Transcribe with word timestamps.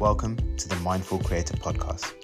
Welcome 0.00 0.56
to 0.56 0.68
the 0.68 0.74
Mindful 0.76 1.20
Creator 1.20 1.56
Podcast. 1.58 2.14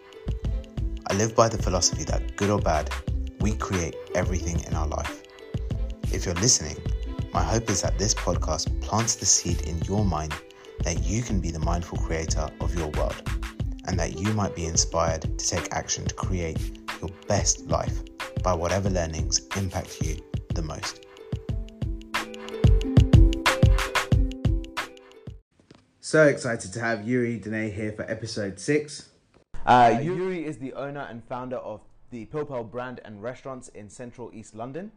I 1.06 1.14
live 1.14 1.36
by 1.36 1.48
the 1.48 1.56
philosophy 1.56 2.02
that, 2.02 2.36
good 2.36 2.50
or 2.50 2.58
bad, 2.58 2.92
we 3.38 3.52
create 3.52 3.94
everything 4.16 4.60
in 4.64 4.74
our 4.74 4.88
life. 4.88 5.22
If 6.12 6.26
you're 6.26 6.34
listening, 6.34 6.76
my 7.32 7.44
hope 7.44 7.70
is 7.70 7.80
that 7.82 7.96
this 7.96 8.12
podcast 8.12 8.80
plants 8.80 9.14
the 9.14 9.24
seed 9.24 9.60
in 9.68 9.78
your 9.82 10.04
mind 10.04 10.34
that 10.82 11.04
you 11.04 11.22
can 11.22 11.38
be 11.38 11.52
the 11.52 11.60
mindful 11.60 11.98
creator 11.98 12.50
of 12.60 12.74
your 12.74 12.88
world 12.88 13.22
and 13.86 13.96
that 14.00 14.18
you 14.18 14.32
might 14.32 14.56
be 14.56 14.64
inspired 14.64 15.22
to 15.22 15.48
take 15.48 15.72
action 15.72 16.04
to 16.06 16.14
create 16.16 16.58
your 17.00 17.10
best 17.28 17.68
life 17.68 18.02
by 18.42 18.52
whatever 18.52 18.90
learnings 18.90 19.42
impact 19.56 20.02
you 20.02 20.16
the 20.54 20.62
most. 20.62 21.06
So 26.10 26.26
excited 26.26 26.72
to 26.72 26.80
have 26.80 27.06
Uri 27.06 27.38
Dinay 27.38 27.72
here 27.72 27.92
for 27.92 28.02
episode 28.10 28.58
six. 28.58 29.10
Uh, 29.64 30.00
Uri 30.02 30.44
is 30.44 30.58
the 30.58 30.72
owner 30.72 31.06
and 31.08 31.22
founder 31.22 31.58
of 31.58 31.82
the 32.10 32.26
Pilpel 32.26 32.68
brand 32.68 33.00
and 33.04 33.22
restaurants 33.22 33.68
in 33.68 33.88
central 33.88 34.28
East 34.34 34.56
London. 34.56 34.90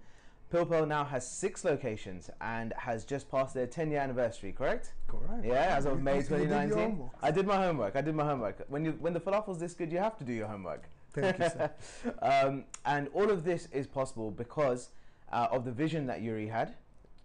Pilpel 0.51 0.87
now 0.87 1.05
has 1.05 1.29
six 1.29 1.63
locations 1.63 2.31
and 2.41 2.73
has 2.79 3.05
just 3.05 3.29
passed 3.29 3.53
their 3.53 3.67
10 3.67 3.91
year 3.91 3.99
anniversary, 3.99 4.53
correct? 4.53 4.93
Correct. 5.05 5.45
Yeah, 5.45 5.75
as 5.77 5.85
of 5.85 6.01
May 6.01 6.15
you 6.17 6.21
did 6.23 6.29
your 6.31 6.39
2019. 6.47 7.09
I 7.21 7.29
did 7.29 7.45
my 7.45 7.57
homework. 7.57 7.95
I 7.95 8.01
did 8.01 8.15
my 8.15 8.25
homework. 8.25 8.65
When 8.67 8.83
you 8.83 8.93
when 8.93 9.13
the 9.13 9.21
falafel's 9.21 9.59
this 9.59 9.75
good, 9.75 9.91
you 9.91 9.99
have 9.99 10.17
to 10.17 10.23
do 10.23 10.33
your 10.33 10.47
homework. 10.47 10.89
Thank 11.13 11.37
you, 11.37 11.45
sir. 11.47 11.71
um, 12.23 12.63
and 12.87 13.07
all 13.13 13.29
of 13.29 13.43
this 13.43 13.67
is 13.71 13.85
possible 13.85 14.31
because 14.31 14.89
uh, 15.31 15.49
of 15.51 15.63
the 15.63 15.71
vision 15.71 16.07
that 16.07 16.23
Uri 16.23 16.47
had 16.47 16.73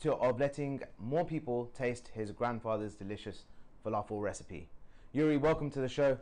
to, 0.01 0.13
of 0.13 0.39
letting 0.39 0.83
more 0.99 1.25
people 1.25 1.71
taste 1.75 2.11
his 2.13 2.33
grandfather's 2.33 2.95
delicious 2.95 3.45
falafel 3.89 4.21
recipe. 4.21 4.69
Uri, 5.13 5.37
welcome 5.37 5.71
to 5.71 5.81
the 5.81 5.89
show. 5.89 6.19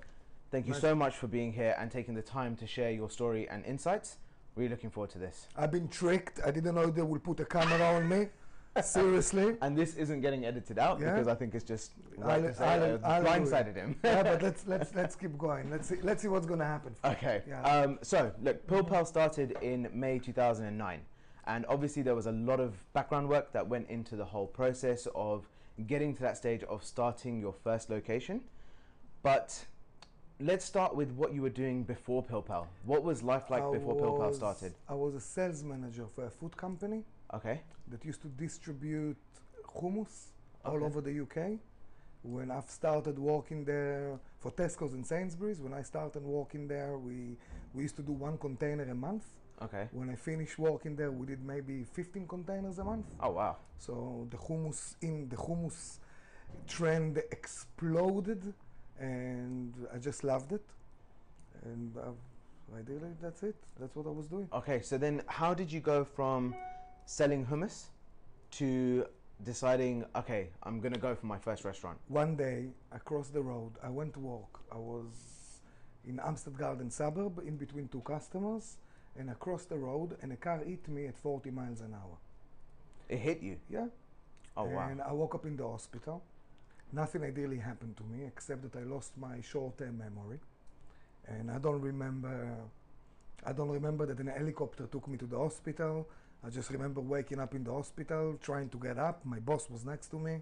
Thank 0.51 0.67
you 0.67 0.73
Nice. 0.73 0.81
so 0.81 0.95
much 0.95 1.17
for 1.17 1.27
being 1.27 1.53
here 1.53 1.75
and 1.79 1.91
taking 1.91 2.15
the 2.15 2.23
time 2.23 2.55
to 2.57 2.67
share 2.67 2.91
your 2.93 3.11
story 3.11 3.49
and 3.49 3.65
insights. 3.65 4.19
Really 4.55 4.71
looking 4.71 4.91
forward 4.91 5.11
to 5.11 5.19
this. 5.19 5.49
I've 5.57 5.73
been 5.73 5.89
tricked. 5.89 6.41
I 6.47 6.51
didn't 6.51 6.75
know 6.75 6.87
they 6.87 7.03
would 7.03 7.23
put 7.25 7.41
a 7.41 7.45
camera 7.45 7.83
on 7.97 8.09
me. 8.09 8.29
Seriously. 8.83 9.57
And 9.63 9.77
this 9.77 9.95
isn't 9.97 10.21
getting 10.21 10.45
edited 10.45 10.79
out 10.79 11.01
Yeah. 11.01 11.13
because 11.13 11.29
I 11.29 11.35
think 11.35 11.55
it's 11.55 11.65
just 11.65 11.93
right 12.17 12.45
I'll- 12.45 12.55
to 12.55 12.65
I'll- 12.65 13.01
I'll 13.05 13.23
blindsided 13.25 13.75
him. 13.75 13.97
yeah, 14.05 14.23
but 14.23 14.43
let's 14.43 14.67
let's 14.73 14.95
let's 14.95 15.17
keep 15.17 15.37
going. 15.37 15.71
Let's 15.71 15.89
see 15.89 15.97
let's 16.03 16.23
see 16.23 16.29
what's 16.29 16.47
gonna 16.47 16.65
happen. 16.65 16.95
Okay. 17.05 17.43
Yeah. 17.49 17.62
Um, 17.62 17.99
so, 18.03 18.33
look, 18.43 18.67
Pilpel 18.67 19.07
started 19.07 19.57
in 19.62 19.89
May 19.93 20.19
2009. 20.19 21.01
And 21.49 21.65
obviously, 21.69 22.03
there 22.03 22.15
was 22.15 22.27
a 22.27 22.33
lot 22.33 22.61
of 22.61 22.75
background 22.93 23.29
work 23.29 23.53
that 23.53 23.67
went 23.67 23.89
into 23.89 24.17
the 24.17 24.25
whole 24.25 24.47
process 24.49 25.07
of 25.15 25.49
getting 25.87 26.15
to 26.15 26.23
that 26.23 26.37
stage 26.37 26.63
of 26.65 26.83
starting 26.85 27.41
your 27.41 27.53
first 27.53 27.91
location. 27.91 28.41
But 29.23 29.65
let's 30.41 30.65
start 30.65 30.95
with 30.95 31.11
what 31.13 31.35
you 31.35 31.43
were 31.43 31.51
doing 31.51 31.83
before 31.85 32.23
Pilpel. 32.23 32.67
What 32.85 33.03
was 33.03 33.23
life 33.23 33.51
like 33.51 33.65
I 33.65 33.71
before 33.73 33.97
Pilpel 33.97 34.35
started? 34.35 34.75
I 34.89 34.95
was 34.95 35.15
a 35.15 35.21
sales 35.21 35.63
manager 35.63 36.07
for 36.07 36.27
a 36.27 36.31
food 36.31 36.57
company 36.57 37.05
Okay. 37.35 37.61
that 37.89 38.05
used 38.05 38.23
to 38.23 38.29
distribute 38.29 39.17
hummus 39.67 40.27
all 40.65 40.77
Okay. 40.77 40.85
over 40.85 41.01
the 41.01 41.21
UK. 41.21 41.59
When 42.23 42.51
I've 42.51 42.71
started 42.71 43.19
working 43.19 43.65
there 43.65 44.19
for 44.39 44.51
Tesco's 44.51 44.95
and 44.95 45.07
Sainsbury's, 45.07 45.61
when 45.61 45.73
I 45.73 45.83
started 45.83 46.25
working 46.25 46.67
there, 46.69 46.99
we 46.99 47.37
we 47.75 47.83
used 47.83 47.97
to 47.97 48.03
do 48.03 48.13
one 48.13 48.39
container 48.39 48.85
a 48.85 48.95
month. 48.95 49.27
Okay. 49.62 49.89
When 49.93 50.11
I 50.11 50.15
finished 50.15 50.59
working 50.59 50.97
there, 50.97 51.11
we 51.11 51.27
did 51.27 51.45
maybe 51.45 51.85
15 51.85 52.27
containers 52.29 52.79
a 52.79 52.85
month. 52.85 53.07
Oh, 53.21 53.31
wow. 53.31 53.57
So 53.79 54.27
the 54.31 54.37
hummus 54.37 54.95
in 55.01 55.29
the 55.29 55.37
hummus 55.37 55.99
trend 56.67 57.19
exploded, 57.31 58.53
and 58.99 59.75
I 59.93 59.99
just 59.99 60.25
loved 60.25 60.53
it. 60.53 60.65
And 61.65 61.97
uh, 61.97 62.77
ideally, 62.77 63.12
that's 63.21 63.43
it. 63.43 63.56
That's 63.81 63.97
what 63.97 64.06
I 64.06 64.11
was 64.11 64.27
doing. 64.27 64.49
Okay, 64.53 64.83
so 64.83 64.99
then 64.99 65.22
how 65.27 65.55
did 65.55 65.73
you 65.73 65.81
go 65.81 66.05
from 66.05 66.55
selling 67.06 67.47
hummus 67.47 67.87
to 68.53 69.06
deciding, 69.44 70.05
okay, 70.15 70.49
I'm 70.62 70.81
going 70.81 70.93
to 70.94 71.00
go 71.00 71.15
for 71.15 71.27
my 71.27 71.38
first 71.38 71.65
restaurant? 71.65 71.99
One 72.09 72.37
day, 72.37 72.69
across 72.93 73.28
the 73.28 73.43
road, 73.43 73.73
I 73.83 73.88
went 73.88 74.15
to 74.15 74.21
work. 74.21 74.61
I 74.71 74.77
was 74.77 75.61
in 76.06 76.19
Hampstead 76.19 76.56
Garden 76.56 76.91
suburb, 76.91 77.41
in 77.47 77.56
between 77.56 77.88
two 77.88 78.00
customers, 78.00 78.77
and 79.19 79.31
across 79.31 79.65
the 79.65 79.77
road, 79.77 80.16
and 80.22 80.32
a 80.32 80.37
car 80.37 80.59
hit 80.65 80.88
me 80.88 81.06
at 81.06 81.16
40 81.16 81.50
miles 81.50 81.81
an 81.81 81.94
hour. 81.94 82.16
It 83.09 83.19
hit 83.19 83.43
you. 83.43 83.56
Yeah. 83.71 83.87
Oh, 84.56 84.65
wow. 84.65 84.88
And 84.88 85.00
I 85.03 85.12
woke 85.12 85.34
up 85.34 85.44
in 85.44 85.56
the 85.56 85.66
hospital. 85.66 86.22
Nothing 86.93 87.25
ideally 87.25 87.59
happened 87.59 87.97
to 87.97 88.05
me 88.05 88.25
except 88.26 88.62
that 88.62 88.76
I 88.78 88.84
lost 88.84 89.12
my 89.19 89.41
short-term 89.41 89.99
memory, 89.99 90.38
and 91.26 91.50
I 91.50 91.59
don't 91.59 91.81
remember. 91.81 92.55
I 93.44 93.53
don't 93.53 93.69
remember 93.69 94.06
that 94.06 94.19
an 94.19 94.28
helicopter 94.28 94.87
took 94.87 95.06
me 95.09 95.19
to 95.19 95.26
the 95.26 95.38
hospital. 95.38 96.09
I 96.44 96.50
just 96.50 96.71
remember 96.71 97.00
waking 97.00 97.41
up 97.41 97.55
in 97.55 97.65
the 97.65 97.72
hospital, 97.72 98.38
trying 98.41 98.69
to 98.71 98.78
get 98.78 98.99
up. 98.99 99.25
My 99.25 99.41
boss 99.41 99.69
was 99.69 99.84
next 99.84 100.09
to 100.09 100.19
me. 100.19 100.41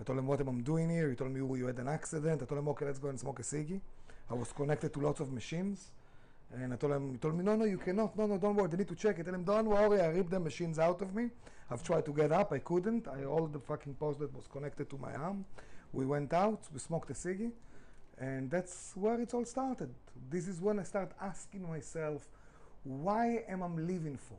I 0.00 0.02
told 0.02 0.18
him 0.18 0.26
what 0.26 0.40
am 0.40 0.48
I 0.48 0.60
doing 0.62 0.90
here. 0.90 1.10
He 1.10 1.16
told 1.16 1.30
me 1.30 1.40
oh, 1.40 1.54
you 1.54 1.66
had 1.66 1.78
an 1.78 1.88
accident. 1.88 2.42
I 2.42 2.46
told 2.46 2.58
him 2.58 2.68
okay, 2.68 2.86
let's 2.86 2.98
go 2.98 3.08
and 3.08 3.20
smoke 3.20 3.38
a 3.38 3.42
ciggy. 3.42 3.80
I 4.30 4.34
was 4.34 4.52
connected 4.52 4.92
to 4.94 5.00
lots 5.00 5.20
of 5.20 5.32
machines. 5.32 5.90
And 6.52 6.72
I 6.72 6.76
told 6.76 6.92
him, 6.92 7.18
told 7.18 7.36
me, 7.36 7.44
no, 7.44 7.56
no, 7.56 7.64
you 7.64 7.78
cannot. 7.78 8.16
No, 8.16 8.26
no, 8.26 8.38
don't 8.38 8.54
worry. 8.54 8.68
They 8.68 8.76
need 8.76 8.88
to 8.88 8.94
check 8.94 9.18
it. 9.18 9.24
Tell 9.24 9.34
him, 9.34 9.44
don't 9.44 9.66
worry. 9.66 10.00
I 10.00 10.06
ripped 10.06 10.30
the 10.30 10.40
machines 10.40 10.78
out 10.78 11.02
of 11.02 11.14
me. 11.14 11.30
I've 11.70 11.82
tried 11.82 12.04
to 12.06 12.12
get 12.12 12.30
up. 12.32 12.52
I 12.52 12.58
couldn't. 12.58 13.08
I 13.08 13.22
rolled 13.22 13.52
the 13.52 13.58
fucking 13.58 13.94
post 13.94 14.20
that 14.20 14.34
was 14.34 14.46
connected 14.46 14.88
to 14.90 14.98
my 14.98 15.14
arm. 15.14 15.44
We 15.92 16.06
went 16.06 16.32
out. 16.32 16.62
We 16.72 16.78
smoked 16.78 17.10
a 17.10 17.14
ciggy. 17.14 17.50
And 18.18 18.50
that's 18.50 18.92
where 18.94 19.20
it 19.20 19.34
all 19.34 19.44
started. 19.44 19.92
This 20.30 20.46
is 20.46 20.60
when 20.60 20.78
I 20.78 20.84
start 20.84 21.12
asking 21.20 21.68
myself, 21.68 22.28
why 22.84 23.44
am 23.48 23.62
I 23.62 23.66
living 23.66 24.16
for? 24.16 24.36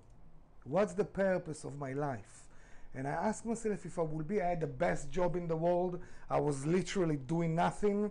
What's 0.63 0.93
the 0.93 1.03
purpose 1.05 1.63
of 1.65 1.77
my 1.77 1.93
life? 1.93 2.45
And 2.93 3.07
I 3.07 3.11
asked 3.11 3.45
myself 3.45 3.85
if 3.85 3.99
I 3.99 4.03
would 4.03 4.27
be, 4.27 4.41
I 4.41 4.49
had 4.49 4.61
the 4.61 4.67
best 4.67 5.11
job 5.11 5.35
in 5.35 5.47
the 5.47 5.55
world. 5.55 5.99
I 6.29 6.39
was 6.39 6.65
literally 6.65 7.17
doing 7.17 7.53
nothing. 7.53 8.09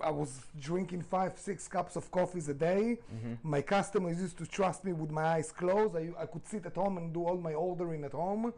I 0.00 0.10
was 0.10 0.40
drinking 0.60 1.02
five, 1.02 1.38
six 1.38 1.68
cups 1.68 1.96
of 1.96 2.10
coffees 2.10 2.48
a 2.48 2.54
day. 2.54 2.98
Mm-hmm. 3.14 3.34
My 3.42 3.62
customers 3.62 4.20
used 4.20 4.38
to 4.38 4.46
trust 4.46 4.84
me 4.84 4.92
with 4.92 5.10
my 5.10 5.24
eyes 5.24 5.50
closed. 5.52 5.96
I, 5.96 6.10
I 6.20 6.26
could 6.26 6.46
sit 6.46 6.66
at 6.66 6.74
home 6.74 6.98
and 6.98 7.12
do 7.12 7.24
all 7.24 7.36
my 7.36 7.54
ordering 7.54 8.04
at 8.04 8.12
home. 8.12 8.52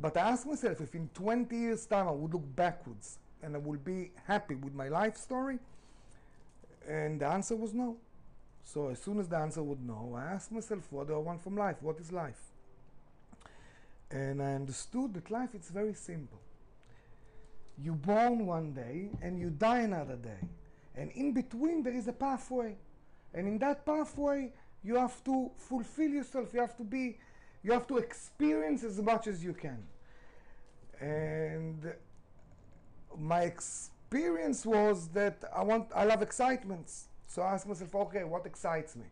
But 0.00 0.16
I 0.16 0.30
asked 0.30 0.46
myself 0.46 0.80
if 0.80 0.94
in 0.94 1.08
20 1.14 1.56
years' 1.56 1.86
time 1.86 2.08
I 2.08 2.12
would 2.12 2.32
look 2.32 2.56
backwards 2.56 3.18
and 3.42 3.54
I 3.54 3.58
would 3.58 3.84
be 3.84 4.12
happy 4.26 4.54
with 4.54 4.74
my 4.74 4.88
life 4.88 5.16
story. 5.16 5.58
And 6.88 7.20
the 7.20 7.26
answer 7.26 7.56
was 7.56 7.74
no. 7.74 7.96
So 8.64 8.88
as 8.88 9.00
soon 9.00 9.18
as 9.18 9.28
the 9.28 9.36
answer 9.36 9.62
was 9.62 9.78
no, 9.84 10.14
I 10.16 10.24
asked 10.32 10.52
myself, 10.52 10.86
what 10.90 11.08
do 11.08 11.14
I 11.14 11.18
want 11.18 11.42
from 11.42 11.56
life? 11.56 11.76
What 11.80 11.98
is 11.98 12.12
life? 12.12 12.40
And 14.10 14.42
I 14.42 14.54
understood 14.54 15.14
that 15.14 15.30
life 15.30 15.54
is 15.54 15.68
very 15.70 15.94
simple. 15.94 16.38
You 17.82 17.94
born 17.94 18.46
one 18.46 18.72
day 18.72 19.10
and 19.22 19.38
you 19.38 19.50
die 19.50 19.80
another 19.80 20.16
day. 20.16 20.48
And 20.94 21.10
in 21.12 21.32
between 21.32 21.82
there 21.82 21.94
is 21.94 22.06
a 22.08 22.12
pathway. 22.12 22.76
And 23.34 23.48
in 23.48 23.58
that 23.58 23.84
pathway 23.84 24.52
you 24.84 24.96
have 24.96 25.22
to 25.24 25.50
fulfill 25.56 26.10
yourself. 26.10 26.52
You 26.52 26.60
have 26.60 26.76
to 26.76 26.84
be 26.84 27.18
you 27.62 27.72
have 27.72 27.86
to 27.88 27.98
experience 27.98 28.84
as 28.84 29.00
much 29.00 29.26
as 29.26 29.42
you 29.42 29.52
can. 29.52 29.82
And 31.00 31.92
my 33.18 33.42
experience 33.42 34.64
was 34.66 35.08
that 35.08 35.42
I 35.54 35.62
want 35.62 35.88
I 35.94 36.04
love 36.04 36.22
excitements. 36.22 37.08
So 37.26 37.42
I 37.42 37.54
asked 37.54 37.66
myself, 37.66 37.94
okay, 37.94 38.24
what 38.24 38.44
excites 38.46 38.94
me? 38.94 39.06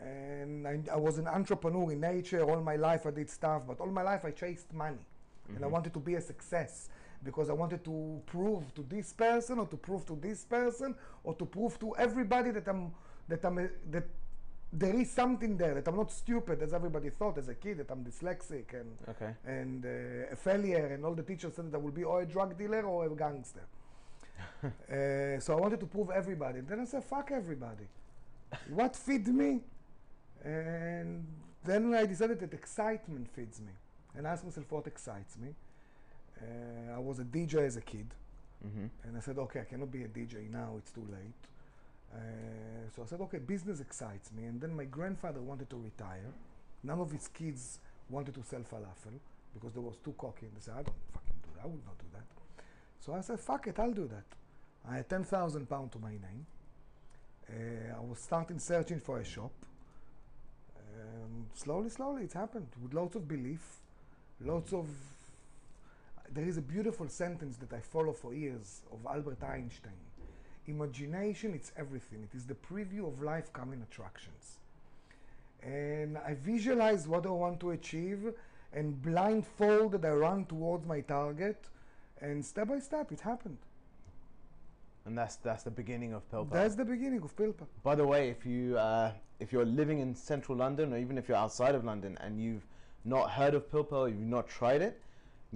And 0.00 0.66
I, 0.66 0.80
I 0.92 0.96
was 0.96 1.18
an 1.18 1.26
entrepreneur 1.26 1.92
in 1.92 2.00
nature. 2.00 2.42
All 2.42 2.60
my 2.62 2.76
life 2.76 3.04
I 3.04 3.10
did 3.10 3.28
stuff, 3.28 3.62
but 3.66 3.80
all 3.80 3.88
my 3.88 4.02
life 4.02 4.24
I 4.24 4.30
chased 4.30 4.72
money. 4.72 5.04
And 5.48 5.58
I 5.58 5.62
mm-hmm. 5.62 5.72
wanted 5.72 5.92
to 5.94 5.98
be 5.98 6.14
a 6.14 6.20
success 6.20 6.88
because 7.22 7.50
I 7.50 7.52
wanted 7.52 7.84
to 7.84 8.22
prove 8.26 8.74
to 8.74 8.82
this 8.82 9.12
person 9.12 9.58
or 9.58 9.66
to 9.66 9.76
prove 9.76 10.06
to 10.06 10.16
this 10.16 10.44
person 10.44 10.94
or 11.24 11.34
to 11.34 11.44
prove 11.44 11.78
to 11.80 11.94
everybody 11.96 12.50
that 12.52 12.66
I'm 12.68 12.92
that 13.28 13.44
I'm 13.44 13.56
that 13.90 14.04
there 14.72 14.94
is 14.94 15.10
something 15.10 15.56
there 15.56 15.74
that 15.74 15.88
I'm 15.88 15.96
not 15.96 16.12
stupid 16.12 16.62
as 16.62 16.72
everybody 16.72 17.10
thought 17.10 17.38
as 17.38 17.48
a 17.48 17.54
kid 17.54 17.78
that 17.78 17.90
I'm 17.90 18.04
dyslexic 18.04 18.72
and 18.72 18.96
Okay. 19.08 19.34
and 19.44 19.84
uh, 19.84 20.32
a 20.32 20.36
failure 20.36 20.86
and 20.86 21.04
all 21.04 21.14
the 21.14 21.22
teachers 21.24 21.54
said 21.54 21.70
that 21.70 21.76
I 21.76 21.80
will 21.80 21.90
be 21.90 22.04
or 22.04 22.22
a 22.22 22.26
drug 22.26 22.56
dealer 22.56 22.82
or 22.82 23.06
a 23.06 23.10
gangster. 23.16 23.64
uh, 24.64 25.40
so 25.40 25.56
I 25.56 25.60
wanted 25.60 25.80
to 25.80 25.86
prove 25.86 26.10
everybody. 26.10 26.60
Then 26.60 26.80
I 26.80 26.84
said, 26.84 27.04
fuck 27.04 27.30
everybody. 27.32 27.86
what 28.70 28.96
feeds 28.96 29.28
me? 29.28 29.60
And 30.44 31.26
then 31.64 31.92
I 31.94 32.06
decided 32.06 32.40
that 32.40 32.54
excitement 32.54 33.28
feeds 33.28 33.60
me. 33.60 33.72
And 34.16 34.26
I 34.26 34.30
asked 34.32 34.44
myself 34.44 34.66
what 34.70 34.86
excites 34.86 35.36
me. 35.36 35.48
Uh, 36.42 36.96
I 36.96 36.98
was 36.98 37.18
a 37.18 37.24
DJ 37.24 37.66
as 37.66 37.76
a 37.76 37.80
kid. 37.80 38.06
Mm-hmm. 38.66 38.86
And 39.04 39.16
I 39.16 39.20
said, 39.20 39.38
okay, 39.38 39.60
I 39.60 39.64
cannot 39.64 39.90
be 39.90 40.02
a 40.02 40.08
DJ 40.08 40.50
now, 40.50 40.74
it's 40.78 40.90
too 40.90 41.06
late. 41.10 41.40
Uh, 42.12 42.18
so 42.94 43.02
I 43.02 43.06
said, 43.06 43.20
okay, 43.22 43.38
business 43.38 43.80
excites 43.80 44.30
me. 44.32 44.44
And 44.44 44.60
then 44.60 44.74
my 44.74 44.84
grandfather 44.84 45.40
wanted 45.40 45.70
to 45.70 45.76
retire. 45.76 46.32
None 46.82 47.00
of 47.00 47.10
his 47.10 47.28
kids 47.28 47.78
wanted 48.08 48.34
to 48.34 48.42
sell 48.42 48.60
falafel 48.60 49.18
because 49.54 49.72
they 49.72 49.80
was 49.80 49.96
too 50.04 50.14
cocky. 50.18 50.46
And 50.46 50.56
they 50.56 50.60
said, 50.60 50.74
I 50.74 50.82
don't 50.82 50.96
fucking 51.12 51.36
do 51.42 51.48
that. 51.56 51.64
I 51.64 51.66
would 51.66 51.84
not 51.84 51.98
do 51.98 52.06
that. 52.12 52.24
So 53.00 53.14
I 53.14 53.20
said, 53.20 53.40
fuck 53.40 53.66
it, 53.66 53.78
I'll 53.78 53.92
do 53.92 54.08
that. 54.08 54.24
I 54.88 54.96
had 54.96 55.08
10,000 55.08 55.68
pounds 55.68 55.92
to 55.92 55.98
my 55.98 56.10
name. 56.10 56.46
Uh, 57.48 57.96
I 57.96 58.00
was 58.00 58.18
starting 58.18 58.58
searching 58.58 59.00
for 59.00 59.18
a 59.18 59.24
shop. 59.24 59.52
And 60.76 61.46
slowly, 61.54 61.90
slowly, 61.90 62.24
it 62.24 62.32
happened 62.32 62.68
with 62.82 62.94
lots 62.94 63.16
of 63.16 63.26
belief, 63.26 63.60
lots 64.40 64.72
of. 64.72 64.86
There 66.32 66.46
is 66.46 66.58
a 66.58 66.62
beautiful 66.62 67.08
sentence 67.08 67.56
that 67.56 67.72
I 67.72 67.80
follow 67.80 68.12
for 68.12 68.32
years 68.34 68.82
of 68.92 69.04
Albert 69.04 69.42
Einstein. 69.42 69.92
Imagination, 70.68 71.54
it's 71.54 71.72
everything. 71.76 72.22
It 72.22 72.36
is 72.36 72.46
the 72.46 72.54
preview 72.54 73.08
of 73.08 73.20
life 73.20 73.52
coming 73.52 73.82
attractions. 73.82 74.58
And 75.60 76.16
I 76.18 76.34
visualize 76.34 77.08
what 77.08 77.26
I 77.26 77.30
want 77.30 77.58
to 77.60 77.72
achieve, 77.72 78.32
and 78.72 79.02
blindfolded, 79.02 80.04
I 80.04 80.10
run 80.10 80.44
towards 80.44 80.86
my 80.86 81.00
target, 81.00 81.68
and 82.20 82.44
step 82.44 82.68
by 82.68 82.78
step, 82.78 83.10
it 83.10 83.20
happened. 83.20 83.58
And 85.06 85.18
that's 85.18 85.36
that's 85.36 85.64
the 85.64 85.70
beginning 85.70 86.12
of 86.12 86.30
Pilpel. 86.30 86.52
That's 86.52 86.76
the 86.76 86.84
beginning 86.84 87.22
of 87.22 87.34
Pilpel. 87.34 87.66
By 87.82 87.96
the 87.96 88.06
way, 88.06 88.28
if 88.28 88.46
you 88.46 88.78
uh, 88.78 89.12
if 89.40 89.52
you're 89.52 89.64
living 89.64 89.98
in 89.98 90.14
central 90.14 90.56
London, 90.56 90.92
or 90.92 90.98
even 90.98 91.18
if 91.18 91.26
you're 91.26 91.38
outside 91.38 91.74
of 91.74 91.84
London, 91.84 92.16
and 92.20 92.40
you've 92.40 92.66
not 93.04 93.30
heard 93.30 93.54
of 93.54 93.68
Pilpel, 93.68 94.08
you've 94.08 94.20
not 94.20 94.46
tried 94.46 94.82
it, 94.82 95.00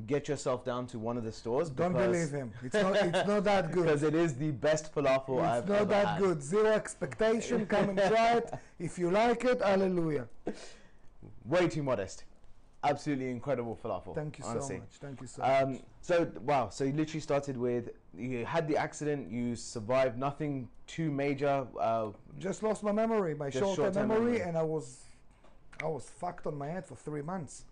get 0.06 0.29
yourself 0.29 0.64
down 0.64 0.87
to 0.88 0.99
one 0.99 1.17
of 1.17 1.25
the 1.25 1.32
stores. 1.32 1.70
Don't 1.70 1.93
believe 1.93 2.31
him. 2.31 2.52
It's 2.62 2.75
not. 2.75 2.96
It's 2.96 3.26
not 3.29 3.44
that 3.52 3.70
good. 3.73 3.85
Because 3.85 4.02
it 4.02 4.14
is 4.14 4.35
the 4.35 4.50
best 4.50 4.93
falafel 4.94 5.38
It's 5.38 5.46
I've 5.46 5.69
not 5.69 5.76
ever 5.82 5.85
that 5.91 6.06
had. 6.06 6.19
good. 6.20 6.43
Zero 6.43 6.67
expectation. 6.67 7.67
Come 7.75 7.91
and 7.91 7.99
try 7.99 8.32
it. 8.38 8.52
If 8.79 8.99
you 8.99 9.11
like 9.11 9.44
it, 9.44 9.61
hallelujah. 9.62 10.26
Way 11.46 11.69
too 11.69 11.82
modest. 11.82 12.25
Absolutely 12.82 13.31
incredible 13.31 13.79
falafel. 13.82 14.14
Thank 14.14 14.38
you 14.38 14.44
so 14.44 14.55
much. 14.55 14.82
Thank 15.00 15.20
you 15.23 15.26
so 15.26 15.43
Um, 15.43 15.73
much. 15.73 15.81
so 16.02 16.31
wow, 16.43 16.69
so 16.69 16.85
you 16.85 16.93
literally 16.93 17.20
started 17.20 17.56
with 17.56 17.88
you 18.17 18.44
had 18.44 18.69
the 18.69 18.76
accident, 18.76 19.31
you 19.31 19.56
survived, 19.56 20.19
nothing 20.19 20.69
too 20.87 21.11
major. 21.11 21.67
Uh, 21.81 22.08
Just 22.38 22.62
lost 22.62 22.82
my 22.82 22.93
memory, 22.93 23.35
my 23.35 23.49
short-term 23.49 23.75
short-term 23.76 24.08
memory, 24.08 24.32
memory. 24.32 24.41
and 24.43 24.58
I 24.58 24.62
was, 24.62 25.05
I 25.82 25.87
was 25.87 26.11
fucked 26.11 26.46
on 26.46 26.58
my 26.58 26.69
head 26.69 26.85
for 26.85 26.94
three 26.94 27.23
months. 27.23 27.64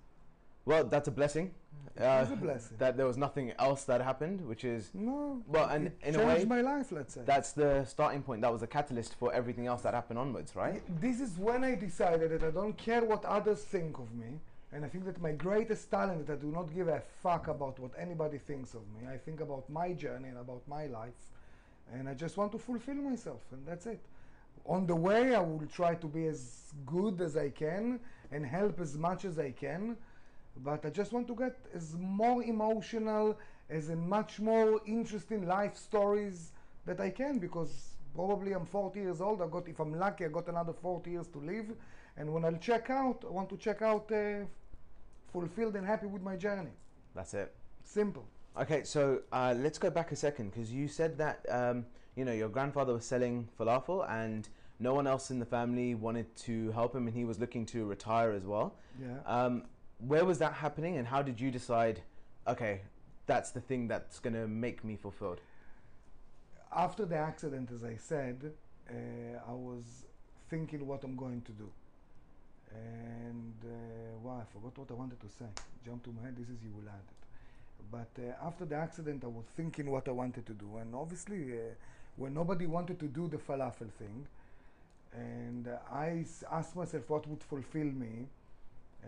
well, 0.65 0.83
that's 0.85 1.09
a 1.09 1.11
blessing. 1.11 1.53
It 1.95 2.03
Uh, 2.03 2.21
was 2.21 2.31
a 2.31 2.37
blessing. 2.37 2.77
That 2.79 2.97
there 2.97 3.07
was 3.07 3.19
nothing 3.19 3.53
else 3.59 3.85
that 3.85 4.01
happened, 4.01 4.47
which 4.49 4.65
is 4.65 4.91
No. 4.95 5.43
well, 5.47 5.69
and 5.69 5.89
it 5.89 5.99
in 6.03 6.17
a 6.17 6.27
way, 6.27 6.45
my 6.47 6.63
life. 6.63 6.91
Let's 6.91 7.13
say. 7.15 7.23
that's 7.27 7.53
the 7.53 7.85
starting 7.85 8.23
point. 8.23 8.41
That 8.41 8.51
was 8.51 8.63
the 8.63 8.67
catalyst 8.67 9.15
for 9.17 9.33
everything 9.33 9.67
else 9.67 9.83
that 9.83 9.93
happened 9.93 10.19
onwards, 10.19 10.57
right? 10.57 10.83
This 11.01 11.21
is 11.21 11.39
when 11.39 11.65
I 11.65 11.75
decided 11.75 12.31
that 12.31 12.43
I 12.43 12.51
don't 12.51 12.77
care 12.79 13.05
what 13.05 13.25
others 13.27 13.63
think 13.63 13.99
of 13.99 14.15
me. 14.15 14.41
And 14.75 14.87
I 14.87 14.89
think 14.89 15.05
that 15.05 15.21
my 15.21 15.33
greatest 15.33 15.91
talent 15.91 16.23
is 16.23 16.27
that 16.29 16.39
I 16.39 16.43
do 16.43 16.51
not 16.51 16.73
give 16.73 16.89
a 16.89 17.03
fuck 17.23 17.49
about 17.49 17.79
what 17.79 17.91
anybody 17.99 18.39
thinks 18.39 18.73
of 18.73 18.81
me. 18.95 19.07
I 19.07 19.19
think 19.19 19.41
about 19.43 19.69
my 19.69 19.93
journey 19.93 20.29
and 20.31 20.39
about 20.39 20.67
my 20.67 20.87
life. 20.87 21.21
And 21.93 22.09
I 22.09 22.15
just 22.15 22.39
want 22.39 22.53
to 22.53 22.59
fulfill 22.59 22.95
myself, 22.95 23.43
and 23.53 23.67
that's 23.67 23.85
it. 23.85 24.01
On 24.65 24.87
the 24.87 24.97
way, 24.97 25.35
I 25.35 25.41
will 25.41 25.67
try 25.67 25.95
to 25.97 26.07
be 26.07 26.27
as 26.27 26.73
good 26.87 27.21
as 27.21 27.37
I 27.37 27.51
can 27.51 28.01
and 28.31 28.47
help 28.47 28.81
as 28.81 28.97
much 28.97 29.27
as 29.27 29.39
I 29.39 29.51
can. 29.51 29.99
But 30.57 30.85
I 30.85 30.91
just 30.91 31.13
want 31.13 31.27
to 31.29 31.35
get 31.35 31.57
as 31.75 31.97
more 31.99 32.43
emotional, 32.43 33.39
as 33.71 33.89
in 33.89 34.09
much 34.09 34.39
more 34.39 34.81
interesting 34.87 35.47
life 35.47 35.77
stories 35.77 36.53
that 36.87 37.01
I 37.01 37.11
can 37.11 37.39
because 37.39 37.95
probably 38.15 38.53
I'm 38.53 38.67
40 38.67 39.01
years 39.01 39.21
old. 39.21 39.41
I 39.43 39.47
got, 39.47 39.69
if 39.69 39.81
I'm 39.81 39.99
lucky, 39.99 40.25
I 40.25 40.29
got 40.29 40.49
another 40.49 40.73
40 40.73 41.11
years 41.11 41.27
to 41.29 41.39
live. 41.39 41.73
And 42.17 42.33
when 42.33 42.45
I'll 42.45 42.59
check 42.59 42.91
out, 42.91 43.25
I 43.27 43.31
want 43.31 43.49
to 43.51 43.57
check 43.57 43.83
out 43.83 44.11
uh, 44.13 44.45
fulfilled 45.33 45.77
and 45.77 45.87
happy 45.87 46.07
with 46.07 46.23
my 46.23 46.37
journey. 46.37 46.73
That's 47.15 47.35
it. 47.35 47.55
Simple. 47.85 48.25
Okay, 48.59 48.85
so 48.85 49.23
uh, 49.33 49.55
let's 49.57 49.79
go 49.79 49.89
back 49.89 50.13
a 50.13 50.17
second 50.17 50.51
because 50.51 50.71
you 50.71 50.87
said 50.87 51.17
that 51.17 51.47
um, 51.49 51.87
you 52.17 52.25
know 52.27 52.33
your 52.33 52.51
grandfather 52.51 52.93
was 52.93 53.05
selling 53.07 53.49
falafel 53.59 54.09
and 54.11 54.49
no 54.79 54.93
one 54.93 55.07
else 55.07 55.31
in 55.31 55.39
the 55.39 55.47
family 55.47 55.95
wanted 55.95 56.35
to 56.37 56.71
help 56.73 56.95
him, 56.95 57.07
and 57.07 57.17
he 57.17 57.25
was 57.25 57.39
looking 57.39 57.65
to 57.67 57.87
retire 57.87 58.33
as 58.33 58.45
well. 58.45 58.75
Yeah. 59.01 59.19
Um, 59.27 59.65
where 60.07 60.25
was 60.25 60.39
that 60.39 60.55
happening, 60.55 60.97
and 60.97 61.07
how 61.07 61.23
did 61.23 61.41
you 61.41 61.51
decide? 61.51 62.03
Okay, 62.47 62.81
that's 63.27 63.51
the 63.51 63.61
thing 63.61 63.89
that's 63.89 64.19
gonna 64.19 64.47
make 64.47 64.85
me 64.85 64.97
fulfilled. 64.97 65.41
After 66.75 67.05
the 67.05 67.17
accident, 67.17 67.71
as 67.75 67.85
I 67.85 67.97
said, 67.97 68.53
uh, 68.89 68.95
I 69.49 69.53
was 69.53 69.85
thinking 70.49 70.87
what 70.87 71.05
I'm 71.05 71.17
going 71.17 71.43
to 71.43 71.53
do. 71.53 71.69
And 72.75 73.55
uh, 73.65 74.29
I 74.31 74.45
forgot 74.53 74.79
what 74.79 74.91
I 74.91 74.95
wanted 74.95 75.21
to 75.21 75.29
say. 75.29 75.45
jump 75.85 76.03
to 76.05 76.11
my 76.11 76.23
head. 76.23 76.37
This 76.37 76.49
is 76.49 76.63
you 76.63 76.71
will 76.75 76.89
add 76.89 77.07
it. 77.15 77.23
But 77.91 78.23
uh, 78.23 78.47
after 78.47 78.65
the 78.65 78.77
accident, 78.77 79.25
I 79.25 79.29
was 79.29 79.45
thinking 79.57 79.91
what 79.91 80.09
I 80.09 80.13
wanted 80.13 80.47
to 80.47 80.53
do, 80.53 80.77
and 80.81 80.95
obviously, 80.95 81.53
uh, 81.53 81.75
when 82.17 82.33
nobody 82.33 82.67
wanted 82.67 82.99
to 83.01 83.07
do 83.07 83.29
the 83.29 83.37
falafel 83.37 83.91
thing, 83.99 84.27
and 85.15 85.69
I 85.93 86.25
asked 86.51 86.75
myself 86.75 87.09
what 87.09 87.27
would 87.27 87.43
fulfill 87.43 87.91
me, 88.05 88.29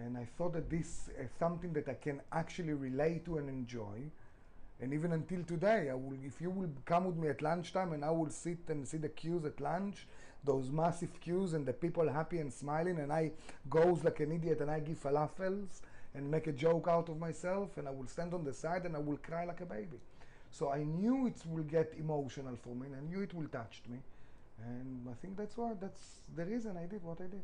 and 0.02 0.16
I 0.16 0.26
thought 0.36 0.54
that 0.54 0.70
this 0.70 1.08
is 1.18 1.30
something 1.38 1.72
that 1.74 1.88
I 1.88 1.94
can 1.94 2.20
actually 2.32 2.72
relate 2.72 3.24
to 3.26 3.38
and 3.38 3.48
enjoy. 3.48 4.10
And 4.80 4.92
even 4.92 5.12
until 5.12 5.42
today, 5.44 5.88
I 5.90 5.94
will, 5.94 6.18
if 6.24 6.40
you 6.40 6.50
will 6.50 6.70
come 6.84 7.04
with 7.04 7.16
me 7.16 7.28
at 7.28 7.42
lunchtime 7.42 7.92
and 7.92 8.04
I 8.04 8.10
will 8.10 8.30
sit 8.30 8.58
and 8.68 8.86
see 8.86 8.96
the 8.96 9.08
queues 9.08 9.44
at 9.44 9.60
lunch, 9.60 10.06
those 10.42 10.70
massive 10.70 11.20
queues 11.20 11.54
and 11.54 11.64
the 11.64 11.72
people 11.72 12.08
happy 12.08 12.38
and 12.38 12.52
smiling, 12.52 12.98
and 12.98 13.12
I 13.12 13.30
goes 13.70 14.02
like 14.02 14.20
an 14.20 14.32
idiot 14.32 14.60
and 14.60 14.70
I 14.70 14.80
give 14.80 15.00
falafels 15.02 15.80
and 16.14 16.30
make 16.30 16.48
a 16.48 16.52
joke 16.52 16.86
out 16.88 17.08
of 17.08 17.18
myself, 17.18 17.76
and 17.76 17.88
I 17.88 17.90
will 17.90 18.06
stand 18.06 18.34
on 18.34 18.44
the 18.44 18.52
side 18.52 18.84
and 18.84 18.94
I 18.94 18.98
will 18.98 19.16
cry 19.16 19.44
like 19.44 19.60
a 19.60 19.66
baby. 19.66 19.98
So 20.50 20.70
I 20.70 20.84
knew 20.84 21.26
it 21.26 21.40
will 21.46 21.64
get 21.64 21.94
emotional 21.98 22.56
for 22.56 22.74
me, 22.74 22.86
and 22.86 22.96
I 22.96 23.00
knew 23.00 23.22
it 23.22 23.34
will 23.34 23.48
touch 23.48 23.82
me, 23.88 23.98
and 24.64 25.08
I 25.08 25.14
think 25.14 25.36
that's 25.36 25.56
why 25.56 25.72
that's 25.80 26.20
the 26.36 26.44
reason 26.44 26.76
I 26.76 26.86
did 26.86 27.02
what 27.02 27.20
I 27.20 27.24
did 27.26 27.42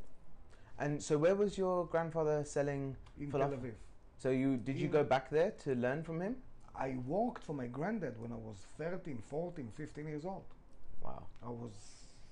And 0.81 1.03
so, 1.03 1.19
where 1.19 1.35
was 1.35 1.59
your 1.59 1.85
grandfather 1.87 2.43
selling 2.45 2.97
in 3.21 3.31
Tel 3.31 3.41
falafel? 3.41 3.61
Aviv. 3.61 3.75
So 4.19 4.31
you 4.31 4.57
did 4.57 4.77
you 4.79 4.87
In- 4.87 4.93
go 4.93 5.05
back 5.05 5.31
there 5.31 5.53
to 5.65 5.75
learn 5.75 6.03
from 6.03 6.21
him? 6.21 6.37
I 6.75 6.97
worked 7.07 7.43
for 7.45 7.53
my 7.55 7.67
granddad 7.67 8.19
when 8.19 8.33
I 8.33 8.37
was 8.37 8.57
13, 8.79 9.19
14, 9.29 9.71
15 9.77 10.07
years 10.09 10.25
old. 10.25 10.45
Wow. 11.03 11.27
I 11.45 11.51
was, 11.51 11.73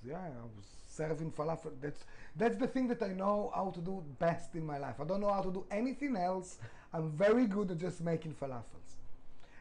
yeah, 0.03 0.17
I 0.17 0.45
was 0.57 0.65
serving 0.87 1.31
falafel. 1.31 1.73
That's 1.81 2.03
that's 2.35 2.57
the 2.57 2.67
thing 2.67 2.87
that 2.87 3.03
I 3.03 3.09
know 3.09 3.51
how 3.53 3.69
to 3.71 3.81
do 3.81 4.03
best 4.19 4.55
in 4.55 4.65
my 4.65 4.77
life. 4.79 4.95
I 4.99 5.03
don't 5.03 5.21
know 5.21 5.31
how 5.31 5.41
to 5.41 5.51
do 5.51 5.65
anything 5.69 6.15
else. 6.15 6.57
I'm 6.93 7.11
very 7.11 7.45
good 7.45 7.69
at 7.71 7.77
just 7.77 8.01
making 8.01 8.33
falafels. 8.33 8.89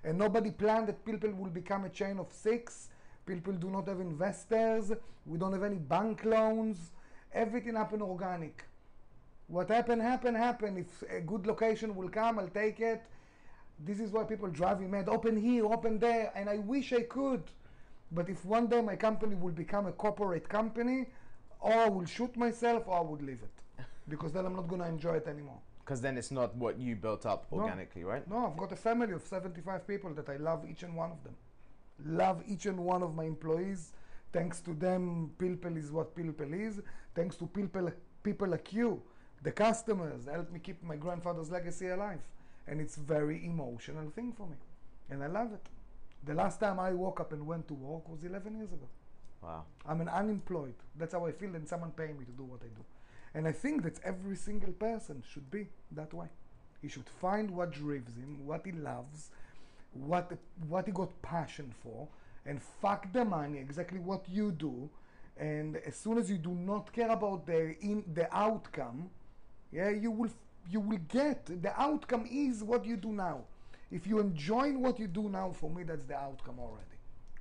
And 0.05 0.17
nobody 0.17 0.50
planned 0.50 0.87
that 0.88 1.04
Pilpel 1.04 1.37
will 1.37 1.50
become 1.50 1.85
a 1.85 1.90
chain 1.90 2.18
of 2.18 2.33
six. 2.33 2.88
Pilpel 3.26 3.61
do 3.61 3.68
not 3.68 3.87
have 3.88 4.00
investors. 4.00 4.92
We 5.26 5.38
don't 5.38 5.52
have 5.52 5.64
any 5.64 5.76
bank 5.76 6.25
loans. 6.25 6.92
Everything 7.33 7.75
happened 7.75 8.02
organic. 8.02 8.64
What 9.49 9.71
happened, 9.71 10.02
happened, 10.02 10.37
happened. 10.37 10.78
If 10.78 11.02
a 11.11 11.21
good 11.21 11.47
location 11.47 11.97
will 11.97 12.11
come, 12.11 12.38
I'll 12.38 12.49
take 12.49 12.81
it. 12.81 13.02
This 13.85 13.99
is 13.99 14.11
why 14.11 14.25
people 14.25 14.49
drive 14.49 14.81
me 14.81 14.87
mad. 14.87 15.09
Open 15.09 15.37
here, 15.40 15.64
open 15.64 15.99
there, 15.99 16.31
and 16.35 16.49
I 16.50 16.59
wish 16.59 16.93
I 16.93 17.02
could. 17.02 17.43
But 18.12 18.28
if 18.28 18.45
one 18.45 18.67
day 18.67 18.81
my 18.83 18.97
company 18.97 19.35
will 19.35 19.52
become 19.52 19.87
a 19.87 19.93
corporate 19.93 20.49
company, 20.49 21.07
or 21.61 21.73
I 21.73 21.88
will 21.88 22.05
shoot 22.05 22.37
myself, 22.37 22.85
or 22.87 22.99
I 22.99 23.00
would 23.00 23.23
leave 23.23 23.40
it, 23.43 23.85
because 24.09 24.33
then 24.33 24.45
I'm 24.45 24.55
not 24.55 24.69
going 24.69 24.83
to 24.83 24.88
enjoy 24.88 25.14
it 25.14 25.26
anymore. 25.26 25.59
Because 25.85 26.02
then 26.02 26.19
it's 26.19 26.31
not 26.31 26.55
what 26.57 26.78
you 26.78 26.97
built 26.97 27.25
up 27.25 27.47
No. 27.50 27.61
organically, 27.61 28.05
right? 28.05 28.28
No, 28.28 28.47
I've 28.49 28.57
got 28.57 28.73
a 28.73 28.76
family 28.76 29.12
of 29.14 29.23
75 29.23 29.87
people 29.87 30.12
that 30.12 30.28
I 30.28 30.37
love 30.37 30.67
each 30.71 30.83
and 30.83 30.95
one 30.95 31.11
of 31.11 31.23
them. 31.25 31.35
Love 32.05 32.43
each 32.47 32.67
and 32.67 32.78
one 32.78 33.02
of 33.02 33.14
my 33.14 33.25
employees. 33.25 33.93
Thanks 34.33 34.61
to 34.61 34.75
them, 34.75 35.31
Pilpel 35.38 35.78
is 35.78 35.90
what 35.90 36.14
Pilpel 36.14 36.52
is. 36.52 36.83
Thanks 37.14 37.37
to 37.37 37.47
people, 37.47 37.90
people 38.23 38.49
like 38.49 38.73
you, 38.75 39.00
the 39.42 39.52
customers, 39.52 40.25
they 40.25 40.33
help 40.33 40.50
me 40.50 40.59
keep 40.59 40.83
my 40.83 40.97
grandfather's 40.97 41.50
legacy 41.50 41.88
alive. 41.88 42.21
And 42.66 42.80
it's 42.80 42.97
very 42.97 43.45
emotional 43.45 44.11
thing 44.11 44.33
for 44.33 44.47
me. 44.47 44.57
And 45.11 45.23
I 45.23 45.26
love 45.26 45.52
it. 45.52 45.66
The 46.25 46.35
last 46.35 46.61
time 46.61 46.78
I 46.78 46.92
woke 46.92 47.21
up 47.21 47.33
and 47.33 47.47
went 47.47 47.68
to 47.68 47.75
work 47.75 48.09
was 48.09 48.25
11 48.25 48.57
years 48.57 48.73
ago. 48.73 48.88
Wow. 49.42 49.64
I'm 49.87 50.00
an 50.00 50.09
unemployed. 50.09 50.75
That's 50.97 51.14
how 51.14 51.25
I 51.26 51.33
feel, 51.33 51.54
and 51.54 51.66
someone 51.66 51.92
paying 51.92 52.18
me 52.18 52.25
to 52.25 52.33
do 52.33 52.42
what 52.42 52.61
I 52.62 52.66
do. 52.66 52.85
And 53.35 53.47
I 53.47 53.52
think 53.52 53.83
that 53.85 54.00
every 54.04 54.37
single 54.37 54.73
person 54.73 55.23
should 55.30 55.50
be 55.50 55.68
that 55.92 56.12
way. 56.12 56.26
He 56.83 56.88
should 56.88 57.09
find 57.21 57.50
what 57.50 57.73
drives 57.73 58.16
him, 58.16 58.47
what 58.47 58.64
he 58.64 58.73
loves, 58.73 59.30
what 59.92 60.33
what 60.68 60.87
he 60.87 60.92
got 60.92 61.11
passion 61.23 61.73
for, 61.83 62.09
and 62.47 62.61
fuck 62.62 63.12
the 63.12 63.25
money. 63.25 63.59
Exactly 63.59 63.99
what 63.99 64.28
you 64.28 64.52
do. 64.52 64.88
And 65.37 65.76
as 65.76 65.97
soon 65.97 66.18
as 66.18 66.30
you 66.30 66.38
do 66.38 66.50
not 66.50 66.92
care 66.92 67.11
about 67.11 67.47
the 67.47 67.76
in 67.80 68.04
the 68.12 68.35
outcome, 68.37 69.11
yeah, 69.72 69.90
you 69.90 70.10
will 70.10 70.30
you 70.70 70.80
will 70.80 71.00
get 71.08 71.46
the 71.62 71.80
outcome 71.80 72.26
is 72.30 72.62
what 72.62 72.84
you 72.84 72.96
do 72.96 73.12
now. 73.12 73.44
If 73.90 74.06
you 74.06 74.18
enjoy 74.18 74.72
what 74.72 74.98
you 74.98 75.06
do 75.06 75.28
now, 75.28 75.50
for 75.52 75.70
me, 75.70 75.82
that's 75.82 76.04
the 76.04 76.16
outcome 76.16 76.58
already. 76.58 76.84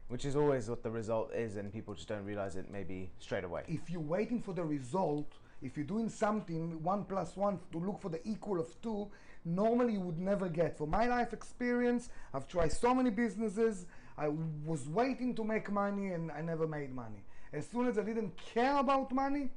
Which 0.07 0.23
is 0.23 0.37
always 0.37 0.69
what 0.69 0.83
the 0.83 0.89
result 0.89 1.33
is, 1.33 1.57
and 1.57 1.71
people 1.73 1.93
just 1.93 2.07
don't 2.07 2.23
realize 2.23 2.55
it 2.55 2.71
maybe 2.71 3.09
straight 3.19 3.43
away. 3.43 3.63
if 3.67 3.89
you're 3.89 3.99
waiting 3.99 4.41
for 4.41 4.53
the 4.53 4.63
result, 4.63 5.33
if 5.61 5.75
you're 5.75 5.85
doing 5.85 6.07
something 6.07 6.81
one 6.81 7.03
plus 7.03 7.35
one 7.35 7.59
to 7.73 7.79
look 7.79 7.99
for 7.99 8.09
the 8.09 8.25
equal 8.25 8.59
of 8.59 8.81
two, 8.81 9.09
normally 9.43 9.93
you 9.93 9.99
would 10.01 10.19
never 10.19 10.47
get. 10.47 10.77
For 10.77 10.87
my 10.87 11.07
life 11.07 11.33
experience, 11.33 12.09
I've 12.33 12.47
tried 12.47 12.71
so 12.71 12.93
many 12.95 13.09
businesses. 13.09 13.85
I 14.17 14.29
was 14.65 14.87
waiting 14.87 15.35
to 15.35 15.43
make 15.43 15.69
money 15.71 16.13
and 16.13 16.31
I 16.31 16.41
never 16.41 16.67
made 16.67 16.93
money. 16.93 17.23
As 17.51 17.67
soon 17.67 17.87
as 17.87 17.97
I 17.97 18.03
didn't 18.03 18.37
care 18.37 18.77
about 18.77 19.11
money, 19.11 19.49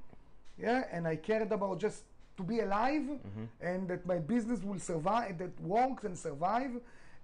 yeah, 0.59 0.85
and 0.91 1.07
I 1.07 1.17
cared 1.17 1.53
about 1.53 1.79
just 1.79 2.05
to 2.41 2.47
be 2.55 2.61
alive 2.61 3.03
Mm-hmm. 3.03 3.45
and 3.71 3.89
that 3.89 4.03
my 4.13 4.19
business 4.35 4.61
will 4.69 4.79
survive, 4.93 5.39
that 5.39 5.55
works 5.61 6.05
and 6.05 6.17
survive, 6.29 6.73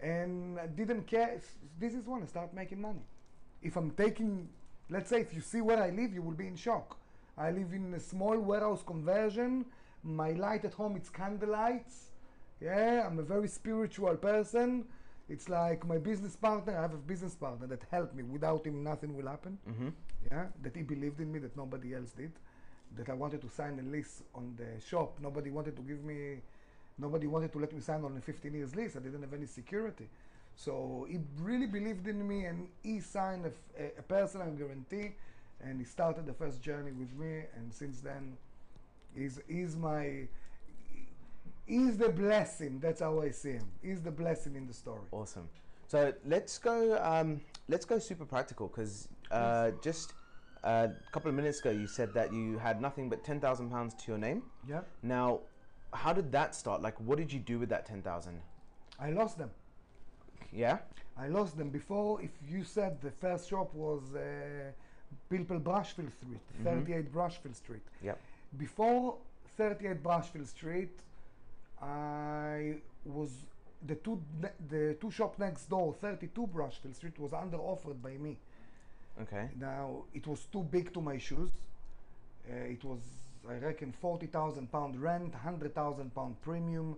and 0.00 0.58
I 0.58 0.66
didn't 0.66 1.04
care. 1.06 1.40
This 1.80 1.94
is 1.94 2.04
when 2.06 2.22
I 2.22 2.26
start 2.26 2.54
making 2.54 2.80
money. 2.80 3.04
If 3.62 3.76
I'm 3.76 3.90
taking, 4.04 4.48
let's 4.90 5.08
say, 5.10 5.20
if 5.26 5.32
you 5.34 5.40
see 5.52 5.60
where 5.68 5.82
I 5.82 5.90
live, 5.90 6.12
you 6.16 6.22
will 6.22 6.38
be 6.44 6.46
in 6.46 6.56
shock. 6.56 6.98
I 7.38 7.50
live 7.50 7.72
in 7.72 7.94
a 7.94 8.00
small 8.00 8.38
warehouse 8.38 8.82
conversion. 8.86 9.64
My 10.02 10.30
light 10.32 10.64
at 10.64 10.74
home, 10.74 10.94
it's 10.96 11.10
candlelights. 11.10 11.96
Yeah, 12.60 13.06
I'm 13.06 13.18
a 13.18 13.22
very 13.34 13.48
spiritual 13.48 14.16
person. 14.16 14.84
It's 15.28 15.48
like 15.48 15.86
my 15.86 15.98
business 15.98 16.36
partner. 16.36 16.72
I 16.78 16.82
have 16.82 16.94
a 16.94 17.04
business 17.12 17.34
partner 17.34 17.66
that 17.66 17.82
helped 17.90 18.14
me. 18.14 18.22
Without 18.22 18.64
him, 18.66 18.82
nothing 18.84 19.16
will 19.16 19.26
happen. 19.34 19.58
Mm-hmm. 19.68 19.88
Yeah, 20.30 20.46
that 20.62 20.76
he 20.76 20.82
believed 20.82 21.20
in 21.20 21.32
me 21.32 21.38
that 21.40 21.56
nobody 21.56 21.94
else 21.94 22.12
did. 22.12 22.32
That 22.96 23.08
I 23.08 23.14
wanted 23.14 23.42
to 23.42 23.50
sign 23.50 23.78
a 23.78 23.82
lease 23.90 24.22
on 24.34 24.54
the 24.56 24.80
shop. 24.84 25.18
Nobody 25.20 25.50
wanted 25.50 25.76
to 25.76 25.82
give 25.82 26.02
me, 26.04 26.38
nobody 26.98 27.26
wanted 27.26 27.52
to 27.52 27.58
let 27.58 27.72
me 27.72 27.80
sign 27.80 28.04
on 28.04 28.16
a 28.16 28.20
15 28.20 28.54
years 28.54 28.74
lease. 28.74 28.96
I 28.96 29.00
didn't 29.00 29.20
have 29.22 29.34
any 29.34 29.46
security. 29.46 30.08
So 30.54 31.06
he 31.10 31.18
really 31.40 31.66
believed 31.66 32.08
in 32.08 32.26
me 32.26 32.46
and 32.46 32.68
he 32.82 33.00
signed 33.00 33.44
a 33.78 34.02
personal 34.02 34.50
guarantee 34.52 35.12
and 35.60 35.78
he 35.78 35.84
started 35.84 36.26
the 36.26 36.32
first 36.32 36.62
journey 36.62 36.92
with 36.92 37.12
me. 37.18 37.42
And 37.56 37.72
since 37.72 38.00
then, 38.00 38.36
he's, 39.14 39.40
he's 39.46 39.76
my, 39.76 40.22
he's 41.66 41.98
the 41.98 42.08
blessing. 42.08 42.78
That's 42.80 43.00
how 43.00 43.20
I 43.20 43.30
see 43.30 43.52
him. 43.52 43.68
He's 43.82 44.00
the 44.00 44.10
blessing 44.10 44.56
in 44.56 44.66
the 44.66 44.74
story. 44.74 45.02
Awesome. 45.12 45.48
So 45.88 46.12
let's 46.24 46.58
go. 46.58 46.98
Um, 47.02 47.40
let's 47.68 47.84
go 47.84 47.98
super 47.98 48.24
practical 48.24 48.68
because 48.68 49.08
uh, 49.30 49.70
just 49.82 50.14
a 50.66 50.90
couple 51.12 51.28
of 51.28 51.34
minutes 51.34 51.60
ago 51.60 51.70
you 51.70 51.86
said 51.86 52.12
that 52.14 52.32
you 52.32 52.58
had 52.58 52.80
nothing 52.80 53.08
but 53.08 53.22
ten 53.24 53.40
thousand 53.40 53.70
pounds 53.70 53.94
to 53.94 54.04
your 54.08 54.18
name. 54.18 54.42
Yeah, 54.68 54.80
Now, 55.02 55.40
how 55.92 56.12
did 56.12 56.32
that 56.32 56.54
start? 56.54 56.82
Like, 56.82 56.98
what 57.00 57.18
did 57.18 57.32
you 57.32 57.38
do 57.38 57.58
with 57.58 57.68
that 57.68 57.86
ten 57.86 58.02
thousand? 58.02 58.40
I 58.98 59.10
lost 59.10 59.38
them. 59.38 59.50
Yeah. 60.52 60.78
I 61.18 61.28
lost 61.28 61.56
them 61.56 61.70
before. 61.70 62.20
If 62.20 62.30
you 62.48 62.64
said 62.64 63.00
the 63.00 63.10
first 63.10 63.48
shop 63.48 63.72
was 63.74 64.02
uh, 64.14 64.20
Pilpel 65.30 65.62
Brushfield 65.62 66.12
Street, 66.12 66.40
38 66.64 67.12
Brushfield 67.12 67.54
Street. 67.56 67.82
Yep. 68.02 68.18
Before 68.58 69.16
38 69.56 70.02
Brushfield 70.02 70.46
Street, 70.46 70.98
I 71.80 72.76
was 73.04 73.30
the 73.86 73.94
two 73.96 74.20
the 74.68 74.96
two 75.00 75.10
shop 75.10 75.38
next 75.38 75.66
door, 75.70 75.94
32 76.00 76.46
Brushfield 76.48 76.94
Street, 76.94 77.18
was 77.18 77.32
under 77.32 77.58
offered 77.58 78.02
by 78.02 78.16
me. 78.18 78.36
Okay. 79.22 79.48
Now 79.58 80.04
it 80.14 80.26
was 80.26 80.44
too 80.52 80.62
big 80.62 80.92
to 80.94 81.00
my 81.00 81.18
shoes. 81.18 81.50
Uh, 82.48 82.54
it 82.54 82.84
was, 82.84 83.00
I 83.48 83.54
reckon, 83.54 83.92
forty 83.92 84.26
thousand 84.26 84.70
pound 84.70 85.00
rent, 85.00 85.34
hundred 85.34 85.74
thousand 85.74 86.14
pound 86.14 86.40
premium. 86.42 86.96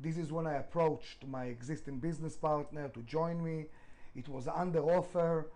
This 0.00 0.16
is 0.16 0.32
when 0.32 0.46
I 0.46 0.54
approached 0.54 1.26
my 1.26 1.44
existing 1.46 1.98
business 1.98 2.36
partner 2.36 2.88
to 2.88 3.02
join 3.02 3.42
me. 3.42 3.66
It 4.16 4.28
was 4.28 4.48
under 4.48 4.80
offer. 4.80 5.46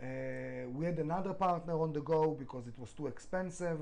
Uh, 0.00 0.68
we 0.74 0.84
had 0.84 0.98
another 0.98 1.32
partner 1.32 1.80
on 1.80 1.92
the 1.92 2.00
go 2.00 2.32
because 2.32 2.66
it 2.66 2.74
was 2.78 2.92
too 2.92 3.06
expensive. 3.06 3.80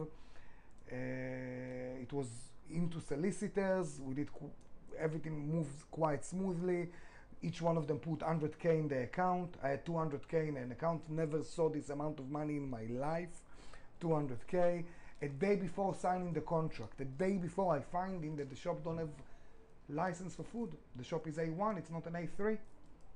Uh, 0.90 2.04
it 2.04 2.12
was 2.12 2.28
into 2.70 3.00
solicitors. 3.00 4.00
We 4.00 4.14
did 4.14 4.28
everything 4.98 5.50
moved 5.50 5.90
quite 5.90 6.24
smoothly. 6.24 6.88
Each 7.44 7.60
one 7.60 7.76
of 7.76 7.86
them 7.86 7.98
put 7.98 8.20
100k 8.20 8.64
in 8.64 8.88
the 8.88 9.02
account. 9.02 9.54
I 9.62 9.68
had 9.68 9.84
200k 9.84 10.48
in 10.48 10.56
an 10.56 10.72
account. 10.72 11.02
Never 11.10 11.42
saw 11.42 11.68
this 11.68 11.90
amount 11.90 12.18
of 12.18 12.30
money 12.30 12.56
in 12.56 12.68
my 12.68 12.84
life. 12.90 13.42
200k. 14.00 14.84
A 15.22 15.28
day 15.28 15.56
before 15.56 15.94
signing 15.94 16.32
the 16.32 16.40
contract, 16.40 17.00
a 17.00 17.04
day 17.04 17.36
before 17.36 17.74
I 17.74 17.80
find 17.80 18.24
in 18.24 18.36
that 18.36 18.50
the 18.50 18.56
shop 18.56 18.82
don't 18.84 18.98
have 18.98 19.14
license 19.88 20.34
for 20.34 20.42
food. 20.42 20.70
The 20.96 21.04
shop 21.04 21.26
is 21.26 21.36
A1. 21.36 21.78
It's 21.78 21.90
not 21.90 22.06
an 22.06 22.14
A3 22.14 22.58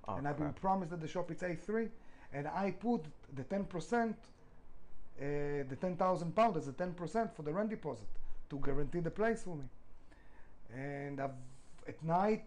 Oh, 0.09 0.17
and 0.17 0.27
I've 0.27 0.39
been 0.39 0.53
promised 0.55 0.91
that 0.91 1.01
the 1.01 1.09
shop 1.09 1.31
is 1.31 1.39
A3, 1.39 1.89
and 2.33 2.49
I 2.49 2.71
put 2.71 3.05
the 3.35 3.45
10%, 3.45 4.11
uh, 4.11 4.15
the 5.19 5.77
10,000 5.79 6.35
pound 6.35 6.57
as 6.57 6.67
a 6.69 6.73
10% 6.73 7.35
for 7.35 7.43
the 7.43 7.53
rent 7.53 7.71
deposit 7.71 8.07
to 8.49 8.59
guarantee 8.59 9.01
the 9.01 9.11
place 9.11 9.43
for 9.43 9.57
me. 9.57 9.65
And 10.75 11.21
I've, 11.21 11.31
at 11.87 12.03
night, 12.03 12.45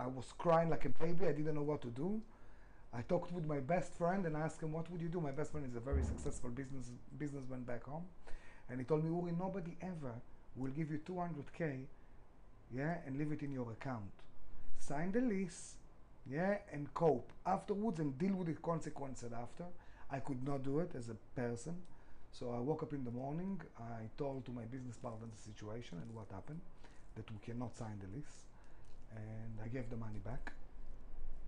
I 0.00 0.06
was 0.06 0.32
crying 0.38 0.70
like 0.70 0.86
a 0.86 0.88
baby. 1.04 1.26
I 1.26 1.32
didn't 1.32 1.54
know 1.54 1.68
what 1.72 1.82
to 1.82 1.88
do. 1.88 2.22
I 2.92 3.02
talked 3.02 3.32
with 3.32 3.46
my 3.46 3.60
best 3.60 3.92
friend 3.94 4.24
and 4.26 4.34
asked 4.36 4.62
him, 4.62 4.72
"What 4.72 4.90
would 4.90 5.02
you 5.02 5.10
do?" 5.16 5.20
My 5.20 5.30
best 5.30 5.52
friend 5.52 5.66
is 5.66 5.76
a 5.76 5.84
very 5.90 6.02
successful 6.02 6.50
business 6.50 6.90
businessman 7.18 7.64
back 7.64 7.84
home, 7.84 8.06
and 8.68 8.80
he 8.80 8.84
told 8.86 9.04
me, 9.04 9.10
"Uri, 9.10 9.32
nobody 9.32 9.76
ever 9.92 10.14
will 10.56 10.72
give 10.78 10.90
you 10.90 10.98
200k, 10.98 11.86
yeah, 12.72 12.94
and 13.04 13.18
leave 13.18 13.32
it 13.36 13.42
in 13.42 13.52
your 13.52 13.70
account. 13.72 14.12
Sign 14.78 15.12
the 15.12 15.20
lease, 15.20 15.76
yeah, 16.26 16.58
and 16.72 16.92
cope 16.94 17.30
afterwards 17.44 18.00
and 18.00 18.18
deal 18.18 18.34
with 18.34 18.48
the 18.48 18.54
consequences 18.54 19.32
after. 19.32 19.66
I 20.10 20.18
could 20.20 20.42
not 20.42 20.62
do 20.62 20.80
it 20.80 20.94
as 20.94 21.08
a 21.10 21.18
person. 21.40 21.76
So 22.32 22.52
I 22.52 22.58
woke 22.58 22.82
up 22.82 22.92
in 22.92 23.04
the 23.04 23.10
morning, 23.10 23.60
I 23.78 24.08
told 24.16 24.44
to 24.46 24.52
my 24.52 24.64
business 24.64 24.96
partner 24.96 25.26
the 25.26 25.42
situation 25.50 25.98
and 25.98 26.14
what 26.14 26.30
happened, 26.30 26.62
that 27.16 27.30
we 27.30 27.38
cannot 27.38 27.76
sign 27.76 27.98
the 27.98 28.08
lease, 28.16 28.46
and 29.14 29.58
I 29.64 29.68
gave 29.68 29.90
the 29.90 29.96
money 29.96 30.18
back. 30.24 30.52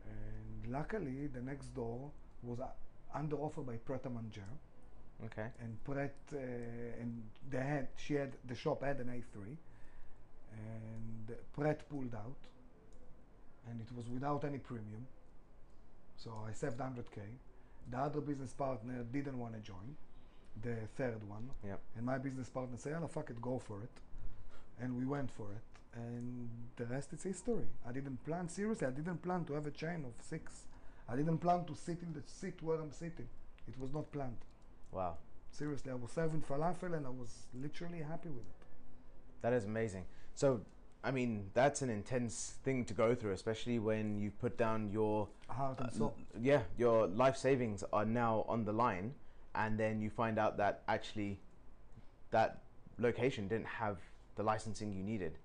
And 0.09 0.73
luckily, 0.73 1.28
the 1.28 1.40
next 1.40 1.75
door 1.75 2.11
was 2.42 2.61
uh, 2.61 2.66
under 3.14 3.37
offer 3.37 3.61
by 3.62 3.76
Pret 3.76 4.04
a 4.07 4.11
Manger, 4.11 4.45
Okay. 5.25 5.47
and 5.61 5.83
Pret, 5.85 6.14
uh, 6.33 6.37
and 7.00 7.23
they 7.49 7.59
had, 7.59 7.88
she 7.97 8.14
had, 8.14 8.33
the 8.47 8.54
shop 8.54 8.83
had 8.83 8.99
an 8.99 9.09
A3, 9.09 9.57
and 10.52 11.37
Pret 11.57 11.88
pulled 11.88 12.14
out, 12.14 12.37
and 13.71 13.81
it 13.81 13.88
was 13.97 14.09
without 14.09 14.45
any 14.45 14.59
premium. 14.59 15.07
So 16.16 16.33
I 16.49 16.52
saved 16.52 16.78
100k. 16.78 17.21
The 17.90 17.99
other 17.99 18.21
business 18.21 18.52
partner 18.52 19.04
didn't 19.12 19.38
want 19.38 19.54
to 19.54 19.61
join, 19.61 19.97
the 20.62 20.76
third 20.97 21.26
one, 21.28 21.50
Yep. 21.64 21.81
and 21.97 22.07
my 22.07 22.19
business 22.19 22.49
partner 22.49 22.76
said, 22.76 22.95
"Oh 23.02 23.09
fuck 23.09 23.31
it, 23.31 23.40
go 23.40 23.59
for 23.59 23.83
it," 23.83 23.90
and 24.81 24.97
we 24.97 25.04
went 25.07 25.31
for 25.31 25.50
it, 25.52 25.72
and 25.94 26.49
the 26.76 26.87
rest 26.87 27.12
is 27.12 27.22
history. 27.22 27.66
I 27.87 27.92
didn't 27.92 28.25
plan 28.25 28.49
seriously. 28.49 28.87
I 28.87 28.90
didn't 28.90 29.22
plan 29.22 29.44
to 29.44 29.54
have 29.54 29.66
a 29.66 29.70
chain 29.70 30.04
of 30.06 30.14
six. 30.25 30.64
I 31.08 31.16
didn't 31.16 31.38
plan 31.38 31.64
to 31.66 31.75
sit 31.75 32.02
in 32.02 32.12
the 32.12 32.22
seat 32.26 32.62
where 32.62 32.80
I'm 32.80 32.92
sitting. 32.92 33.28
It 33.68 33.78
was 33.78 33.92
not 33.92 34.11
planned. 34.12 34.38
Wow. 34.90 35.16
Seriously, 35.50 35.90
I 35.90 35.94
was 35.94 36.12
serving 36.12 36.42
falafel 36.42 36.96
and 36.96 37.06
I 37.06 37.11
was 37.11 37.46
literally 37.54 37.99
happy 37.99 38.30
with 38.30 38.44
it. 38.44 38.66
That 39.42 39.52
is 39.52 39.64
amazing. 39.64 40.04
So, 40.34 40.62
I 41.04 41.11
mean, 41.11 41.50
that's 41.52 41.82
an 41.82 41.90
intense 41.90 42.54
thing 42.64 42.84
to 42.87 42.94
go 42.94 43.14
through, 43.14 43.32
especially 43.32 43.78
when 43.78 44.18
you 44.18 44.30
put 44.30 44.56
down 44.56 44.90
your 44.90 45.28
Heart 45.49 45.80
and 45.80 46.02
uh, 46.02 46.08
yeah, 46.40 46.62
your 46.78 47.06
life 47.08 47.37
savings 47.37 47.84
are 47.92 48.06
now 48.06 48.46
on 48.49 48.64
the 48.64 48.72
line, 48.72 49.12
and 49.54 49.78
then 49.78 50.00
you 50.00 50.08
find 50.08 50.38
out 50.38 50.56
that 50.56 50.82
actually 50.88 51.40
that 52.30 52.62
location 52.99 53.49
didn't 53.49 53.66
have 53.66 53.99
the 54.37 54.42
licensing 54.42 54.92
you 54.92 55.02
needed, 55.02 55.38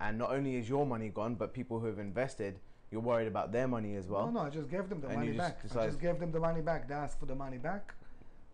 and 0.00 0.18
not 0.18 0.30
only 0.30 0.56
is 0.56 0.68
your 0.68 0.86
money 0.86 1.08
gone, 1.08 1.34
but 1.34 1.52
people 1.52 1.80
who 1.80 1.86
have 1.86 1.98
invested, 1.98 2.58
you're 2.90 3.00
worried 3.00 3.28
about 3.28 3.52
their 3.52 3.66
money 3.66 3.96
as 3.96 4.06
well. 4.06 4.26
no, 4.26 4.32
no, 4.32 4.40
I 4.40 4.50
just 4.50 4.70
gave 4.70 4.88
them 4.88 5.00
the 5.00 5.08
And 5.08 5.16
money 5.16 5.32
back. 5.32 5.58
I 5.76 5.86
just 5.86 6.00
gave 6.00 6.18
them 6.20 6.32
the 6.32 6.40
money 6.40 6.60
back. 6.60 6.88
They 6.88 6.94
asked 6.94 7.18
for 7.18 7.26
the 7.26 7.34
money 7.34 7.58
back. 7.58 7.94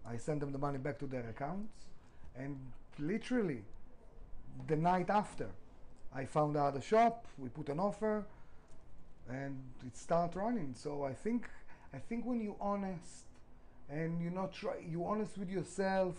I 0.06 0.16
sent 0.16 0.40
them 0.40 0.52
the 0.52 0.58
money 0.58 0.78
back 0.78 0.98
to 1.00 1.06
their 1.06 1.28
accounts. 1.28 1.86
And 2.36 2.58
literally, 2.98 3.62
the 4.66 4.76
night 4.76 5.10
after, 5.10 5.48
I 6.14 6.24
found 6.24 6.56
out 6.56 6.76
a 6.76 6.80
shop. 6.80 7.26
We 7.38 7.48
put 7.48 7.68
an 7.68 7.78
offer, 7.78 8.26
and 9.28 9.60
it 9.86 9.96
started 9.96 10.38
running. 10.38 10.74
So 10.74 11.04
I 11.04 11.12
think, 11.12 11.48
I 11.94 11.98
think 11.98 12.24
when 12.24 12.40
you're 12.40 12.56
honest, 12.60 13.26
and 13.90 14.20
you're 14.22 14.32
not 14.32 14.52
try, 14.52 14.74
you're 14.88 15.06
honest 15.06 15.36
with 15.36 15.50
yourself, 15.50 16.16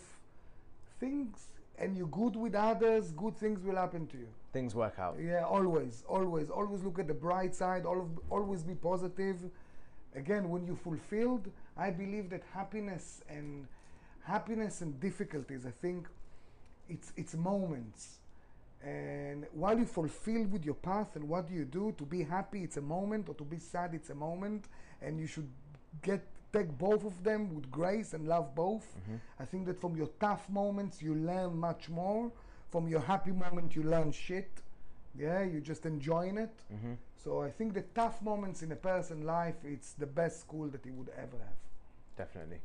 things, 0.99 1.47
and 1.77 1.97
you're 1.97 2.07
good 2.07 2.35
with 2.35 2.53
others, 2.55 3.11
good 3.11 3.35
things 3.37 3.63
will 3.63 3.75
happen 3.75 4.05
to 4.07 4.17
you. 4.17 4.27
Things 4.53 4.75
work 4.75 4.99
out. 4.99 5.17
Yeah, 5.19 5.43
always, 5.43 6.03
always, 6.07 6.49
always 6.49 6.83
look 6.83 6.99
at 6.99 7.07
the 7.07 7.13
bright 7.13 7.55
side. 7.55 7.85
Always, 7.85 8.11
always 8.29 8.63
be 8.63 8.75
positive. 8.75 9.37
Again, 10.15 10.47
when 10.49 10.65
you're 10.67 10.75
fulfilled, 10.75 11.49
I 11.75 11.89
believe 11.89 12.29
that 12.29 12.43
happiness 12.53 13.21
and 13.27 13.67
happiness 14.23 14.81
and 14.81 14.99
difficulties. 14.99 15.65
I 15.65 15.71
think 15.71 16.07
it's 16.87 17.11
it's 17.17 17.33
moments. 17.35 18.19
And 18.83 19.47
while 19.53 19.75
you're 19.77 19.87
fulfilled 19.87 20.51
with 20.51 20.65
your 20.65 20.75
path 20.75 21.15
and 21.15 21.27
what 21.27 21.47
do 21.47 21.53
you 21.55 21.65
do 21.65 21.95
to 21.97 22.03
be 22.03 22.21
happy, 22.21 22.63
it's 22.63 22.77
a 22.77 22.81
moment, 22.81 23.29
or 23.29 23.35
to 23.35 23.43
be 23.43 23.57
sad, 23.57 23.93
it's 23.93 24.09
a 24.09 24.15
moment, 24.15 24.65
and 25.01 25.19
you 25.19 25.25
should 25.25 25.49
get 26.01 26.21
take 26.51 26.77
both 26.77 27.03
of 27.03 27.23
them 27.23 27.55
with 27.55 27.71
grace 27.71 28.13
and 28.13 28.27
love 28.27 28.53
both. 28.53 28.85
Mm-hmm. 28.85 29.15
I 29.39 29.45
think 29.45 29.65
that 29.65 29.81
from 29.81 29.95
your 29.97 30.09
tough 30.19 30.47
moments 30.49 31.01
you 31.01 31.15
learn 31.15 31.57
much 31.57 31.89
more. 31.89 32.31
From 32.73 32.87
your 32.87 33.01
happy 33.01 33.31
moment 33.31 33.75
you 33.75 33.83
learn 33.83 34.11
shit. 34.11 34.49
Yeah, 35.15 35.43
you're 35.43 35.61
just 35.61 35.85
enjoying 35.85 36.39
it. 36.39 36.55
Mhm. 36.73 36.97
So 37.23 37.43
I 37.43 37.51
think 37.51 37.75
the 37.75 37.83
tough 37.93 38.19
moments 38.23 38.63
in 38.63 38.71
a 38.71 38.75
person's 38.75 39.25
life, 39.25 39.57
it's 39.63 39.93
the 39.93 40.07
best 40.07 40.39
school 40.39 40.67
that 40.69 40.83
he 40.83 40.89
would 40.89 41.09
ever 41.09 41.37
have. 41.37 41.59
Definitely. 42.17 42.61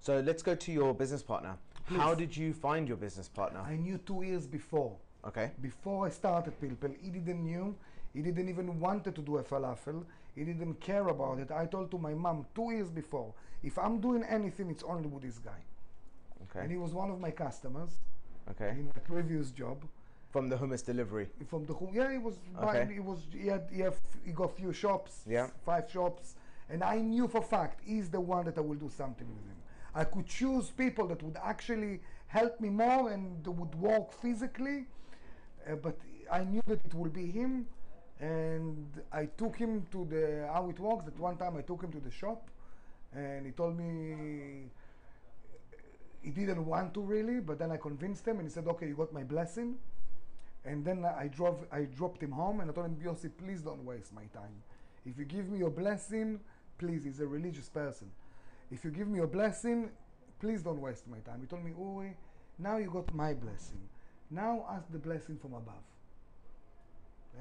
So 0.00 0.20
let's 0.20 0.44
go 0.44 0.54
to 0.54 0.70
your 0.72 0.94
business 0.94 1.24
partner. 1.24 1.56
How 1.86 2.14
did 2.14 2.36
you 2.36 2.52
find 2.54 2.86
your 2.86 2.96
business 2.96 3.28
partner? 3.28 3.58
I 3.58 3.74
knew 3.74 3.98
two 3.98 4.22
years 4.22 4.46
before. 4.46 4.96
Okay. 5.24 5.50
Before 5.60 6.06
I 6.06 6.10
started 6.10 6.54
Pilpel, 6.60 6.94
he 7.02 7.10
didn't 7.10 7.42
knew. 7.42 7.74
He 8.14 8.22
didn't 8.22 8.48
even 8.48 8.78
wanted 8.78 9.16
to 9.16 9.22
do 9.22 9.38
a 9.38 9.42
falafel. 9.42 10.04
He 10.36 10.44
didn't 10.44 10.74
care 10.90 11.08
about 11.08 11.40
it. 11.40 11.50
I 11.50 11.66
told 11.66 11.90
to 11.90 11.98
my 11.98 12.14
mom 12.14 12.46
two 12.54 12.70
years 12.70 12.90
before, 12.90 13.34
if 13.64 13.76
I'm 13.76 14.00
doing 14.00 14.22
anything, 14.22 14.70
it's 14.70 14.84
only 14.84 15.08
with 15.08 15.24
this 15.24 15.38
guy. 15.38 15.62
Okay 16.44 16.60
and 16.60 16.70
he 16.70 16.78
was 16.78 16.94
one 16.94 17.10
of 17.10 17.18
my 17.20 17.32
customers 17.32 17.98
Okay. 18.50 18.70
in 18.70 18.86
my 18.86 19.00
previous 19.04 19.50
job. 19.50 19.84
From 20.30 20.50
the 20.50 20.56
hummus 20.56 20.84
delivery. 20.84 21.28
From 21.48 21.64
the 21.64 21.72
home, 21.72 21.90
yeah, 21.94 22.12
he 22.12 22.18
was. 22.18 22.34
Okay. 22.62 22.86
He 22.92 23.00
was. 23.00 23.20
He 23.32 23.46
had. 23.46 23.66
He, 23.72 23.80
have, 23.80 23.98
he 24.26 24.32
got 24.32 24.54
few 24.54 24.72
shops. 24.74 25.22
Yeah. 25.26 25.48
Five 25.64 25.90
shops, 25.90 26.34
and 26.68 26.84
I 26.84 26.96
knew 26.98 27.28
for 27.28 27.40
fact 27.40 27.80
he's 27.82 28.10
the 28.10 28.20
one 28.20 28.44
that 28.44 28.58
I 28.58 28.60
will 28.60 28.76
do 28.76 28.90
something 28.90 29.26
with 29.26 29.46
him. 29.46 29.56
I 29.94 30.04
could 30.04 30.26
choose 30.26 30.70
people 30.70 31.06
that 31.08 31.22
would 31.22 31.38
actually 31.42 32.00
help 32.26 32.60
me 32.60 32.68
more 32.68 33.10
and 33.10 33.46
would 33.46 33.74
work 33.74 34.12
physically, 34.12 34.84
uh, 35.66 35.76
but 35.76 35.96
I 36.30 36.44
knew 36.44 36.60
that 36.66 36.84
it 36.84 36.92
will 36.92 37.08
be 37.08 37.30
him, 37.30 37.66
and 38.20 38.86
I 39.10 39.26
took 39.26 39.56
him 39.56 39.86
to 39.92 40.04
the 40.04 40.46
how 40.52 40.68
it 40.68 40.78
works. 40.78 41.06
That 41.06 41.18
one 41.18 41.38
time 41.38 41.56
I 41.56 41.62
took 41.62 41.82
him 41.82 41.90
to 41.92 42.00
the 42.00 42.10
shop, 42.10 42.50
and 43.14 43.46
he 43.46 43.52
told 43.52 43.78
me 43.78 44.66
he 46.22 46.30
didn't 46.30 46.66
want 46.66 46.94
to 46.94 47.00
really, 47.00 47.40
but 47.40 47.58
then 47.58 47.70
I 47.70 47.76
convinced 47.76 48.26
him, 48.26 48.38
and 48.38 48.48
he 48.48 48.52
said, 48.52 48.66
"Okay, 48.66 48.88
you 48.88 48.94
got 48.94 49.12
my 49.12 49.24
blessing." 49.24 49.78
And 50.64 50.84
then 50.84 51.04
I 51.04 51.28
drove, 51.28 51.64
I 51.72 51.82
dropped 51.82 52.22
him 52.22 52.32
home, 52.32 52.60
and 52.60 52.70
I 52.70 52.74
told 52.74 52.86
him, 52.86 52.96
"Yossi, 52.96 53.30
please 53.36 53.62
don't 53.62 53.84
waste 53.84 54.12
my 54.12 54.24
time. 54.26 54.62
If 55.06 55.18
you 55.18 55.24
give 55.24 55.48
me 55.48 55.58
your 55.58 55.70
blessing, 55.70 56.40
please. 56.78 57.04
He's 57.04 57.20
a 57.20 57.26
religious 57.26 57.68
person. 57.68 58.10
If 58.70 58.84
you 58.84 58.90
give 58.90 59.08
me 59.08 59.16
your 59.16 59.28
blessing, 59.28 59.90
please 60.40 60.62
don't 60.62 60.80
waste 60.80 61.08
my 61.08 61.20
time." 61.20 61.40
He 61.40 61.46
told 61.46 61.64
me, 61.64 61.72
"Uri, 61.78 62.16
now 62.58 62.76
you 62.76 62.90
got 62.90 63.14
my 63.14 63.34
blessing. 63.34 63.80
Now 64.30 64.66
ask 64.68 64.90
the 64.90 64.98
blessing 64.98 65.38
from 65.38 65.54
above." 65.54 65.86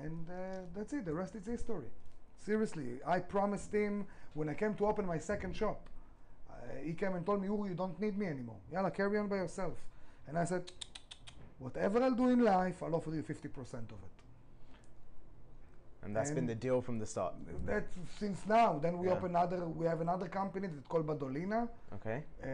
And 0.03 0.29
uh, 0.29 0.61
that's 0.75 0.93
it. 0.93 1.05
The 1.05 1.13
rest 1.13 1.35
is 1.35 1.45
history. 1.45 1.89
Seriously, 2.37 2.99
I 3.05 3.19
promised 3.19 3.73
him 3.73 4.05
when 4.35 4.47
I 4.47 4.53
came 4.53 4.75
to 4.75 4.85
open 4.85 5.05
my 5.05 5.17
second 5.17 5.55
shop. 5.55 5.89
He 6.83 6.93
came 6.93 7.13
and 7.15 7.25
told 7.25 7.41
me, 7.41 7.47
Uri, 7.47 7.69
you 7.69 7.75
don't 7.75 7.99
need 7.99 8.17
me 8.17 8.27
anymore. 8.27 8.57
Yalla, 8.71 8.91
carry 8.91 9.17
on 9.17 9.27
by 9.27 9.37
yourself. 9.37 9.73
And 10.27 10.37
I 10.37 10.45
said, 10.45 10.71
whatever 11.59 12.01
I'll 12.03 12.11
do 12.11 12.29
in 12.29 12.43
life, 12.43 12.81
I'll 12.83 12.95
offer 12.95 13.11
you 13.11 13.23
50% 13.23 13.73
of 13.73 13.91
it. 13.91 14.17
And 16.03 16.15
that's 16.15 16.31
been 16.31 16.45
the 16.45 16.55
deal 16.55 16.81
from 16.81 16.99
the 16.99 17.05
start. 17.05 17.33
That's 17.65 17.93
since 18.19 18.45
now. 18.47 18.77
Then 18.79 18.97
we 18.99 19.07
Yeah. 19.07 19.13
open 19.13 19.31
another, 19.31 19.65
we 19.67 19.85
have 19.87 19.99
another 19.99 20.29
company 20.29 20.67
that's 20.67 20.87
called 20.87 21.05
Badolina, 21.07 21.67
Okay. 21.95 22.23
uh, 22.41 22.45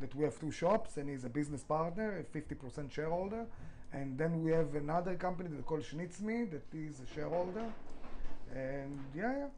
that 0.00 0.14
we 0.14 0.24
have 0.24 0.38
two 0.38 0.50
shops, 0.50 0.96
and 0.96 1.10
he's 1.10 1.24
a 1.24 1.28
business 1.28 1.62
partner, 1.62 2.18
a 2.18 2.24
50% 2.24 2.90
shareholder. 2.92 3.46
And 3.92 4.16
then 4.16 4.42
we 4.42 4.50
have 4.52 4.74
another 4.74 5.14
company 5.16 5.50
that's 5.50 5.64
called 5.64 5.82
Schnitzmi, 5.82 6.50
that 6.52 6.72
is 6.74 7.00
a 7.00 7.06
shareholder. 7.06 7.70
And 8.54 8.98
yeah, 9.14 9.36
yeah. 9.40 9.48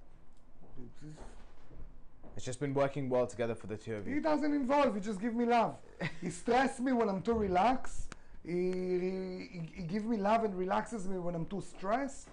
It's- 2.37 2.45
just 2.45 2.61
been 2.61 2.75
working 2.75 3.09
well 3.09 3.27
together 3.27 3.55
for 3.55 3.67
the 3.67 3.77
two 3.77 3.95
of 3.97 4.07
you. 4.09 4.15
He 4.15 4.21
doesn't 4.21 4.53
involve. 4.53 4.95
He 4.95 5.01
just 5.01 5.21
give 5.21 5.35
me 5.35 5.45
love. 5.45 5.77
he 6.21 6.31
stress 6.31 6.81
me 6.81 6.93
when 6.93 7.09
I'm 7.09 7.23
too 7.23 7.35
relaxed. 7.35 8.15
He, 8.45 8.53
he, 8.53 9.61
he 9.77 9.83
give 9.85 10.05
me 10.05 10.17
love 10.17 10.45
and 10.45 10.55
relaxes 10.55 11.09
me 11.09 11.19
when 11.19 11.35
I'm 11.35 11.47
too 11.47 11.63
stressed. 11.63 12.29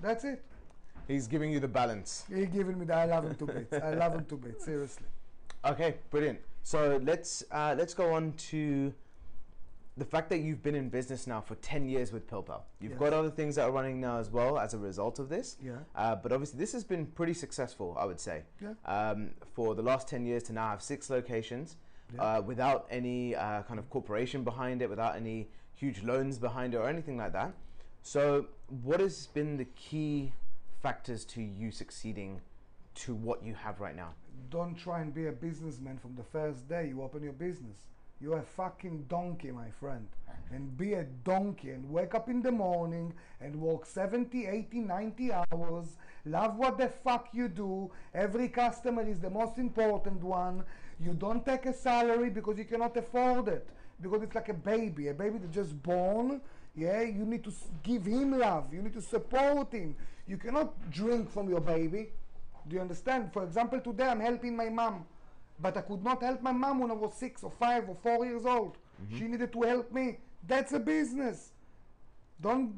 That's 0.00 0.24
it. 0.24 0.42
He's 1.08 1.26
giving 1.26 1.50
you 1.52 1.60
the 1.60 1.68
balance. 1.68 2.24
He 2.32 2.46
giving 2.46 2.78
me 2.78 2.86
that. 2.86 2.98
I 2.98 3.04
love 3.04 3.24
him 3.24 3.34
to 3.34 3.46
bits. 3.46 3.72
I 3.72 3.94
love 3.94 4.14
him 4.14 4.24
to 4.26 4.36
bits. 4.36 4.64
Seriously. 4.64 5.06
Okay, 5.64 5.96
brilliant. 6.10 6.38
So 6.62 7.00
let's 7.02 7.44
uh, 7.50 7.74
let's 7.76 7.92
go 7.94 8.12
on 8.14 8.32
to 8.50 8.92
the 9.96 10.04
fact 10.04 10.30
that 10.30 10.38
you've 10.38 10.62
been 10.62 10.74
in 10.74 10.88
business 10.88 11.26
now 11.26 11.40
for 11.40 11.54
10 11.56 11.84
years 11.86 12.12
with 12.12 12.26
Pilpel. 12.26 12.62
You've 12.80 12.92
Yes. 12.92 12.98
got 13.00 13.12
other 13.12 13.30
things 13.30 13.56
that 13.56 13.64
are 13.68 13.70
running 13.70 14.00
now 14.00 14.16
as 14.18 14.30
well 14.30 14.58
as 14.58 14.72
a 14.72 14.78
result 14.78 15.18
of 15.18 15.28
this. 15.28 15.58
Yeah. 15.62 15.80
Uh, 15.94 16.16
but 16.16 16.32
obviously, 16.32 16.58
this 16.58 16.72
has 16.72 16.82
been 16.82 17.06
pretty 17.06 17.34
successful, 17.34 17.94
I 17.98 18.06
would 18.06 18.18
say. 18.18 18.44
Yeah. 18.60 18.72
Um, 18.86 19.32
for 19.52 19.74
the 19.74 19.82
last 19.82 20.08
10 20.08 20.24
years 20.24 20.42
to 20.44 20.52
now 20.54 20.68
have 20.70 20.82
six 20.82 21.10
locations 21.10 21.76
Yeah. 22.14 22.22
uh, 22.38 22.40
without 22.42 22.86
any 22.90 23.34
uh, 23.36 23.62
kind 23.64 23.78
of 23.78 23.90
corporation 23.90 24.44
behind 24.44 24.80
it, 24.80 24.88
without 24.88 25.14
any 25.16 25.50
huge 25.74 26.02
loans 26.02 26.38
behind 26.38 26.72
it 26.74 26.78
or 26.78 26.88
anything 26.88 27.18
like 27.18 27.32
that. 27.32 27.52
So, 28.02 28.46
what 28.82 28.98
has 29.00 29.26
been 29.28 29.58
the 29.58 29.66
key 29.66 30.32
factors 30.80 31.24
to 31.26 31.42
you 31.42 31.70
succeeding 31.70 32.40
to 32.94 33.14
what 33.14 33.42
you 33.42 33.54
have 33.54 33.80
right 33.80 33.94
now? 33.94 34.14
Don't 34.50 34.74
try 34.74 35.00
and 35.00 35.12
be 35.14 35.26
a 35.26 35.32
businessman 35.32 35.98
from 35.98 36.14
the 36.16 36.24
first 36.24 36.66
day 36.68 36.88
you 36.88 37.02
open 37.02 37.22
your 37.22 37.32
business. 37.34 37.76
You're 38.22 38.38
a 38.38 38.42
fucking 38.42 39.06
donkey, 39.08 39.50
my 39.50 39.68
friend. 39.80 40.06
And 40.52 40.76
be 40.76 40.92
a 40.92 41.04
donkey 41.24 41.70
and 41.70 41.90
wake 41.90 42.14
up 42.14 42.28
in 42.28 42.40
the 42.40 42.52
morning 42.52 43.12
and 43.40 43.56
work 43.56 43.84
70, 43.84 44.46
80, 44.46 44.78
90 44.80 45.32
hours. 45.32 45.96
Love 46.24 46.56
what 46.56 46.78
the 46.78 46.88
fuck 46.88 47.30
you 47.32 47.48
do. 47.48 47.90
Every 48.14 48.48
customer 48.48 49.02
is 49.02 49.18
the 49.18 49.30
most 49.30 49.58
important 49.58 50.22
one. 50.22 50.62
You 51.00 51.14
don't 51.14 51.44
take 51.44 51.66
a 51.66 51.72
salary 51.72 52.30
because 52.30 52.58
you 52.58 52.64
cannot 52.64 52.96
afford 52.96 53.48
it. 53.48 53.66
Because 54.00 54.22
it's 54.22 54.34
like 54.36 54.50
a 54.50 54.54
baby, 54.54 55.08
a 55.08 55.14
baby 55.14 55.38
that 55.38 55.50
just 55.50 55.82
born. 55.82 56.40
Yeah, 56.76 57.02
you 57.02 57.24
need 57.24 57.42
to 57.42 57.52
give 57.82 58.04
him 58.06 58.38
love. 58.38 58.72
You 58.72 58.82
need 58.82 58.94
to 58.94 59.02
support 59.02 59.72
him. 59.72 59.96
You 60.28 60.36
cannot 60.36 60.90
drink 60.92 61.28
from 61.28 61.48
your 61.48 61.60
baby. 61.60 62.10
Do 62.68 62.76
you 62.76 62.82
understand? 62.82 63.32
For 63.32 63.42
example, 63.42 63.80
today 63.80 64.04
I'm 64.04 64.20
helping 64.20 64.54
my 64.54 64.68
mom, 64.68 65.06
but 65.62 65.76
I 65.76 65.82
could 65.82 66.02
not 66.02 66.22
help 66.22 66.42
my 66.42 66.52
mom 66.52 66.80
when 66.80 66.90
I 66.90 66.94
was 66.94 67.14
six 67.14 67.44
or 67.44 67.50
five 67.50 67.88
or 67.88 67.94
four 67.94 68.26
years 68.26 68.44
old. 68.44 68.76
Mm-hmm. 68.76 69.18
She 69.18 69.24
needed 69.28 69.52
to 69.52 69.62
help 69.62 69.92
me. 69.92 70.18
That's 70.46 70.72
a 70.72 70.80
business. 70.80 71.52
Don't 72.40 72.74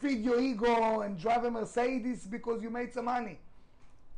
feed 0.00 0.24
your 0.24 0.40
ego 0.40 1.02
and 1.02 1.18
drive 1.18 1.44
a 1.44 1.50
Mercedes 1.50 2.26
because 2.26 2.62
you 2.62 2.70
made 2.70 2.94
some 2.94 3.04
money. 3.04 3.38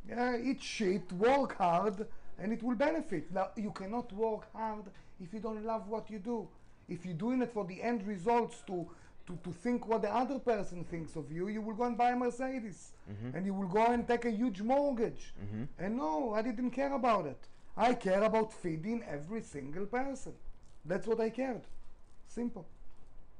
Yeah, 0.07 0.37
eat 0.41 0.63
shit, 0.63 1.11
work 1.11 1.57
hard, 1.57 2.07
and 2.39 2.53
it 2.53 2.63
will 2.63 2.75
benefit. 2.75 3.29
Now, 3.33 3.49
you 3.57 3.71
cannot 3.71 4.13
work 4.13 4.47
hard 4.53 4.85
if 5.21 5.33
you 5.33 5.41
don't 5.41 5.65
love 5.65 5.89
what 5.89 6.09
you 6.09 6.19
do. 6.19 6.47
If 6.87 7.05
you're 7.05 7.13
doing 7.13 7.41
it 7.41 7.51
for 7.51 7.65
the 7.65 7.81
end 7.83 8.07
results 8.07 8.63
to, 8.67 8.87
to, 9.27 9.37
to 9.43 9.51
think 9.51 9.85
what 9.85 10.03
the 10.03 10.15
other 10.15 10.39
person 10.39 10.85
thinks 10.85 11.17
of 11.17 11.29
you, 11.29 11.49
you 11.49 11.61
will 11.61 11.73
go 11.73 11.83
and 11.83 11.97
buy 11.97 12.11
a 12.11 12.15
Mercedes. 12.15 12.93
Mm-hmm. 13.11 13.35
And 13.35 13.45
you 13.45 13.53
will 13.53 13.67
go 13.67 13.85
and 13.87 14.07
take 14.07 14.23
a 14.23 14.31
huge 14.31 14.61
mortgage. 14.61 15.33
Mm-hmm. 15.43 15.63
And 15.83 15.97
no, 15.97 16.33
I 16.33 16.41
didn't 16.41 16.71
care 16.71 16.93
about 16.93 17.25
it. 17.25 17.49
I 17.77 17.93
care 17.93 18.23
about 18.23 18.51
feeding 18.51 19.03
every 19.07 19.41
single 19.41 19.85
person. 19.85 20.33
That's 20.83 21.05
what 21.05 21.19
I 21.19 21.29
cared. 21.29 21.61
Simple. 22.27 22.65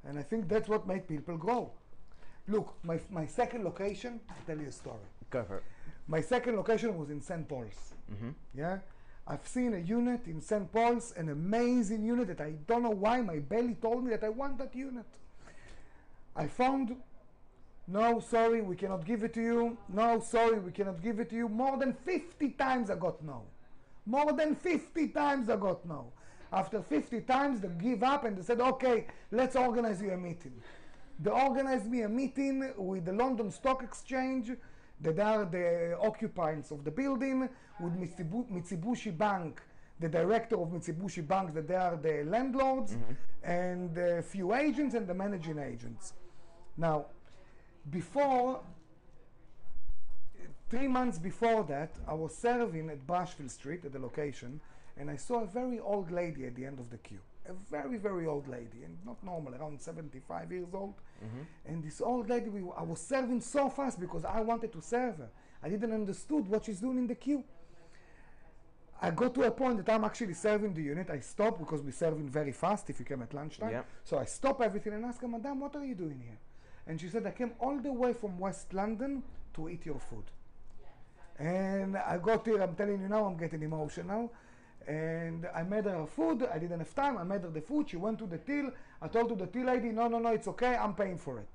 And 0.06 0.18
I 0.18 0.22
think 0.22 0.48
that's 0.48 0.68
what 0.68 0.86
made 0.86 1.08
Pilpel 1.08 1.38
grow. 1.38 1.72
Look, 2.46 2.74
my, 2.84 3.00
my 3.10 3.26
second 3.26 3.64
location, 3.64 4.20
I'll 4.30 4.36
tell 4.46 4.58
you 4.58 4.68
a 4.68 4.72
story. 4.72 4.96
Go 5.30 5.42
for 5.42 5.56
it. 5.58 5.64
My 6.06 6.20
second 6.20 6.56
location 6.56 6.96
was 6.96 7.10
in 7.10 7.20
St. 7.20 7.46
Paul's. 7.48 7.94
Mm-hmm. 8.10 8.30
Yeah, 8.54 8.78
I've 9.26 9.46
seen 9.46 9.74
a 9.74 9.78
unit 9.78 10.26
in 10.26 10.40
St. 10.40 10.72
Paul's, 10.72 11.12
an 11.16 11.28
amazing 11.28 12.02
unit 12.02 12.28
that 12.28 12.40
I 12.40 12.52
don't 12.66 12.82
know 12.82 12.90
why 12.90 13.20
my 13.20 13.40
belly 13.40 13.74
told 13.74 14.04
me 14.04 14.10
that 14.10 14.24
I 14.24 14.30
want 14.30 14.56
that 14.58 14.74
unit. 14.74 15.04
I 16.34 16.46
found, 16.46 16.96
no, 17.86 18.20
sorry, 18.20 18.62
we 18.62 18.76
cannot 18.76 19.04
give 19.04 19.24
it 19.24 19.34
to 19.34 19.42
you. 19.42 19.76
No, 19.88 20.20
sorry, 20.20 20.60
we 20.60 20.70
cannot 20.70 21.02
give 21.02 21.20
it 21.20 21.28
to 21.30 21.36
you. 21.36 21.48
More 21.48 21.76
than 21.76 21.92
50 21.92 22.50
times 22.50 22.88
I 22.88 22.94
got 22.94 23.22
no. 23.22 23.42
More 24.08 24.32
than 24.32 24.54
50 24.54 25.08
times 25.08 25.50
I 25.50 25.56
got 25.56 25.86
no. 25.86 26.12
After 26.50 26.80
50 26.82 27.20
times, 27.20 27.60
they 27.60 27.68
give 27.68 28.02
up 28.02 28.24
and 28.24 28.38
they 28.38 28.42
said, 28.42 28.58
okay, 28.58 29.06
let's 29.30 29.54
organize 29.54 30.00
you 30.00 30.12
a 30.12 30.16
meeting. 30.16 30.54
They 31.20 31.30
organized 31.30 31.90
me 31.90 32.00
a 32.02 32.08
meeting 32.08 32.72
with 32.78 33.04
the 33.04 33.12
London 33.12 33.50
Stock 33.50 33.82
Exchange, 33.82 34.52
that 35.00 35.18
are 35.20 35.44
the 35.44 35.96
occupants 36.00 36.70
of 36.70 36.84
the 36.84 36.90
building, 36.90 37.48
with 37.80 37.94
Mitsubu- 38.00 38.50
Mitsubishi 38.50 39.16
Bank, 39.16 39.60
the 40.00 40.08
director 40.08 40.56
of 40.56 40.68
Mitsubishi 40.68 41.26
Bank, 41.26 41.54
that 41.54 41.68
they 41.68 41.76
are 41.76 41.96
the 41.96 42.24
landlords, 42.24 42.94
mm-hmm. 42.94 43.12
and 43.44 43.96
a 43.96 44.22
few 44.22 44.54
agents 44.54 44.94
and 44.94 45.06
the 45.06 45.14
managing 45.14 45.58
agents. 45.58 46.14
Now, 46.76 47.06
before 47.90 48.62
three 50.70 50.88
months 50.88 51.18
before 51.18 51.64
that, 51.64 51.90
I 52.06 52.14
was 52.14 52.36
serving 52.36 52.90
at 52.90 53.06
Brushfield 53.06 53.50
Street 53.50 53.84
at 53.84 53.92
the 53.92 53.98
location, 53.98 54.60
and 54.96 55.10
I 55.10 55.16
saw 55.16 55.42
a 55.42 55.46
very 55.46 55.80
old 55.80 56.10
lady 56.10 56.44
at 56.46 56.54
the 56.54 56.64
end 56.64 56.78
of 56.78 56.90
the 56.90 56.98
queue. 56.98 57.20
A 57.48 57.52
very, 57.70 57.96
very 57.96 58.26
old 58.26 58.46
lady, 58.46 58.84
and 58.84 58.98
not 59.06 59.22
normal, 59.24 59.54
around 59.54 59.80
75 59.80 60.52
years 60.52 60.74
old. 60.74 60.94
Mm-hmm. 61.24 61.72
And 61.72 61.82
this 61.82 62.00
old 62.00 62.28
lady, 62.28 62.50
we, 62.50 62.60
I 62.76 62.82
was 62.82 63.00
serving 63.00 63.40
so 63.40 63.70
fast 63.70 63.98
because 63.98 64.24
I 64.24 64.40
wanted 64.40 64.72
to 64.72 64.82
serve 64.82 65.16
her. 65.16 65.28
I 65.62 65.68
didn't 65.70 65.92
understood 65.92 66.46
what 66.46 66.66
she's 66.66 66.80
doing 66.80 66.98
in 66.98 67.06
the 67.06 67.14
queue. 67.14 67.42
I 69.00 69.10
got 69.10 69.34
to 69.34 69.44
a 69.44 69.50
point 69.50 69.84
that 69.84 69.92
I'm 69.92 70.04
actually 70.04 70.34
serving 70.34 70.74
the 70.74 70.82
unit. 70.82 71.08
I 71.08 71.20
stopped 71.20 71.60
because 71.60 71.82
we're 71.82 71.92
serving 71.92 72.28
very 72.28 72.52
fast 72.52 72.90
if 72.90 72.98
you 72.98 73.04
came 73.04 73.22
at 73.22 73.32
lunchtime. 73.32 73.70
Yeah. 73.70 73.82
So 74.04 74.18
I 74.18 74.24
stop 74.24 74.60
everything 74.60 74.92
and 74.92 75.04
ask 75.04 75.20
her, 75.22 75.28
Madam, 75.28 75.60
what 75.60 75.76
are 75.76 75.84
you 75.84 75.94
doing 75.94 76.20
here? 76.20 76.38
And 76.86 77.00
she 77.00 77.08
said, 77.08 77.24
I 77.24 77.30
came 77.30 77.52
all 77.60 77.78
the 77.78 77.92
way 77.92 78.12
from 78.12 78.38
West 78.38 78.74
London 78.74 79.22
to 79.54 79.68
eat 79.68 79.86
your 79.86 80.00
food. 80.00 80.24
And 81.38 81.96
I 81.96 82.18
got 82.18 82.44
here, 82.44 82.60
I'm 82.60 82.74
telling 82.74 83.00
you 83.00 83.08
now, 83.08 83.24
I'm 83.24 83.36
getting 83.36 83.62
emotional. 83.62 84.32
And 84.86 85.46
I 85.54 85.62
made 85.62 85.84
her 85.84 86.06
food, 86.06 86.48
I 86.52 86.58
didn't 86.58 86.78
have 86.78 86.94
time, 86.94 87.18
I 87.18 87.22
made 87.22 87.42
her 87.42 87.50
the 87.50 87.60
food, 87.60 87.90
she 87.90 87.96
went 87.96 88.18
to 88.20 88.26
the 88.26 88.38
till, 88.38 88.70
I 89.02 89.08
told 89.08 89.28
to 89.28 89.34
the 89.34 89.46
till 89.46 89.66
lady, 89.66 89.90
no, 89.90 90.08
no, 90.08 90.18
no, 90.18 90.30
it's 90.30 90.48
okay, 90.48 90.76
I'm 90.76 90.94
paying 90.94 91.18
for 91.18 91.38
it. 91.38 91.48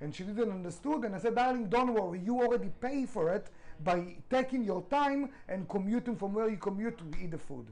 And 0.00 0.14
she 0.14 0.22
didn't 0.22 0.50
understood, 0.50 1.04
and 1.04 1.16
I 1.16 1.18
said, 1.18 1.34
darling, 1.34 1.68
don't 1.68 1.92
worry, 1.92 2.20
you 2.20 2.40
already 2.40 2.70
pay 2.80 3.06
for 3.06 3.34
it 3.34 3.48
by 3.82 4.14
taking 4.30 4.62
your 4.62 4.82
time 4.82 5.30
and 5.48 5.68
commuting 5.68 6.14
from 6.14 6.32
where 6.32 6.48
you 6.48 6.58
commute 6.58 6.96
to 6.98 7.04
eat 7.20 7.32
the 7.32 7.38
food. 7.38 7.66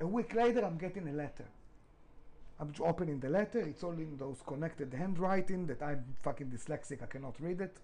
A 0.00 0.06
week 0.06 0.32
later, 0.34 0.64
I'm 0.64 0.78
getting 0.78 1.08
a 1.08 1.12
letter. 1.12 1.46
I'm 2.60 2.72
opening 2.80 3.18
the 3.18 3.30
letter, 3.30 3.58
it's 3.58 3.82
all 3.82 3.92
in 3.92 4.16
those 4.16 4.36
connected 4.46 4.94
handwriting 4.94 5.66
that 5.66 5.82
I'm 5.82 6.04
fucking 6.22 6.52
dyslexic, 6.52 7.02
I 7.02 7.06
cannot 7.06 7.34
read 7.40 7.60
it. 7.60 7.78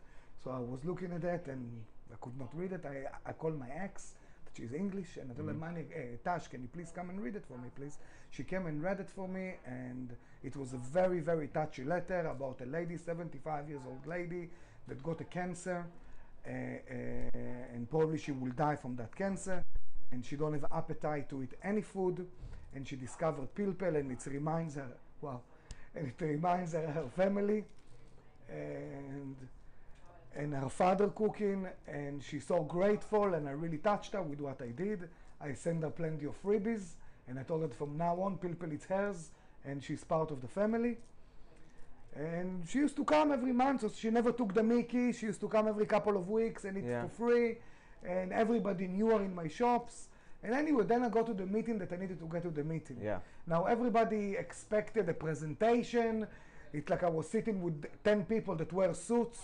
So 0.44 0.52
I 0.52 0.60
was 0.60 0.84
looking 0.84 1.12
at 1.12 1.22
that 1.22 1.48
and 1.48 1.82
I 2.12 2.16
could 2.20 2.38
not 2.38 2.50
read 2.54 2.72
it. 2.72 2.84
I, 2.84 3.28
I 3.28 3.32
called 3.32 3.58
my 3.58 3.68
ex, 3.70 4.14
that 4.44 4.62
is 4.62 4.72
English, 4.72 5.16
and 5.16 5.30
I 5.30 5.34
told 5.34 5.48
her, 5.48 5.54
Mani, 5.54 5.84
eh, 5.94 6.16
Tash, 6.24 6.48
can 6.48 6.62
you 6.62 6.68
please 6.68 6.92
come 6.94 7.10
and 7.10 7.20
read 7.20 7.36
it 7.36 7.44
for 7.46 7.58
me, 7.58 7.68
please? 7.76 7.98
She 8.30 8.44
came 8.44 8.66
and 8.66 8.82
read 8.82 9.00
it 9.00 9.08
for 9.08 9.28
me, 9.28 9.54
and 9.66 10.10
it 10.42 10.56
was 10.56 10.72
a 10.72 10.78
very, 10.78 11.20
very 11.20 11.48
touchy 11.48 11.84
letter 11.84 12.20
about 12.26 12.60
a 12.60 12.66
lady, 12.66 12.96
75 12.96 13.68
years 13.68 13.82
old 13.86 14.06
lady, 14.06 14.48
that 14.88 15.02
got 15.02 15.20
a 15.20 15.24
cancer, 15.24 15.86
uh, 16.46 16.50
uh, 16.50 16.52
and 17.74 17.88
probably 17.90 18.18
she 18.18 18.32
will 18.32 18.52
die 18.52 18.76
from 18.76 18.96
that 18.96 19.14
cancer, 19.14 19.64
and 20.10 20.24
she 20.24 20.36
don't 20.36 20.52
have 20.54 20.66
appetite 20.72 21.28
to 21.30 21.42
eat 21.42 21.52
any 21.62 21.82
food, 21.82 22.26
and 22.74 22.86
she 22.86 22.96
discovered 22.96 23.54
Pilpel, 23.54 23.96
and 23.96 24.10
it 24.10 24.24
reminds 24.26 24.74
her, 24.74 24.88
wow, 25.20 25.40
and 25.94 26.06
it 26.08 26.20
reminds 26.24 26.72
her 26.72 26.86
her 26.86 27.08
family, 27.14 27.64
and 28.48 29.36
and 30.36 30.54
her 30.54 30.68
father 30.68 31.08
cooking, 31.08 31.66
and 31.88 32.22
she's 32.22 32.46
so 32.46 32.62
grateful, 32.62 33.34
and 33.34 33.48
I 33.48 33.52
really 33.52 33.78
touched 33.78 34.12
her 34.12 34.22
with 34.22 34.40
what 34.40 34.60
I 34.62 34.68
did. 34.68 35.08
I 35.40 35.54
sent 35.54 35.82
her 35.82 35.90
plenty 35.90 36.26
of 36.26 36.40
freebies, 36.42 36.94
and 37.28 37.38
I 37.38 37.42
told 37.42 37.62
her 37.62 37.68
from 37.68 37.96
now 37.96 38.20
on, 38.20 38.36
Pilpel 38.38 38.72
it's 38.72 38.84
hers, 38.86 39.30
and 39.64 39.82
she's 39.82 40.04
part 40.04 40.30
of 40.30 40.40
the 40.40 40.48
family. 40.48 40.98
And 42.14 42.66
she 42.68 42.78
used 42.78 42.96
to 42.96 43.04
come 43.04 43.30
every 43.32 43.52
month, 43.52 43.82
so 43.82 43.88
she 43.88 44.10
never 44.10 44.32
took 44.32 44.52
the 44.52 44.62
Mickey. 44.62 45.12
She 45.12 45.26
used 45.26 45.40
to 45.40 45.48
come 45.48 45.68
every 45.68 45.86
couple 45.86 46.16
of 46.16 46.28
weeks 46.28 46.64
and 46.64 46.76
it's 46.76 46.86
Yeah. 46.86 47.02
for 47.04 47.08
free, 47.08 47.58
and 48.04 48.32
everybody 48.32 48.88
knew 48.88 49.10
her 49.10 49.22
in 49.22 49.34
my 49.34 49.46
shops. 49.46 50.08
And 50.42 50.54
anyway, 50.54 50.84
then 50.84 51.04
I 51.04 51.08
got 51.08 51.26
to 51.26 51.34
the 51.34 51.46
meeting 51.46 51.78
that 51.78 51.92
I 51.92 51.96
needed 51.96 52.18
to 52.18 52.26
get 52.26 52.42
to 52.42 52.50
the 52.50 52.64
meeting. 52.64 52.98
Yeah. 53.00 53.20
Now 53.46 53.66
everybody 53.66 54.36
expected 54.36 55.08
a 55.08 55.14
presentation. 55.14 56.26
It's 56.72 56.88
like 56.88 57.02
I 57.04 57.08
was 57.10 57.28
sitting 57.28 57.62
with 57.62 57.84
10 58.02 58.24
people 58.24 58.56
that 58.56 58.72
wear 58.72 58.92
suits, 58.94 59.40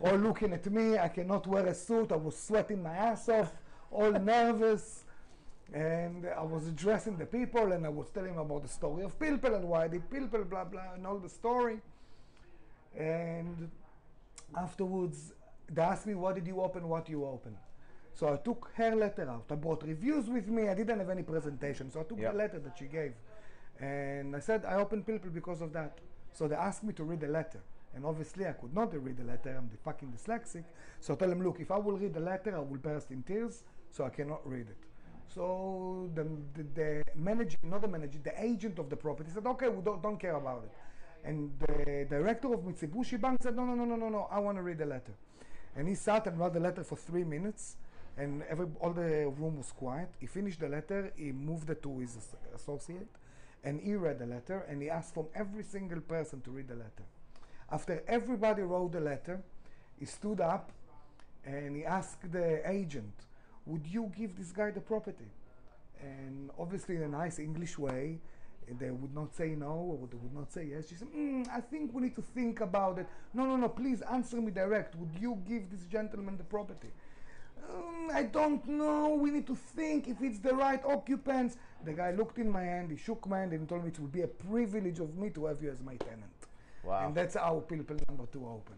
all 0.00 0.16
looking 0.16 0.52
at 0.52 0.66
me. 0.70 0.98
I 0.98 1.08
cannot 1.08 1.46
wear 1.46 1.66
a 1.66 1.74
suit. 1.74 2.12
I 2.12 2.16
was 2.16 2.36
sweating 2.38 2.82
my 2.82 2.94
ass 2.94 3.28
off, 3.28 3.52
all 3.90 4.10
nervous. 4.34 5.04
And 5.72 6.26
I 6.36 6.42
was 6.42 6.66
addressing 6.68 7.16
the 7.16 7.26
people 7.26 7.72
and 7.72 7.84
I 7.86 7.88
was 7.88 8.10
telling 8.10 8.34
them 8.36 8.44
about 8.44 8.62
the 8.62 8.68
story 8.68 9.02
of 9.02 9.18
Pilpel 9.18 9.56
and 9.56 9.64
why 9.66 9.84
I 9.84 9.88
did 9.88 10.08
Pilpel, 10.10 10.48
blah, 10.48 10.64
blah, 10.64 10.92
and 10.94 11.06
all 11.06 11.18
the 11.18 11.28
story. 11.28 11.80
And 12.96 13.70
afterwards, 14.56 15.32
they 15.72 15.82
asked 15.82 16.06
me, 16.06 16.14
what 16.14 16.34
did 16.34 16.46
you 16.46 16.60
open, 16.60 16.86
what 16.88 17.08
you 17.08 17.24
open? 17.24 17.56
So 18.12 18.32
I 18.32 18.36
took 18.36 18.70
her 18.76 18.94
letter 18.94 19.28
out. 19.28 19.46
I 19.50 19.56
brought 19.56 19.82
reviews 19.82 20.28
with 20.28 20.46
me. 20.48 20.68
I 20.68 20.74
didn't 20.74 20.98
have 21.00 21.10
any 21.10 21.22
presentation. 21.22 21.90
So 21.90 22.00
I 22.00 22.04
took 22.04 22.20
Yeah. 22.20 22.30
the 22.30 22.38
letter 22.38 22.58
that 22.60 22.78
she 22.78 22.84
gave. 22.84 23.14
And 23.80 24.36
I 24.36 24.38
said, 24.38 24.64
I 24.64 24.74
opened 24.76 25.06
Pilpel 25.06 25.32
because 25.34 25.60
of 25.60 25.72
that. 25.72 25.98
So 26.32 26.46
they 26.46 26.54
asked 26.54 26.84
me 26.84 26.92
to 26.92 27.02
read 27.04 27.20
the 27.20 27.28
letter. 27.28 27.60
And 27.94 28.04
obviously 28.04 28.46
I 28.46 28.52
could 28.52 28.74
not 28.74 28.92
read 29.02 29.16
the 29.16 29.24
letter. 29.24 29.54
I'm 29.56 29.68
the 29.70 29.76
fucking 29.78 30.12
dyslexic. 30.12 30.64
So 31.00 31.14
I 31.14 31.16
tell 31.16 31.28
them, 31.28 31.42
look, 31.42 31.60
if 31.60 31.70
I 31.70 31.78
will 31.78 31.96
read 31.96 32.14
the 32.14 32.20
letter, 32.20 32.56
I 32.56 32.60
will 32.60 32.78
burst 32.78 33.10
in 33.10 33.22
tears. 33.22 33.62
So 33.90 34.04
I 34.04 34.08
cannot 34.10 34.40
read 34.48 34.66
it. 34.68 34.76
So 35.28 36.10
the, 36.14 36.24
the, 36.54 36.64
the 36.74 37.02
manager, 37.16 37.56
not 37.62 37.82
the 37.82 37.88
manager, 37.88 38.18
the 38.22 38.34
agent 38.42 38.78
of 38.78 38.90
the 38.90 38.96
property 38.96 39.30
said, 39.32 39.46
okay, 39.46 39.68
we 39.68 39.82
don't, 39.82 40.02
don't 40.02 40.18
care 40.18 40.36
about 40.36 40.64
it. 40.64 40.72
And 41.28 41.50
the 41.58 42.06
director 42.08 42.52
of 42.52 42.60
Mitsubishi 42.60 43.20
Bank 43.20 43.42
said, 43.42 43.56
no, 43.56 43.64
no, 43.64 43.74
no, 43.74 43.84
no, 43.84 43.96
no, 43.96 44.08
no, 44.08 44.28
I 44.30 44.38
want 44.38 44.58
to 44.58 44.62
read 44.62 44.78
the 44.78 44.86
letter. 44.86 45.14
And 45.74 45.88
he 45.88 45.94
sat 45.94 46.26
and 46.26 46.38
read 46.38 46.52
the 46.52 46.60
letter 46.60 46.84
for 46.84 46.96
three 46.96 47.24
minutes, 47.24 47.76
and 48.16 48.42
every, 48.48 48.66
all 48.80 48.92
the 48.92 49.32
room 49.38 49.56
was 49.56 49.72
quiet. 49.72 50.10
He 50.20 50.26
finished 50.26 50.60
the 50.60 50.68
letter, 50.68 51.12
he 51.16 51.32
moved 51.32 51.70
it 51.70 51.82
to 51.82 51.98
his 51.98 52.16
associate, 52.54 53.08
and 53.64 53.80
he 53.80 53.94
read 53.94 54.18
the 54.18 54.26
letter, 54.26 54.66
and 54.68 54.82
he 54.82 54.90
asked 54.90 55.14
from 55.14 55.26
every 55.34 55.64
single 55.64 56.00
person 56.00 56.42
to 56.42 56.50
read 56.50 56.68
the 56.68 56.74
letter. 56.74 57.04
After 57.70 58.02
everybody 58.06 58.62
wrote 58.62 58.92
the 58.92 59.00
letter, 59.00 59.40
he 59.98 60.04
stood 60.04 60.40
up 60.40 60.70
and 61.44 61.76
he 61.76 61.84
asked 61.84 62.30
the 62.32 62.68
agent, 62.70 63.12
Would 63.66 63.86
you 63.86 64.12
give 64.16 64.36
this 64.36 64.52
guy 64.52 64.70
the 64.70 64.80
property? 64.80 65.30
And 66.00 66.50
obviously, 66.58 66.96
in 66.96 67.02
a 67.02 67.08
nice 67.08 67.38
English 67.38 67.78
way, 67.78 68.18
they 68.78 68.90
would 68.90 69.14
not 69.14 69.34
say 69.34 69.50
no 69.50 69.98
or 70.00 70.06
they 70.10 70.16
would 70.16 70.34
not 70.34 70.52
say 70.52 70.68
yes. 70.70 70.88
She 70.88 70.94
said, 70.94 71.08
mm, 71.14 71.46
I 71.54 71.60
think 71.60 71.92
we 71.92 72.02
need 72.02 72.14
to 72.16 72.22
think 72.22 72.60
about 72.60 72.98
it. 72.98 73.06
No, 73.34 73.44
no, 73.44 73.56
no, 73.56 73.68
please 73.68 74.00
answer 74.02 74.36
me 74.40 74.50
direct. 74.50 74.94
Would 74.96 75.10
you 75.20 75.38
give 75.46 75.70
this 75.70 75.84
gentleman 75.86 76.36
the 76.36 76.44
property? 76.44 76.88
"Um, 77.70 78.10
I 78.12 78.24
don't 78.24 78.66
know. 78.66 79.14
We 79.14 79.30
need 79.30 79.46
to 79.46 79.54
think 79.54 80.08
if 80.08 80.22
it's 80.22 80.38
the 80.38 80.54
right 80.54 80.82
occupants. 80.84 81.56
The 81.84 81.92
guy 81.92 82.10
looked 82.12 82.38
in 82.38 82.50
my 82.50 82.62
hand, 82.62 82.90
he 82.90 82.96
shook 82.96 83.26
my 83.26 83.40
hand, 83.40 83.52
and 83.52 83.68
told 83.68 83.84
me 83.84 83.88
it 83.90 83.98
will 83.98 84.08
be 84.08 84.22
a 84.22 84.28
privilege 84.28 84.98
of 84.98 85.16
me 85.16 85.30
to 85.30 85.46
have 85.46 85.62
you 85.62 85.70
as 85.70 85.80
my 85.82 85.96
tenant. 85.96 86.33
Wow. 86.84 87.06
And 87.06 87.14
that's 87.14 87.34
how 87.34 87.64
Pilpel 87.68 87.98
number 88.08 88.26
two 88.32 88.46
open. 88.46 88.76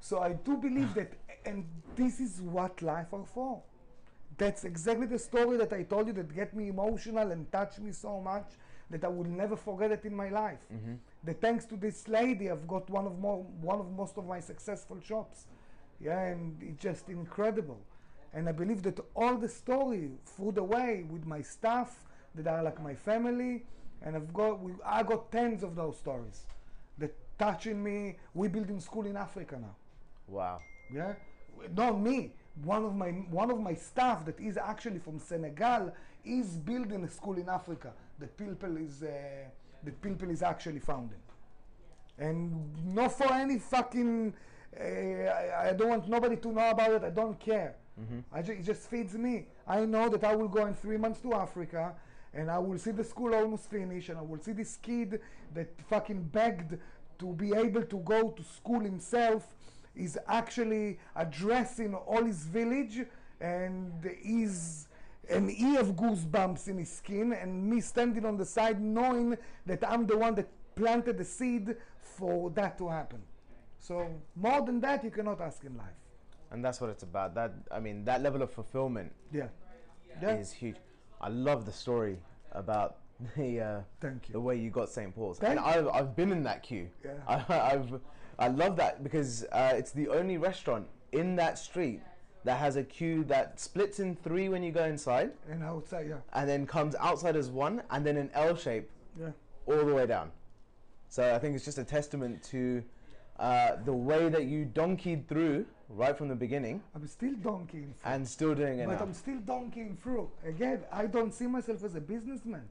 So 0.00 0.20
I 0.20 0.34
do 0.34 0.56
believe 0.56 0.94
that, 0.94 1.12
and 1.44 1.66
this 1.96 2.20
is 2.20 2.40
what 2.40 2.80
life 2.82 3.12
are 3.12 3.24
for. 3.24 3.62
That's 4.36 4.64
exactly 4.64 5.06
the 5.06 5.18
story 5.18 5.56
that 5.56 5.72
I 5.72 5.82
told 5.82 6.06
you 6.06 6.12
that 6.14 6.34
get 6.34 6.54
me 6.54 6.68
emotional 6.68 7.32
and 7.32 7.50
touched 7.50 7.80
me 7.80 7.90
so 7.90 8.20
much 8.20 8.46
that 8.90 9.04
I 9.04 9.08
will 9.08 9.24
never 9.24 9.56
forget 9.56 9.90
it 9.90 10.04
in 10.04 10.14
my 10.14 10.28
life. 10.28 10.60
Mm-hmm. 10.72 10.94
That 11.24 11.40
thanks 11.40 11.64
to 11.66 11.76
this 11.76 12.06
lady, 12.06 12.50
I've 12.50 12.66
got 12.68 12.88
one 12.88 13.06
of 13.06 13.18
more, 13.18 13.44
one 13.60 13.80
of 13.80 13.90
most 13.90 14.16
of 14.16 14.26
my 14.26 14.40
successful 14.40 14.98
shops. 15.00 15.46
Yeah, 16.00 16.20
and 16.26 16.56
it's 16.62 16.80
just 16.80 17.08
incredible. 17.08 17.80
And 18.32 18.48
I 18.48 18.52
believe 18.52 18.82
that 18.84 19.00
all 19.16 19.36
the 19.36 19.48
story 19.48 20.10
through 20.24 20.52
the 20.52 20.62
way 20.62 21.04
with 21.10 21.26
my 21.26 21.42
staff 21.42 22.04
that 22.36 22.46
are 22.46 22.62
like 22.62 22.80
my 22.80 22.94
family, 22.94 23.64
and 24.02 24.14
I've 24.14 24.32
got, 24.32 24.60
we, 24.60 24.72
I 24.86 25.02
got 25.02 25.32
tens 25.32 25.64
of 25.64 25.74
those 25.74 25.98
stories 25.98 26.46
that 26.98 27.14
touching 27.38 27.82
me. 27.82 28.16
We 28.34 28.48
building 28.48 28.80
school 28.80 29.06
in 29.06 29.16
Africa 29.16 29.58
now. 29.60 29.74
Wow. 30.28 30.60
Yeah, 30.92 31.14
not 31.76 32.00
me. 32.00 32.32
One 32.64 32.84
of 32.84 32.94
my 32.94 33.10
one 33.30 33.50
of 33.50 33.60
my 33.60 33.74
staff 33.74 34.24
that 34.26 34.38
is 34.40 34.56
actually 34.56 34.98
from 34.98 35.18
Senegal 35.18 35.92
is 36.24 36.56
building 36.56 37.04
a 37.04 37.08
school 37.08 37.36
in 37.38 37.48
Africa 37.48 37.92
that 38.18 38.36
Pilpel 38.36 38.84
is 38.84 39.02
uh, 39.02 39.08
that 39.84 40.00
Pilpel 40.02 40.30
is 40.30 40.42
actually 40.42 40.80
founding, 40.80 41.22
and 42.18 42.94
not 42.94 43.12
for 43.12 43.32
any 43.32 43.58
fucking. 43.58 44.34
Uh, 44.78 44.82
I, 44.84 45.68
I 45.70 45.72
don't 45.72 45.88
want 45.88 46.08
nobody 46.08 46.36
to 46.36 46.48
know 46.52 46.70
about 46.70 46.90
it. 46.92 47.02
I 47.04 47.10
don't 47.10 47.38
care. 47.38 47.74
I 48.32 48.42
ju- 48.42 48.52
it 48.52 48.62
just 48.64 48.88
feeds 48.88 49.14
me. 49.14 49.46
I 49.66 49.84
know 49.84 50.08
that 50.08 50.22
I 50.22 50.36
will 50.36 50.46
go 50.48 50.66
in 50.66 50.74
three 50.74 50.96
months 50.96 51.20
to 51.22 51.34
Africa, 51.34 51.94
and 52.32 52.48
I 52.48 52.58
will 52.58 52.78
see 52.78 52.92
the 52.92 53.02
school 53.02 53.34
almost 53.34 53.68
finished, 53.70 54.08
and 54.08 54.18
I 54.18 54.22
will 54.22 54.38
see 54.40 54.52
this 54.52 54.76
kid 54.76 55.20
that 55.54 55.68
fucking 55.88 56.22
begged 56.32 56.78
to 57.18 57.32
be 57.34 57.52
able 57.54 57.82
to 57.82 57.98
go 57.98 58.30
to 58.30 58.42
school 58.42 58.80
himself 58.80 59.54
is 59.94 60.18
actually 60.28 60.98
addressing 61.16 61.94
all 61.94 62.24
his 62.24 62.44
village 62.44 63.04
and 63.40 63.92
he's 64.22 64.86
and 65.30 65.50
he 65.50 65.74
have 65.74 65.88
goosebumps 65.94 66.68
in 66.68 66.78
his 66.78 66.90
skin 66.90 67.32
and 67.34 67.68
me 67.68 67.80
standing 67.80 68.24
on 68.24 68.36
the 68.38 68.44
side 68.46 68.80
knowing 68.80 69.36
that 69.66 69.86
I'm 69.86 70.06
the 70.06 70.16
one 70.16 70.34
that 70.36 70.48
planted 70.74 71.18
the 71.18 71.24
seed 71.24 71.76
for 72.00 72.48
that 72.50 72.78
to 72.78 72.88
happen. 72.88 73.20
So 73.78 74.08
more 74.34 74.62
than 74.62 74.80
that 74.80 75.04
you 75.04 75.10
cannot 75.10 75.40
ask 75.40 75.62
in 75.64 75.76
life. 75.76 75.98
And 76.50 76.64
that's 76.64 76.80
what 76.80 76.88
it's 76.88 77.02
about. 77.02 77.34
That 77.34 77.52
I 77.70 77.78
mean, 77.78 78.04
that 78.06 78.22
level 78.22 78.40
of 78.42 78.50
fulfillment 78.50 79.12
Yeah. 79.30 79.48
Yeah. 80.22 80.36
is 80.36 80.50
huge. 80.52 80.76
I 81.20 81.28
love 81.28 81.66
the 81.66 81.72
story 81.72 82.18
about 82.52 82.96
the 83.36 83.60
uh, 83.60 83.80
Thank 84.00 84.28
you. 84.28 84.32
the 84.32 84.40
way 84.40 84.56
you 84.56 84.70
got 84.70 84.88
St. 84.88 85.14
Paul's. 85.14 85.38
Thank 85.38 85.50
and 85.52 85.60
I've, 85.60 85.88
I've 85.88 86.16
been 86.16 86.30
in 86.32 86.42
that 86.44 86.62
queue. 86.62 86.88
Yeah. 87.04 87.12
I, 87.28 87.72
I've 87.72 88.00
I 88.38 88.48
love 88.48 88.76
that 88.76 89.02
because 89.02 89.44
uh, 89.50 89.72
it's 89.74 89.90
the 89.90 90.08
only 90.08 90.38
restaurant 90.38 90.86
in 91.12 91.34
that 91.36 91.58
street 91.58 92.00
that 92.44 92.58
has 92.58 92.76
a 92.76 92.84
queue 92.84 93.24
that 93.24 93.58
splits 93.58 93.98
in 93.98 94.14
three 94.14 94.48
when 94.48 94.62
you 94.62 94.70
go 94.70 94.84
inside, 94.84 95.32
And 95.50 95.64
outside, 95.64 96.06
yeah. 96.08 96.18
and 96.34 96.48
then 96.48 96.64
comes 96.64 96.94
outside 97.00 97.34
as 97.34 97.50
one, 97.50 97.82
and 97.90 98.06
then 98.06 98.16
an 98.16 98.30
L 98.34 98.54
shape 98.54 98.88
Yeah. 99.18 99.30
all 99.66 99.84
the 99.84 99.92
way 99.92 100.06
down. 100.06 100.30
So 101.08 101.34
I 101.34 101.38
think 101.40 101.56
it's 101.56 101.64
just 101.64 101.78
a 101.78 101.84
testament 101.84 102.42
to 102.44 102.84
uh, 103.40 103.76
the 103.84 103.92
way 103.92 104.28
that 104.28 104.44
you 104.44 104.64
donkeyed 104.72 105.26
through 105.26 105.66
right 105.88 106.16
from 106.16 106.28
the 106.28 106.34
beginning 106.36 106.82
I'm 106.94 107.06
still 107.08 107.32
donkeying 107.34 107.94
through. 107.96 108.12
and 108.12 108.26
still 108.28 108.54
doing 108.54 108.78
it 108.78 108.86
But 108.86 108.98
now. 108.98 109.04
I'm 109.06 109.14
still 109.14 109.38
donkeying 109.38 109.98
through. 110.00 110.30
Again, 110.46 110.84
I 110.92 111.06
don't 111.06 111.32
see 111.34 111.46
myself 111.46 111.82
as 111.82 111.94
a 111.96 112.00
businessman. 112.00 112.68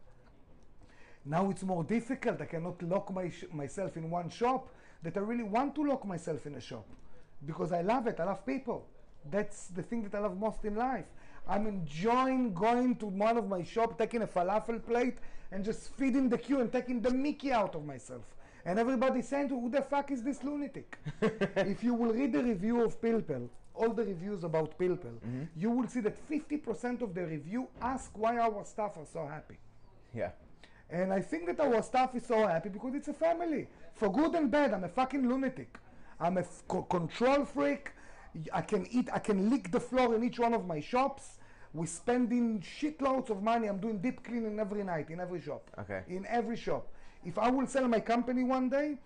Now 1.27 1.49
it's 1.49 1.63
more 1.63 1.83
difficult. 1.83 2.41
I 2.41 2.45
cannot 2.45 2.81
lock 2.81 3.13
my 3.13 3.29
sh- 3.29 3.51
myself 3.51 3.97
in 3.97 4.09
one 4.09 4.29
shop. 4.29 4.69
that 5.03 5.15
I 5.15 5.19
really 5.19 5.43
want 5.43 5.75
to 5.75 5.83
lock 5.83 6.05
myself 6.05 6.45
in 6.47 6.55
a 6.55 6.61
shop 6.61 6.85
because 7.45 7.71
I 7.71 7.81
love 7.81 8.07
it. 8.07 8.19
I 8.19 8.23
love 8.23 8.45
people. 8.45 8.87
That's 9.29 9.67
the 9.67 9.83
thing 9.83 10.01
that 10.03 10.15
I 10.15 10.19
love 10.19 10.37
most 10.37 10.65
in 10.65 10.75
life. 10.75 11.05
I'm 11.47 11.67
enjoying 11.67 12.53
going 12.53 12.95
to 12.97 13.05
one 13.05 13.37
of 13.37 13.47
my 13.47 13.63
shop, 13.63 13.97
taking 13.97 14.23
a 14.23 14.27
falafel 14.27 14.83
plate, 14.85 15.17
and 15.51 15.63
just 15.63 15.95
feeding 15.95 16.29
the 16.29 16.37
queue 16.37 16.59
and 16.61 16.71
taking 16.71 17.01
the 17.01 17.11
Mickey 17.11 17.51
out 17.51 17.75
of 17.75 17.85
myself. 17.85 18.25
And 18.65 18.79
everybody 18.79 19.21
saying, 19.21 19.49
"Who 19.49 19.69
the 19.69 19.81
fuck 19.81 20.11
is 20.11 20.23
this 20.23 20.43
lunatic?" 20.43 20.97
if 21.21 21.83
you 21.83 21.93
will 21.93 22.13
read 22.13 22.33
the 22.33 22.43
review 22.43 22.83
of 22.83 22.99
Pilpel, 22.99 23.47
all 23.73 23.93
the 23.93 24.03
reviews 24.03 24.43
about 24.43 24.77
Pilpel, 24.77 25.15
mm-hmm. 25.19 25.43
you 25.55 25.69
will 25.71 25.87
see 25.87 26.01
that 26.01 26.17
50% 26.29 27.01
of 27.01 27.13
the 27.13 27.25
review 27.25 27.67
ask 27.81 28.17
why 28.17 28.37
our 28.39 28.65
staff 28.65 28.97
are 28.97 29.05
so 29.05 29.25
happy. 29.25 29.57
Yeah. 30.13 30.31
And 30.89 31.12
I 31.12 31.19
think 31.19 31.47
that 31.47 31.60
our 31.60 31.82
staff 31.84 32.15
is 32.15 32.26
so 32.26 32.47
happy 32.47 32.69
because 32.69 32.95
it's 32.95 33.08
a 33.10 33.13
family. 33.13 33.67
For 33.93 34.12
good 34.12 34.36
and 34.36 34.50
bad, 34.50 34.73
I'm 34.73 34.84
a 34.84 34.89
fucking 34.89 35.28
lunatic. 35.28 35.78
I'm 36.19 36.38
a 36.38 36.41
f- 36.41 36.63
control 36.89 37.45
freak. 37.45 37.91
I 38.54 38.62
can 38.62 38.88
eat, 38.91 39.10
I 39.12 39.19
can 39.19 39.50
lick 39.50 39.71
the 39.71 39.80
floor 39.80 40.15
in 40.15 40.23
each 40.23 40.39
one 40.39 40.54
of 40.54 40.65
my 40.65 40.80
shops. 40.80 41.39
We're 41.73 41.88
spending 41.88 42.62
shitloads 42.62 43.30
of 43.30 43.43
money. 43.43 43.67
I'm 43.67 43.80
doing 43.80 44.00
deep 44.00 44.23
cleaning 44.23 44.60
every 44.60 44.84
night 44.84 45.10
in 45.10 45.19
every 45.19 45.41
shop. 45.41 45.69
Okay. 45.80 46.04
In 46.08 46.26
every 46.28 46.56
shop. 46.56 46.88
If 47.26 47.38
I 47.38 47.50
will 47.50 47.67
sell 47.67 47.88
my 47.88 48.00
company 48.00 48.43
one 48.43 48.69
day, 48.69 48.97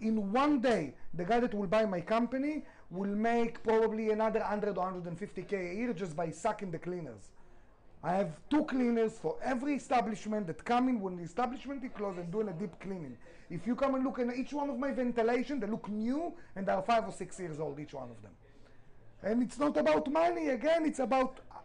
in 0.00 0.32
one 0.32 0.60
day, 0.60 0.94
the 1.14 1.24
guy 1.24 1.38
that 1.38 1.54
will 1.54 1.68
buy 1.68 1.84
my 1.84 2.00
company 2.00 2.64
will 2.90 3.14
make 3.14 3.62
probably 3.62 4.10
another 4.10 4.40
100 4.40 4.76
or 4.76 4.92
150k 4.92 5.52
a 5.52 5.74
year 5.74 5.92
just 5.92 6.16
by 6.16 6.30
sucking 6.30 6.72
the 6.72 6.78
cleaners. 6.78 7.30
I 8.04 8.14
have 8.14 8.32
two 8.50 8.64
cleaners 8.64 9.12
for 9.12 9.36
every 9.42 9.74
establishment 9.74 10.48
that 10.48 10.64
come 10.64 10.88
in 10.88 11.00
when 11.00 11.16
the 11.16 11.22
establishment 11.22 11.84
is 11.84 11.90
closed 11.92 12.18
and 12.18 12.32
doing 12.32 12.48
a 12.48 12.52
deep 12.52 12.78
cleaning. 12.80 13.16
If 13.48 13.64
you 13.66 13.76
come 13.76 13.94
and 13.94 14.04
look 14.04 14.18
at 14.18 14.34
each 14.34 14.52
one 14.52 14.70
of 14.70 14.78
my 14.78 14.90
ventilation, 14.90 15.60
they 15.60 15.68
look 15.68 15.88
new 15.88 16.34
and 16.56 16.66
they 16.66 16.72
are 16.72 16.82
five 16.82 17.06
or 17.06 17.12
six 17.12 17.38
years 17.38 17.60
old, 17.60 17.78
each 17.78 17.94
one 17.94 18.10
of 18.10 18.20
them. 18.22 18.32
And 19.22 19.40
it's 19.40 19.58
not 19.58 19.76
about 19.76 20.10
money, 20.10 20.48
again, 20.48 20.84
it's 20.84 20.98
about 20.98 21.38
uh, 21.52 21.58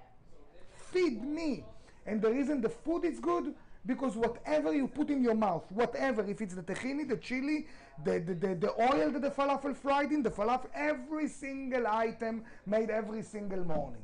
feed 0.92 1.24
me. 1.24 1.66
And 2.06 2.22
the 2.22 2.32
reason 2.32 2.62
the 2.62 2.70
food 2.70 3.04
is 3.04 3.20
good, 3.20 3.56
because 3.88 4.16
whatever 4.16 4.74
you 4.74 4.88
put 4.88 5.10
in 5.10 5.24
your 5.24 5.34
mouth, 5.34 5.64
whatever, 5.72 6.24
if 6.30 6.40
it's 6.40 6.54
the 6.54 6.62
tahini, 6.62 7.08
the 7.08 7.18
chili, 7.18 7.66
the, 8.04 8.20
the, 8.20 8.36
the, 8.36 8.56
the 8.56 8.94
oil 8.94 9.10
that 9.10 9.22
the 9.24 9.32
falafel 9.32 9.76
fried 9.76 10.12
in, 10.12 10.22
the 10.22 10.30
falafel, 10.30 10.68
every 10.76 11.28
single 11.28 11.88
item 11.88 12.44
made 12.68 12.92
every 12.92 13.24
single 13.24 13.64
morning. 13.66 14.04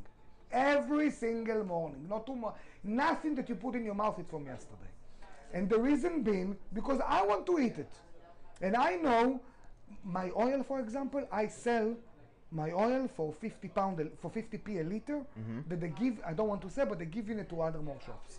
Every 0.54 1.10
single 1.12 1.64
morning. 1.64 2.06
Not 2.08 2.26
too 2.28 2.36
much. 2.36 2.56
Nothing 2.84 3.36
that 3.36 3.50
you 3.50 3.56
put 3.56 3.76
in 3.76 3.84
your 3.84 3.96
mouth 3.96 4.20
is 4.20 4.28
from 4.28 4.46
yesterday. 4.46 4.92
And 5.54 5.70
the 5.70 5.80
reason 5.80 6.22
being, 6.22 6.56
because 6.74 7.00
I 7.06 7.24
want 7.24 7.46
to 7.48 7.60
eat 7.60 7.78
it. 7.78 7.92
And 8.62 8.76
I 8.76 8.96
know 8.96 9.42
my 10.04 10.32
oil, 10.38 10.64
for 10.64 10.80
example, 10.80 11.28
I 11.32 11.48
sell 11.48 11.96
my 12.52 12.72
oil 12.72 13.08
for 13.16 13.34
50 13.34 13.68
pound 13.70 14.10
for 14.22 14.30
50p 14.30 14.80
a 14.82 14.84
liter 14.84 15.22
Mm-hmm. 15.40 15.60
that 15.70 15.82
they 15.82 15.88
give 15.90 16.20
I 16.26 16.34
don't 16.34 16.48
want 16.48 16.62
to 16.62 16.70
say 16.70 16.86
but 16.86 17.00
they're 17.00 17.08
giving 17.08 17.40
it 17.40 17.50
to 17.50 17.62
other 17.62 17.80
more 17.80 17.98
shops. 18.06 18.38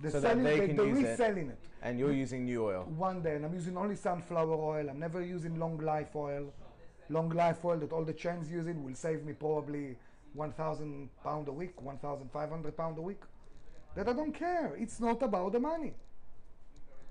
They're 0.00 0.10
So 0.12 0.20
selling 0.20 0.44
they 0.44 0.58
they, 0.60 0.66
can 0.68 0.76
they're 0.76 0.86
use 0.86 0.98
it. 1.00 1.10
reselling 1.10 1.48
it. 1.50 1.58
And 1.82 1.98
you're 1.98 2.12
using 2.12 2.46
new 2.46 2.64
oil. 2.64 2.84
One 2.96 3.20
day 3.20 3.34
and 3.36 3.44
I'm 3.44 3.52
using 3.52 3.76
only 3.76 3.96
sunflower 3.96 4.54
oil. 4.54 4.88
I'm 4.88 4.98
never 4.98 5.20
using 5.22 5.58
long 5.58 5.76
life 5.78 6.16
oil. 6.16 6.50
Long 7.10 7.28
life 7.30 7.62
oil 7.66 7.76
that 7.78 7.92
all 7.92 8.04
the 8.04 8.14
chains 8.14 8.50
using 8.50 8.82
will 8.82 8.94
save 8.94 9.24
me 9.24 9.34
probably 9.34 9.96
1,000 10.38 11.10
pound 11.24 11.48
a 11.48 11.52
week, 11.52 11.80
1,500 11.82 12.76
pound 12.76 12.96
a 12.98 13.02
week. 13.02 13.22
That 13.96 14.08
I 14.08 14.12
don't 14.12 14.32
care. 14.32 14.74
It's 14.78 15.00
not 15.00 15.22
about 15.22 15.52
the 15.52 15.60
money. 15.60 15.94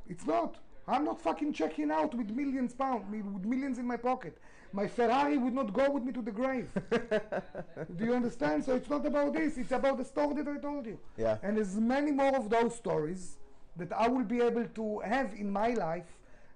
It's 0.08 0.26
not. 0.26 0.56
I'm 0.88 1.04
not 1.04 1.20
fucking 1.22 1.52
checking 1.52 1.92
out 1.92 2.16
with 2.16 2.30
millions 2.30 2.74
pound, 2.74 3.12
with 3.12 3.44
millions 3.46 3.78
in 3.78 3.86
my 3.86 3.98
pocket. 3.98 4.38
My 4.72 4.88
Ferrari 4.88 5.38
would 5.38 5.54
not 5.54 5.74
go 5.74 5.90
with 5.92 6.04
me 6.04 6.14
to 6.14 6.22
the 6.22 6.32
grave. 6.32 6.70
Do 7.98 8.06
you 8.06 8.14
understand? 8.14 8.64
So 8.64 8.76
it's 8.76 8.90
not 8.90 9.06
about 9.06 9.34
this. 9.34 9.58
It's 9.58 9.72
about 9.74 9.98
the 9.98 10.06
story 10.06 10.42
that 10.42 10.48
I 10.48 10.58
told 10.58 10.86
you. 10.86 10.98
Yeah. 11.18 11.38
And 11.44 11.58
there's 11.58 11.76
many 11.76 12.12
more 12.12 12.36
of 12.38 12.50
those 12.50 12.76
stories 12.76 13.38
that 13.76 13.92
I 13.92 14.08
will 14.08 14.24
be 14.24 14.40
able 14.42 14.66
to 14.66 15.00
have 15.00 15.34
in 15.34 15.52
my 15.52 15.70
life. 15.74 16.06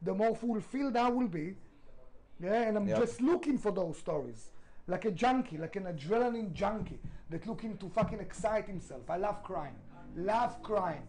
The 0.02 0.14
more 0.14 0.36
fulfilled 0.36 0.96
I 0.96 1.10
will 1.10 1.28
be. 1.28 1.56
Yeah, 2.42 2.62
and 2.68 2.78
I'm 2.78 2.88
Yep. 2.88 3.00
just 3.00 3.22
looking 3.22 3.58
for 3.58 3.72
those 3.72 3.98
stories. 3.98 4.51
Like 4.88 5.06
a 5.06 5.12
junkie, 5.12 5.58
like 5.58 5.76
an 5.76 5.84
adrenaline 5.84 6.54
junkie 6.54 7.00
that 7.30 7.46
looking 7.48 7.78
to 7.78 7.90
fucking 7.90 8.20
excite 8.20 8.68
himself. 8.68 9.10
I 9.10 9.18
love 9.18 9.44
crying. 9.44 9.76
Love 10.16 10.62
crying. 10.64 11.04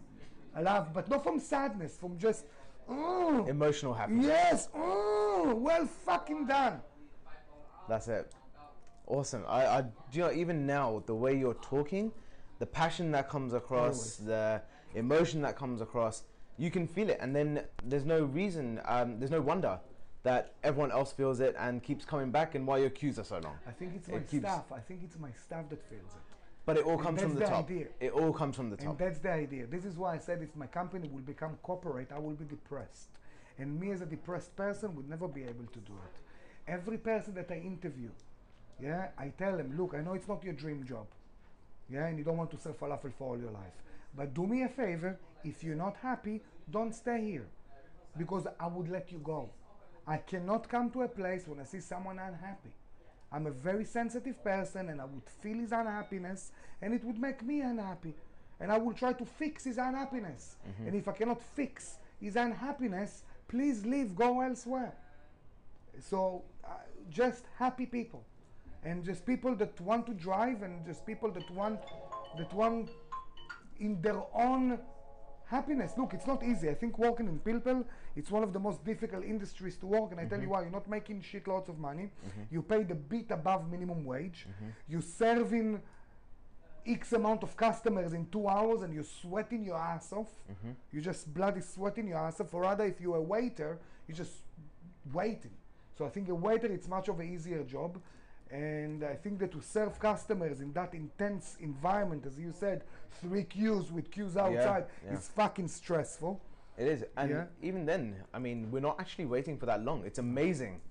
I 0.55 0.61
love, 0.61 0.93
but 0.93 1.09
not 1.09 1.23
from 1.23 1.41
sadness, 1.41 1.97
from 1.97 2.19
just, 2.19 2.45
oh, 2.89 3.47
Emotional 3.49 3.95
happiness. 3.95 4.27
yes, 4.27 4.69
oh, 4.75 5.55
well 5.57 5.87
fucking 5.87 6.47
done. 6.47 6.81
That's 7.89 8.09
it. 8.09 8.35
Awesome. 9.07 9.45
I, 9.49 9.67
I, 9.67 9.81
do 9.83 9.91
you 10.13 10.21
know, 10.23 10.33
even 10.33 10.67
now, 10.67 11.03
the 11.07 11.15
way 11.15 11.37
you're 11.37 11.55
talking, 11.55 12.13
the 12.59 12.67
passion 12.67 13.11
that 13.13 13.29
comes 13.29 13.55
across, 13.55 14.17
the 14.17 14.63
emotion 14.95 15.41
that 15.43 15.57
comes 15.57 15.81
across, 15.81 16.25
you 16.59 16.71
can 16.71 16.87
feel 16.87 17.09
it. 17.11 17.19
And 17.21 17.35
then 17.35 17.63
there's 17.85 18.05
no 18.05 18.25
reason, 18.25 18.81
um, 18.85 19.19
there's 19.19 19.31
no 19.31 19.41
wonder 19.41 19.81
that 20.23 20.53
everyone 20.63 20.93
else 20.93 21.13
feels 21.13 21.41
it 21.41 21.55
and 21.59 21.83
keeps 21.83 22.05
coming 22.05 22.31
back 22.31 22.55
and 22.55 22.67
why 22.67 22.79
your 22.79 22.91
queues 22.91 23.19
are 23.19 23.25
so 23.25 23.39
long. 23.39 23.57
I 23.67 23.73
think 23.73 23.95
it's 23.97 24.09
It 24.09 24.13
my 24.33 24.39
staff. 24.39 24.73
I 24.73 24.79
think 24.81 25.01
it's 25.03 25.19
my 25.19 25.33
staff 25.33 25.69
that 25.71 25.83
feels 25.89 26.13
it. 26.15 26.21
But 26.65 26.77
it 26.77 26.85
all 26.85 26.93
And 26.95 27.03
comes 27.03 27.23
from 27.23 27.35
the, 27.35 27.41
the 27.41 27.47
top. 27.47 27.65
idea. 27.69 27.87
It 27.99 28.13
all 28.13 28.33
comes 28.33 28.55
from 28.55 28.71
the 28.71 28.77
And 28.77 28.87
top. 28.87 28.99
that's 28.99 29.19
the 29.19 29.33
idea. 29.33 29.67
This 29.67 29.85
is 29.85 29.97
why 29.97 30.15
I 30.15 30.19
said 30.19 30.41
if 30.43 30.55
my 30.55 30.67
company 30.69 31.09
will 31.09 31.23
become 31.23 31.57
corporate, 31.63 32.13
I 32.15 32.21
will 32.21 32.35
be 32.35 32.45
depressed. 32.45 33.09
And 33.59 33.81
me 33.81 33.91
as 33.91 34.01
a 34.01 34.07
depressed 34.07 34.55
person 34.55 34.95
would 34.95 35.09
never 35.11 35.27
be 35.27 35.43
able 35.43 35.67
to 35.73 35.79
do 35.81 35.93
it. 35.93 36.71
Every 36.71 36.99
person 36.99 37.35
that 37.35 37.51
I 37.51 37.57
interview, 37.57 38.11
yeah, 38.81 39.09
I 39.19 39.29
tell 39.37 39.57
them, 39.57 39.77
look, 39.77 39.95
I 39.95 40.03
know 40.03 40.15
it's 40.15 40.29
not 40.29 40.45
your 40.45 40.55
dream 40.55 40.85
job. 40.87 41.07
Yeah, 41.91 42.07
and 42.07 42.17
you 42.17 42.23
don't 42.25 42.37
want 42.37 42.53
to 42.53 42.59
sell 42.59 42.73
falafel 42.73 43.13
for 43.19 43.31
all 43.31 43.39
your 43.39 43.51
life. 43.51 43.75
But 44.17 44.33
do 44.33 44.47
me 44.47 44.63
a 44.63 44.69
favor, 44.69 45.19
if 45.43 45.65
you're 45.65 45.75
not 45.75 45.97
happy, 45.97 46.43
don't 46.71 46.95
stay 46.95 47.21
here. 47.23 47.49
Because 48.17 48.47
I 48.61 48.67
would 48.69 48.89
let 48.89 49.11
you 49.11 49.19
go. 49.19 49.51
I 50.07 50.17
cannot 50.19 50.69
come 50.69 50.91
to 50.91 51.03
a 51.03 51.09
place 51.09 51.47
when 51.47 51.61
I 51.61 51.65
see 51.65 51.81
someone 51.81 52.19
unhappy. 52.19 52.71
I'm 53.31 53.47
a 53.47 53.51
very 53.51 53.85
sensitive 53.85 54.43
person 54.45 54.91
and 54.91 55.01
I 55.01 55.05
would 55.05 55.29
feel 55.43 55.59
his 55.59 55.73
unhappiness 55.73 56.53
and 56.83 56.93
it 56.93 57.03
would 57.05 57.19
make 57.19 57.43
me 57.43 57.61
unhappy. 57.61 58.15
And 58.61 58.71
I 58.71 58.79
will 58.79 58.93
try 58.93 59.13
to 59.13 59.25
fix 59.25 59.65
his 59.65 59.79
unhappiness. 59.79 60.57
And 60.87 60.95
if 60.95 61.09
I 61.09 61.13
cannot 61.13 61.41
fix 61.41 61.97
his 62.21 62.37
unhappiness, 62.37 63.25
please 63.49 63.85
leave, 63.85 64.15
go 64.15 64.41
elsewhere. 64.41 64.93
So 66.01 66.43
uh, 66.65 66.69
just 67.11 67.45
happy 67.59 67.87
people 67.87 68.25
and 68.85 69.05
just 69.05 69.25
people 69.25 69.55
that 69.57 69.81
want 69.81 70.07
to 70.07 70.15
drive 70.15 70.63
and 70.63 70.85
just 70.85 71.07
people 71.07 71.31
that 71.31 71.49
want 71.51 71.81
that 72.39 72.53
want 72.53 72.91
in 73.79 74.01
their 74.01 74.23
own 74.35 74.79
happiness. 75.53 75.93
Look, 75.97 76.15
it's 76.15 76.27
not 76.27 76.43
easy. 76.43 76.69
I 76.69 76.75
think 76.75 76.99
working 76.99 77.29
in 77.29 77.39
Pilpel, 77.39 77.85
it's 78.17 78.31
one 78.31 78.43
of 78.43 78.53
the 78.53 78.59
most 78.59 78.85
difficult 78.85 79.25
industries 79.25 79.77
to 79.77 79.87
work. 79.87 80.11
And 80.11 80.19
I 80.19 80.25
tell 80.25 80.39
you 80.39 80.45
mm-hmm. 80.45 80.53
why, 80.53 80.63
you're 80.63 80.79
not 80.81 80.89
making 80.89 81.21
shit 81.21 81.45
shitloads 81.45 81.69
of 81.69 81.79
money. 81.79 82.07
Mm-hmm. 82.27 82.43
You 82.55 82.63
pay 82.63 82.83
the 82.83 82.95
bit 82.95 83.31
above 83.31 83.71
minimum 83.71 84.05
wage. 84.05 84.47
Mm-hmm. 84.49 84.71
You're 84.89 85.09
serving 85.25 85.81
X 86.87 87.13
amount 87.13 87.43
of 87.45 87.57
customers 87.57 88.13
in 88.13 88.27
two 88.27 88.49
hours 88.49 88.83
and 88.83 88.93
you're 88.93 89.13
sweating 89.23 89.63
your 89.65 89.77
ass 89.77 90.13
off. 90.13 90.33
You're 90.91 91.03
just 91.03 91.33
bloody 91.33 91.61
sweating 91.61 92.09
your 92.09 92.19
ass 92.19 92.41
off. 92.41 92.53
Or 92.55 92.63
rather, 92.63 92.85
if 92.85 93.01
you're 93.01 93.17
a 93.17 93.23
waiter, 93.23 93.79
you're 94.09 94.17
just 94.17 94.39
waiting. 95.13 95.53
So 95.97 96.07
I 96.07 96.09
think 96.09 96.29
a 96.29 96.35
waiter, 96.35 96.67
it's 96.67 96.89
much 96.89 97.09
of 97.09 97.21
an 97.21 97.33
easier 97.33 97.63
job. 97.63 98.01
And 98.53 99.03
I 99.03 99.15
think 99.15 99.39
that 99.39 99.51
to 99.53 99.63
serve 99.63 99.99
customers 99.99 100.61
in 100.61 100.75
that 100.75 100.93
intense 100.93 101.57
environment, 101.61 102.27
as 102.27 102.39
you 102.39 102.53
said, 102.53 102.85
three 103.23 103.45
queues 103.45 103.91
with 103.91 104.11
queues 104.11 104.37
outside, 104.37 104.85
yeah. 105.07 105.15
is 105.15 105.29
fucking 105.29 105.69
stressful. 105.69 106.39
It 106.77 106.87
is, 106.87 107.05
and 107.17 107.31
Yeah. 107.31 107.47
even 107.63 107.87
then, 107.87 108.23
I 108.33 108.39
mean, 108.39 108.71
we're 108.71 108.81
not 108.81 109.01
actually 109.01 109.25
waiting 109.25 109.59
for 109.59 109.67
that 109.67 109.83
long. 109.83 110.05
It's 110.05 110.19
amazing 110.19 110.83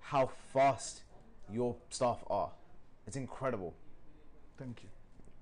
how 0.00 0.26
fast 0.52 1.04
your 1.50 1.76
staff 1.88 2.22
are. 2.28 2.52
It's 3.06 3.16
incredible. 3.16 3.74
Thank 4.58 4.82
you. 4.82 4.90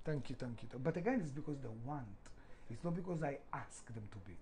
Thank 0.04 0.30
you, 0.30 0.36
thank 0.36 0.62
you. 0.62 0.68
But 0.78 0.96
again, 0.96 1.20
it's 1.20 1.32
because 1.32 1.58
they 1.60 1.68
want. 1.84 2.06
It's 2.70 2.84
not 2.84 2.94
because 2.94 3.22
I 3.22 3.38
ask 3.52 3.86
them 3.92 4.04
to 4.12 4.18
be. 4.18 4.36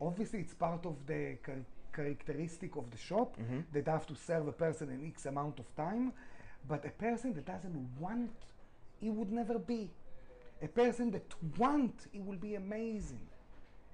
Obviously, 0.00 0.40
it's 0.40 0.54
part 0.54 0.86
of 0.86 1.04
the 1.06 1.38
char- 1.44 1.64
characteristic 1.92 2.76
of 2.76 2.90
the 2.90 2.98
shop 2.98 3.36
mm-hmm. 3.38 3.60
that 3.72 3.88
I 3.88 3.92
have 3.92 4.06
to 4.08 4.14
serve 4.14 4.46
a 4.48 4.52
person 4.52 4.90
in 4.90 5.06
X 5.06 5.26
amount 5.26 5.58
of 5.58 5.74
time. 5.74 6.12
But 6.68 6.84
a 6.84 6.90
person 6.90 7.32
that 7.34 7.46
doesn't 7.46 7.88
want, 8.00 8.30
it 9.02 9.10
would 9.10 9.30
never 9.32 9.58
be. 9.58 9.90
A 10.62 10.68
person 10.68 11.10
that 11.12 11.32
want, 11.58 12.06
it 12.12 12.24
will 12.24 12.36
be 12.38 12.54
amazing. 12.54 13.20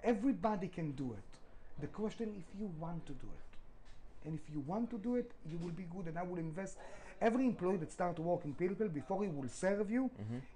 Everybody 0.02 0.68
can 0.68 0.92
do 0.92 1.12
it. 1.12 1.80
The 1.80 1.86
question 1.88 2.34
if 2.38 2.58
you 2.60 2.70
want 2.80 3.04
to 3.06 3.12
do 3.12 3.26
it. 3.26 4.26
And 4.28 4.38
if 4.38 4.52
you 4.54 4.60
want 4.60 4.90
to 4.90 4.98
do 4.98 5.16
it, 5.16 5.32
you 5.50 5.58
will 5.58 5.70
be 5.72 5.84
good. 5.94 6.06
And 6.06 6.18
I 6.18 6.22
will 6.22 6.38
invest. 6.38 6.78
Every 7.20 7.44
employee 7.46 7.76
that 7.78 7.92
start 7.92 8.18
working 8.18 8.54
Pilpel 8.54 8.92
before 8.92 9.22
he 9.22 9.28
will 9.28 9.48
serve 9.48 9.90
you, 9.90 10.10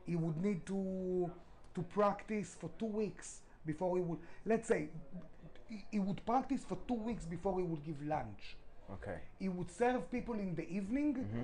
he 0.04 0.16
would 0.16 0.42
need 0.42 0.64
to 0.66 1.30
to 1.74 1.82
practice 1.82 2.56
for 2.58 2.70
two 2.78 2.86
weeks 2.86 3.40
before 3.66 3.96
he 3.98 4.02
would. 4.02 4.18
Let's 4.46 4.66
say 4.66 4.88
he- 5.68 5.84
he 5.90 5.98
would 5.98 6.24
practice 6.24 6.64
for 6.64 6.78
two 6.88 6.94
weeks 6.94 7.26
before 7.26 7.58
he 7.58 7.64
would 7.66 7.84
give 7.84 8.00
lunch. 8.06 8.56
Okay. 8.90 9.18
He 9.38 9.48
would 9.50 9.70
serve 9.70 10.10
people 10.10 10.34
in 10.34 10.54
the 10.54 10.66
evening. 10.70 11.14
Mm-hmm. 11.14 11.42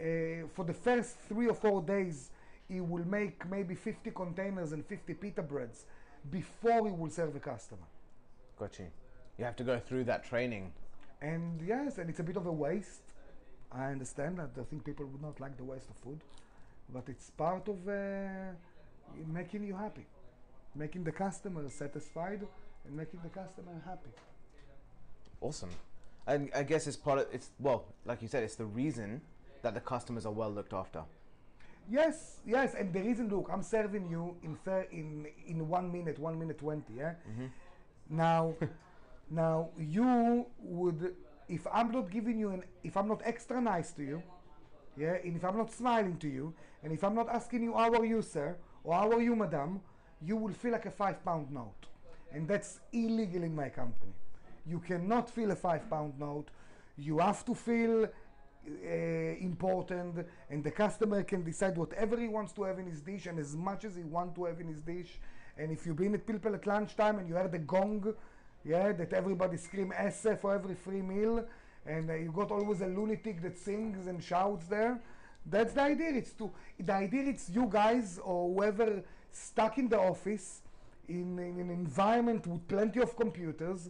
Uh, 0.00 0.48
for 0.54 0.64
the 0.64 0.72
first 0.72 1.16
three 1.28 1.46
or 1.46 1.54
four 1.54 1.82
days, 1.82 2.30
he 2.68 2.80
will 2.80 3.06
make 3.06 3.48
maybe 3.50 3.74
50 3.74 4.10
containers 4.12 4.72
and 4.72 4.84
50 4.86 5.12
pita 5.14 5.42
breads 5.42 5.84
before 6.30 6.86
he 6.86 6.92
will 6.92 7.10
serve 7.10 7.36
a 7.36 7.40
customer. 7.40 7.86
Got 8.58 8.78
you. 8.78 8.86
You 9.38 9.44
have 9.44 9.56
to 9.56 9.64
go 9.64 9.78
through 9.78 10.04
that 10.04 10.24
training. 10.24 10.72
And 11.20 11.60
yes, 11.66 11.98
and 11.98 12.08
it's 12.08 12.20
a 12.20 12.22
bit 12.22 12.36
of 12.36 12.46
a 12.46 12.52
waste. 12.52 13.02
I 13.72 13.86
understand 13.86 14.38
that. 14.38 14.50
I 14.58 14.64
think 14.64 14.84
people 14.84 15.06
would 15.06 15.22
not 15.22 15.38
like 15.40 15.56
the 15.56 15.64
waste 15.64 15.88
of 15.90 15.96
food, 15.96 16.20
but 16.92 17.04
it's 17.08 17.30
part 17.30 17.68
of 17.68 17.86
uh, 17.88 18.52
making 19.32 19.64
you 19.64 19.74
happy, 19.74 20.06
making 20.74 21.04
the 21.04 21.12
customer 21.12 21.68
satisfied, 21.68 22.46
and 22.86 22.96
making 22.96 23.20
the 23.22 23.28
customer 23.28 23.72
happy. 23.84 24.10
Awesome. 25.40 25.70
And 26.26 26.50
I 26.54 26.62
guess 26.62 26.86
it's 26.86 26.96
part 26.96 27.18
of 27.20 27.26
it's 27.32 27.50
well, 27.58 27.84
like 28.04 28.22
you 28.22 28.28
said, 28.28 28.42
it's 28.42 28.56
the 28.56 28.66
reason 28.66 29.20
that 29.62 29.74
the 29.74 29.80
customers 29.80 30.26
are 30.26 30.32
well 30.32 30.50
looked 30.50 30.72
after. 30.72 31.02
Yes, 31.88 32.40
yes, 32.46 32.74
and 32.74 32.92
the 32.92 33.00
reason, 33.02 33.28
look, 33.28 33.48
I'm 33.52 33.62
serving 33.62 34.08
you 34.08 34.36
in 34.42 34.54
thir- 34.56 34.86
in 34.92 35.26
in 35.46 35.68
one 35.68 35.90
minute, 35.90 36.18
one 36.18 36.38
minute 36.38 36.58
twenty. 36.58 36.94
Yeah. 36.96 37.14
Mm-hmm. 37.28 37.46
Now, 38.16 38.54
now 39.30 39.70
you 39.78 40.46
would, 40.60 41.14
if 41.48 41.66
I'm 41.72 41.90
not 41.90 42.10
giving 42.10 42.38
you 42.38 42.50
an, 42.50 42.62
if 42.84 42.96
I'm 42.96 43.08
not 43.08 43.22
extra 43.24 43.60
nice 43.60 43.92
to 43.92 44.02
you, 44.02 44.22
yeah, 44.96 45.16
and 45.24 45.36
if 45.36 45.44
I'm 45.44 45.56
not 45.56 45.72
smiling 45.72 46.16
to 46.18 46.28
you, 46.28 46.54
and 46.84 46.92
if 46.92 47.02
I'm 47.02 47.14
not 47.14 47.28
asking 47.28 47.62
you 47.64 47.74
how 47.74 47.92
are 47.92 48.04
you, 48.04 48.22
sir, 48.22 48.56
or 48.84 48.94
how 48.94 49.10
are 49.12 49.22
you, 49.22 49.34
madam, 49.34 49.80
you 50.22 50.36
will 50.36 50.52
feel 50.52 50.72
like 50.72 50.86
a 50.86 50.90
five 50.90 51.24
pound 51.24 51.50
note, 51.50 51.86
and 52.32 52.46
that's 52.46 52.80
illegal 52.92 53.42
in 53.42 53.54
my 53.54 53.68
company. 53.68 54.12
You 54.66 54.78
cannot 54.78 55.28
feel 55.28 55.50
a 55.50 55.56
five 55.56 55.88
pound 55.90 56.18
note. 56.20 56.48
You 56.96 57.18
have 57.18 57.44
to 57.46 57.54
feel 57.54 58.08
important 59.40 60.26
and 60.48 60.64
the 60.64 60.70
customer 60.70 61.22
can 61.22 61.42
decide 61.42 61.76
whatever 61.76 62.18
he 62.18 62.28
wants 62.28 62.52
to 62.52 62.62
have 62.64 62.78
in 62.78 62.86
his 62.86 63.00
dish 63.00 63.26
and 63.26 63.38
as 63.38 63.56
much 63.56 63.84
as 63.84 63.96
he 63.96 64.02
wants 64.02 64.34
to 64.36 64.44
have 64.44 64.60
in 64.60 64.68
his 64.68 64.82
dish. 64.82 65.18
And 65.56 65.70
if 65.70 65.86
you've 65.86 65.96
been 65.96 66.14
at 66.14 66.26
Pilpel 66.26 66.54
at 66.54 66.66
lunchtime 66.66 67.18
and 67.18 67.28
you 67.28 67.34
heard 67.34 67.52
the 67.52 67.58
gong 67.58 68.14
yeah 68.64 68.92
that 68.92 69.12
everybody 69.12 69.56
scream 69.56 69.92
esse 69.96 70.26
for 70.40 70.54
every 70.54 70.74
free 70.74 71.00
meal 71.00 71.44
and 71.86 72.10
uh, 72.10 72.14
you 72.14 72.30
got 72.30 72.50
always 72.50 72.82
a 72.82 72.86
lunatic 72.86 73.40
that 73.40 73.56
sings 73.56 74.06
and 74.06 74.22
shouts 74.22 74.66
there 74.66 75.00
that's 75.46 75.72
the 75.72 75.82
idea. 75.82 76.10
It's 76.10 76.32
to 76.32 76.50
the 76.78 76.92
idea 76.92 77.24
it's 77.24 77.48
you 77.48 77.66
guys 77.70 78.20
or 78.22 78.52
whoever 78.52 79.02
stuck 79.32 79.78
in 79.78 79.88
the 79.88 79.98
office 79.98 80.62
in, 81.08 81.38
in 81.38 81.60
an 81.60 81.70
environment 81.70 82.46
with 82.46 82.66
plenty 82.68 83.00
of 83.00 83.16
computers 83.16 83.88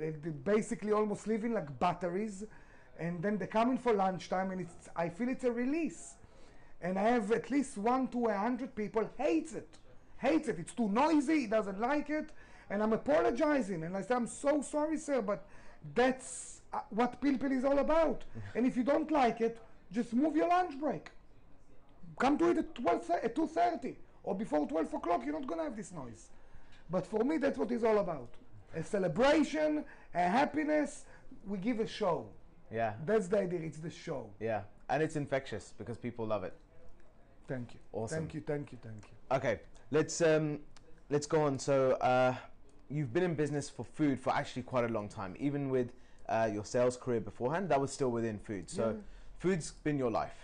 uh, 0.00 0.10
basically 0.44 0.92
almost 0.92 1.26
living 1.26 1.54
like 1.54 1.78
batteries 1.78 2.44
and 2.98 3.22
then 3.22 3.38
they 3.38 3.46
come 3.46 3.70
in 3.70 3.78
for 3.78 3.92
lunchtime 3.92 4.50
and 4.50 4.60
it's 4.60 4.88
i 4.96 5.08
feel 5.08 5.28
it's 5.28 5.44
a 5.44 5.52
release. 5.52 6.14
And 6.80 6.98
i 6.98 7.02
have 7.02 7.32
at 7.32 7.50
least 7.50 7.78
one 7.78 8.08
to 8.08 8.26
a 8.26 8.34
hundred 8.34 8.74
people 8.74 9.08
hates 9.16 9.54
it. 9.54 9.68
Hates 10.18 10.48
it. 10.48 10.58
It's 10.58 10.74
too 10.74 10.88
noisy. 10.88 11.40
He 11.40 11.46
doesn't 11.46 11.80
like 11.80 12.10
it. 12.10 12.30
And 12.70 12.82
i'm 12.82 12.92
apologizing. 12.92 13.84
And 13.84 13.96
i 13.96 14.02
say 14.02 14.14
i'm 14.14 14.26
so 14.26 14.62
sorry 14.62 14.98
sir 14.98 15.22
but 15.22 15.46
that's 15.94 16.62
uh, 16.72 16.80
what 16.90 17.20
Pilpel 17.20 17.52
is 17.52 17.64
all 17.64 17.78
about. 17.78 18.24
And 18.54 18.66
if 18.66 18.76
you 18.76 18.82
don't 18.82 19.10
like 19.10 19.40
it 19.40 19.58
just 19.92 20.12
move 20.12 20.36
your 20.36 20.48
lunch 20.48 20.78
break. 20.78 21.10
Come 22.18 22.36
to 22.38 22.50
it 22.50 22.58
at 22.58 22.74
12 22.74 23.10
at 23.22 23.34
2.30 23.34 23.94
or 24.24 24.34
before 24.34 24.66
12 24.66 24.92
o'clock. 24.94 25.22
You're 25.24 25.38
not 25.38 25.46
going 25.46 25.60
to 25.60 25.64
have 25.64 25.76
this 25.76 25.92
noise. 25.92 26.28
But 26.90 27.06
for 27.06 27.24
me 27.24 27.38
that's 27.38 27.58
what 27.58 27.70
it's 27.70 27.84
all 27.84 27.98
about. 27.98 28.30
A 28.74 28.82
celebration 28.82 29.84
a 30.14 30.28
happiness. 30.28 31.04
We 31.46 31.58
give 31.58 31.80
a 31.80 31.86
show 31.86 32.26
Yeah. 32.70 32.94
that's 33.04 33.28
the 33.28 33.38
idea. 33.38 33.60
It's 33.60 33.78
the 33.78 33.90
show. 33.90 34.26
Yeah. 34.40 34.62
And 34.90 35.02
it's 35.02 35.16
infectious 35.16 35.72
because 35.78 35.96
people 35.98 36.26
love 36.26 36.44
it. 36.44 36.54
Thank 37.46 37.74
you. 37.74 37.80
Awesome. 37.92 38.18
Thank 38.18 38.34
you. 38.34 38.40
Thank 38.40 38.72
you. 38.72 38.78
Thank 38.82 39.04
you. 39.04 39.36
Okay, 39.36 39.60
let's 39.90 40.20
um, 40.20 40.58
let's 41.08 41.26
go 41.26 41.42
on. 41.42 41.58
So 41.58 41.92
uh, 41.92 42.34
you've 42.90 43.12
been 43.12 43.22
in 43.22 43.34
business 43.34 43.70
for 43.70 43.84
food 43.84 44.20
for 44.20 44.32
actually 44.34 44.62
quite 44.62 44.84
a 44.84 44.88
long 44.88 45.08
time. 45.08 45.34
Even 45.38 45.70
with 45.70 45.92
uh, 46.28 46.48
your 46.52 46.64
sales 46.64 46.96
career 46.96 47.20
beforehand, 47.20 47.68
that 47.70 47.80
was 47.80 47.90
still 47.92 48.10
within 48.10 48.38
food. 48.38 48.68
So 48.68 48.90
Yeah. 48.90 48.96
food's 49.38 49.70
been 49.70 49.96
your 49.98 50.10
life 50.10 50.36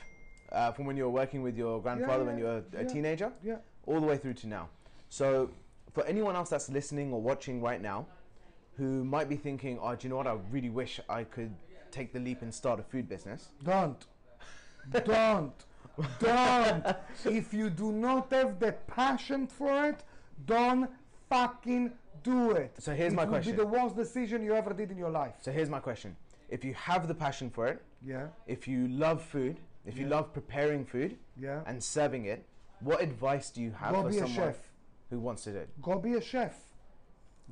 uh, 0.53 0.73
from 0.73 0.87
when 0.87 0.97
you 0.97 1.05
were 1.05 1.11
working 1.11 1.43
with 1.43 1.57
your 1.59 1.81
grandfather 1.83 2.25
when 2.25 2.39
yeah, 2.39 2.45
you 2.45 2.47
were 2.47 2.65
a 2.79 2.83
yeah. 2.83 2.89
teenager, 2.89 3.33
Yeah. 3.43 3.57
all 3.87 4.01
the 4.01 4.07
way 4.07 4.17
through 4.17 4.35
to 4.35 4.47
now. 4.47 4.69
So 5.11 5.51
for 5.93 6.05
anyone 6.07 6.37
else 6.37 6.49
that's 6.51 6.71
listening 6.71 7.13
or 7.13 7.21
watching 7.21 7.61
right 7.61 7.83
now, 7.83 8.07
who 8.77 9.05
might 9.05 9.29
be 9.29 9.37
thinking, 9.37 9.79
"Oh, 9.81 9.95
do 9.95 10.05
you 10.07 10.11
know 10.11 10.17
what? 10.17 10.27
I 10.27 10.37
really 10.51 10.71
wish 10.71 11.01
I 11.09 11.25
could 11.25 11.55
take 11.99 12.13
the 12.13 12.21
leap 12.21 12.43
and 12.43 12.53
start 12.63 12.81
a 12.81 12.83
food 12.93 13.07
business." 13.15 13.41
Don't. 13.73 14.03
don't. 15.05 15.53
Don't. 16.21 16.87
If 17.25 17.55
you 17.55 17.71
do 17.71 17.93
not 17.93 18.33
have 18.33 18.59
the 18.59 18.73
passion 18.87 19.47
for 19.47 19.87
it, 19.91 20.03
don't 20.47 20.91
fucking 21.31 21.93
do 22.23 22.51
it. 22.53 22.73
So 22.79 22.95
here's 22.95 23.13
it 23.13 23.17
my 23.17 23.27
question. 23.27 23.53
be 23.53 23.57
the 23.65 23.67
worst 23.67 23.95
decision 23.97 24.43
you 24.43 24.55
ever 24.55 24.73
did 24.73 24.91
in 24.91 24.99
your 24.99 25.11
life. 25.11 25.35
So 25.41 25.53
here's 25.53 25.71
my 25.71 25.81
question: 25.81 26.17
If 26.49 26.65
you 26.65 26.75
have 26.75 27.07
the 27.09 27.15
passion 27.15 27.49
for 27.51 27.67
it, 27.69 27.79
Yeah. 28.03 28.27
if 28.47 28.67
you 28.67 28.89
love 28.89 29.23
food, 29.23 29.61
if 29.87 29.97
you 29.99 30.07
love 30.07 30.33
preparing 30.33 30.85
food 30.85 31.17
Yeah. 31.37 31.63
and 31.67 31.83
serving 31.83 32.25
it, 32.27 32.45
what 32.81 33.01
advice 33.01 33.51
do 33.51 33.63
you 33.63 33.73
have 33.73 33.93
Go 33.95 34.03
for 34.03 34.09
be 34.11 34.17
a 34.17 34.21
someone 34.21 34.35
chef. 34.53 34.59
who 35.11 35.19
wants 35.21 35.45
to 35.45 35.53
do 35.53 35.59
it? 35.59 35.69
Go 35.83 35.99
be 35.99 36.15
a 36.15 36.21
chef. 36.21 36.57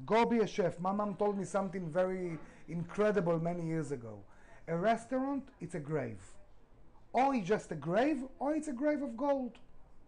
Go 0.07 0.24
be 0.26 0.38
a 0.38 0.46
chef. 0.46 0.81
My 0.81 0.92
mom 0.92 1.14
told 1.16 1.38
me 1.38 1.44
something 1.44 1.88
very 1.90 2.38
incredible 2.68 3.38
many 3.38 3.64
years 3.66 3.92
ago. 3.92 4.18
A 4.68 4.77
restaurant, 4.77 5.48
it's 5.61 5.75
a 5.75 5.81
grave. 5.81 6.20
Or 7.12 7.35
it's 7.35 7.46
just 7.46 7.70
a 7.72 7.75
grave, 7.75 8.25
or 8.38 8.55
it's 8.55 8.68
a 8.68 8.72
grave 8.72 9.03
of 9.03 9.16
gold, 9.16 9.59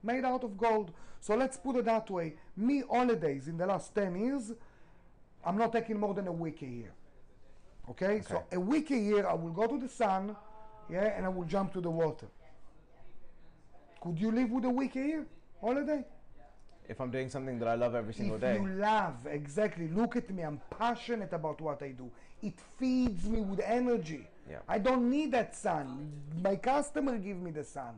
made 0.02 0.24
out 0.24 0.44
of 0.44 0.56
gold. 0.56 0.92
So 1.20 1.34
let's 1.34 1.56
put 1.56 1.76
it 1.76 1.84
that 1.86 2.08
way. 2.10 2.34
Me, 2.56 2.82
holidays 2.88 3.48
in 3.48 3.56
the 3.56 3.66
last 3.66 3.94
10 3.94 4.16
years, 4.16 4.52
I'm 5.44 5.58
not 5.58 5.72
taking 5.72 5.98
more 5.98 6.14
than 6.14 6.28
a 6.28 6.32
week 6.32 6.62
a 6.62 6.66
year. 6.66 6.92
Okay? 7.90 8.22
So 8.26 8.44
a 8.52 8.60
week 8.60 8.90
a 8.90 8.96
year, 8.96 9.26
I 9.26 9.34
will 9.34 9.52
go 9.52 9.66
to 9.66 9.78
the 9.78 9.88
sun, 9.88 10.36
yeah, 10.88 11.16
and 11.16 11.26
I 11.26 11.28
will 11.28 11.44
jump 11.44 11.72
to 11.74 11.80
the 11.80 11.90
water. 11.90 12.26
Could 14.00 14.20
you 14.20 14.30
live 14.30 14.50
with 14.50 14.64
a 14.64 14.70
week 14.70 14.96
a 14.96 15.00
year 15.00 15.26
holiday? 15.60 16.04
If 16.86 17.00
I'm 17.00 17.10
doing 17.10 17.30
something 17.30 17.58
that 17.58 17.68
I 17.68 17.74
love 17.74 17.94
every 17.94 18.12
single 18.12 18.36
if 18.36 18.42
day, 18.42 18.56
you 18.56 18.66
love, 18.66 19.26
exactly. 19.26 19.88
Look 19.88 20.16
at 20.16 20.28
me. 20.30 20.42
I'm 20.42 20.60
passionate 20.78 21.32
about 21.32 21.60
what 21.60 21.82
I 21.82 21.88
do. 21.88 22.10
It 22.42 22.58
feeds 22.78 23.24
me 23.26 23.40
with 23.40 23.60
energy. 23.60 24.26
Yeah. 24.50 24.58
I 24.68 24.78
don't 24.78 25.08
need 25.10 25.32
that 25.32 25.54
sun. 25.56 26.12
My 26.42 26.56
customer 26.56 27.16
give 27.18 27.38
me 27.38 27.50
the 27.50 27.64
sun. 27.64 27.94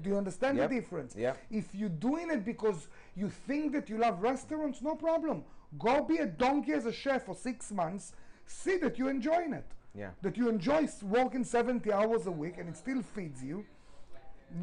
Do 0.00 0.08
you 0.10 0.16
understand 0.16 0.56
Yep. 0.58 0.68
the 0.70 0.74
difference? 0.76 1.16
Yep. 1.16 1.38
If 1.50 1.74
you're 1.74 1.88
doing 1.88 2.30
it 2.30 2.44
because 2.44 2.88
you 3.14 3.28
think 3.28 3.72
that 3.72 3.88
you 3.88 3.98
love 3.98 4.22
restaurants, 4.22 4.80
no 4.80 4.94
problem. 4.94 5.44
Go 5.78 6.02
be 6.04 6.18
a 6.18 6.26
donkey 6.26 6.72
as 6.72 6.86
a 6.86 6.92
chef 6.92 7.26
for 7.26 7.34
six 7.34 7.70
months. 7.72 8.12
See 8.46 8.76
that 8.78 8.98
you're 8.98 9.10
enjoying 9.10 9.52
it. 9.52 9.66
yeah, 9.94 10.10
That 10.22 10.36
you 10.38 10.48
enjoy 10.48 10.88
working 11.02 11.44
70 11.44 11.92
hours 11.92 12.26
a 12.26 12.30
week 12.30 12.56
and 12.58 12.68
it 12.68 12.76
still 12.76 13.02
feeds 13.02 13.42
you. 13.44 13.64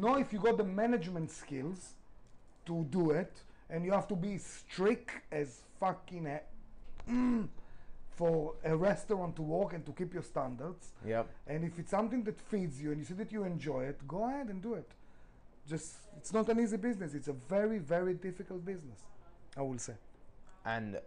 Know 0.00 0.16
if 0.16 0.32
you 0.32 0.38
got 0.40 0.56
the 0.56 0.64
management 0.64 1.30
skills 1.30 1.94
to 2.66 2.84
do 2.90 3.10
it, 3.12 3.42
and 3.68 3.84
you 3.84 3.92
have 3.92 4.08
to 4.08 4.16
be 4.16 4.38
strict 4.38 5.10
as 5.30 5.60
fucking 5.78 6.26
a, 6.26 6.40
mm, 7.08 7.48
for 8.10 8.54
a 8.64 8.76
restaurant 8.76 9.36
to 9.36 9.42
work 9.42 9.72
and 9.72 9.84
to 9.86 9.92
keep 9.92 10.12
your 10.12 10.22
standards. 10.22 10.92
yep. 11.06 11.28
And 11.46 11.64
if 11.64 11.78
it's 11.78 11.90
something 11.90 12.22
that 12.24 12.40
feeds 12.40 12.80
you 12.82 12.90
and 12.90 12.98
you 13.00 13.04
see 13.04 13.14
that 13.14 13.32
you 13.32 13.44
enjoy 13.44 13.84
it, 13.84 14.06
go 14.06 14.24
ahead 14.28 14.48
and 14.48 14.62
do 14.62 14.74
it. 14.74 14.90
Just 15.68 15.96
it's 16.16 16.32
not 16.32 16.48
an 16.48 16.60
easy 16.60 16.76
business. 16.76 17.14
It's 17.14 17.28
a 17.28 17.32
very 17.48 17.78
very 17.78 18.14
difficult 18.14 18.64
business. 18.64 19.00
I 19.56 19.62
will 19.62 19.78
say. 19.78 19.94
And 20.64 20.98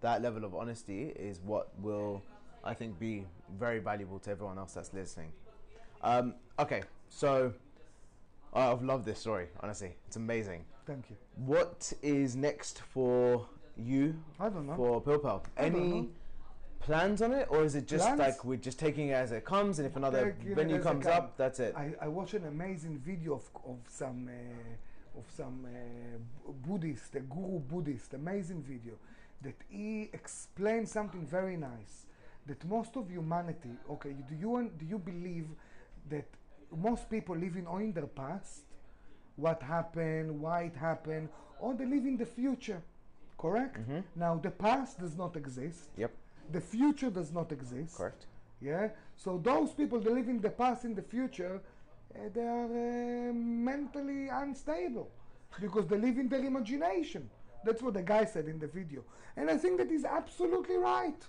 that 0.00 0.22
level 0.22 0.44
of 0.44 0.54
honesty 0.54 1.12
is 1.16 1.40
what 1.40 1.68
will, 1.80 2.22
I 2.64 2.74
think, 2.74 2.98
be 2.98 3.26
very 3.58 3.78
valuable 3.78 4.18
to 4.20 4.30
everyone 4.30 4.58
else 4.58 4.72
that's 4.74 4.92
listening. 4.94 5.32
Um, 6.02 6.34
okay, 6.58 6.82
so 7.08 7.52
uh, 8.54 8.72
I've 8.72 8.82
loved 8.82 9.04
this 9.04 9.18
story. 9.18 9.48
Honestly, 9.60 9.94
it's 10.06 10.16
amazing. 10.16 10.64
Thank 10.86 11.10
you. 11.10 11.16
What 11.36 11.92
is 12.02 12.36
next 12.36 12.80
for 12.80 13.46
you 13.76 14.14
I 14.38 14.48
don't 14.48 14.66
know. 14.66 14.74
for 14.76 15.02
Pilpel? 15.02 15.44
Any. 15.56 16.10
Plans 16.80 17.22
on 17.22 17.32
it, 17.32 17.46
or 17.50 17.62
is 17.64 17.74
it 17.74 17.86
just 17.86 18.04
Plans? 18.04 18.18
like 18.18 18.44
we're 18.44 18.56
just 18.56 18.78
taking 18.78 19.08
it 19.08 19.12
as 19.12 19.32
it 19.32 19.44
comes, 19.44 19.78
and 19.78 19.86
if 19.86 19.96
another 19.96 20.34
venue 20.44 20.80
comes 20.82 21.06
come. 21.06 21.12
up, 21.12 21.36
that's 21.36 21.60
it? 21.60 21.74
I, 21.76 21.92
I 22.00 22.08
watched 22.08 22.34
an 22.34 22.46
amazing 22.46 22.98
video 22.98 23.34
of, 23.34 23.44
of 23.66 23.78
some 23.88 24.28
uh, 24.28 25.18
of 25.18 25.24
some 25.36 25.66
uh, 25.66 26.52
Buddhist, 26.66 27.14
a 27.16 27.20
guru 27.20 27.58
Buddhist, 27.58 28.14
amazing 28.14 28.62
video 28.62 28.94
that 29.42 29.56
he 29.68 30.10
explained 30.12 30.88
something 30.88 31.26
very 31.26 31.56
nice. 31.56 32.06
That 32.46 32.64
most 32.64 32.96
of 32.96 33.10
humanity, 33.10 33.70
okay, 33.90 34.14
do 34.28 34.34
you 34.34 34.70
do 34.78 34.84
you 34.86 34.98
believe 34.98 35.46
that 36.08 36.26
most 36.76 37.08
people 37.10 37.36
living 37.36 37.66
or 37.66 37.80
in 37.82 37.92
their 37.92 38.06
past, 38.06 38.62
what 39.36 39.62
happened, 39.62 40.40
why 40.40 40.62
it 40.62 40.76
happened, 40.76 41.28
or 41.60 41.74
they 41.74 41.84
live 41.84 42.06
in 42.06 42.16
the 42.16 42.26
future, 42.26 42.82
correct? 43.38 43.76
Mhm. 43.88 44.02
Now 44.16 44.36
the 44.36 44.50
past 44.50 44.98
does 44.98 45.16
not 45.16 45.36
exist. 45.36 45.90
Yep, 45.96 46.12
The 46.52 46.60
future 46.60 47.10
does 47.10 47.32
not 47.32 47.52
exist. 47.52 47.96
correct. 47.96 48.26
Yeah. 48.60 48.88
So 49.16 49.40
those 49.42 49.70
people 49.72 50.00
that 50.00 50.12
live 50.12 50.28
in 50.28 50.40
the 50.40 50.50
past, 50.50 50.84
in 50.84 50.94
the 50.94 51.02
future, 51.02 51.60
uh, 52.14 52.18
they 52.34 52.42
are 52.42 53.30
uh, 53.30 53.32
mentally 53.32 54.28
unstable 54.28 55.10
because 55.60 55.86
they 55.86 55.96
live 55.96 56.18
in 56.18 56.28
their 56.28 56.44
imagination. 56.44 57.28
That's 57.64 57.82
what 57.82 57.94
the 57.94 58.02
guy 58.02 58.24
said 58.24 58.46
in 58.46 58.58
the 58.58 58.66
video, 58.66 59.04
and 59.36 59.50
I 59.50 59.56
think 59.58 59.78
that 59.78 59.90
is 59.90 60.04
absolutely 60.04 60.76
right. 60.76 61.22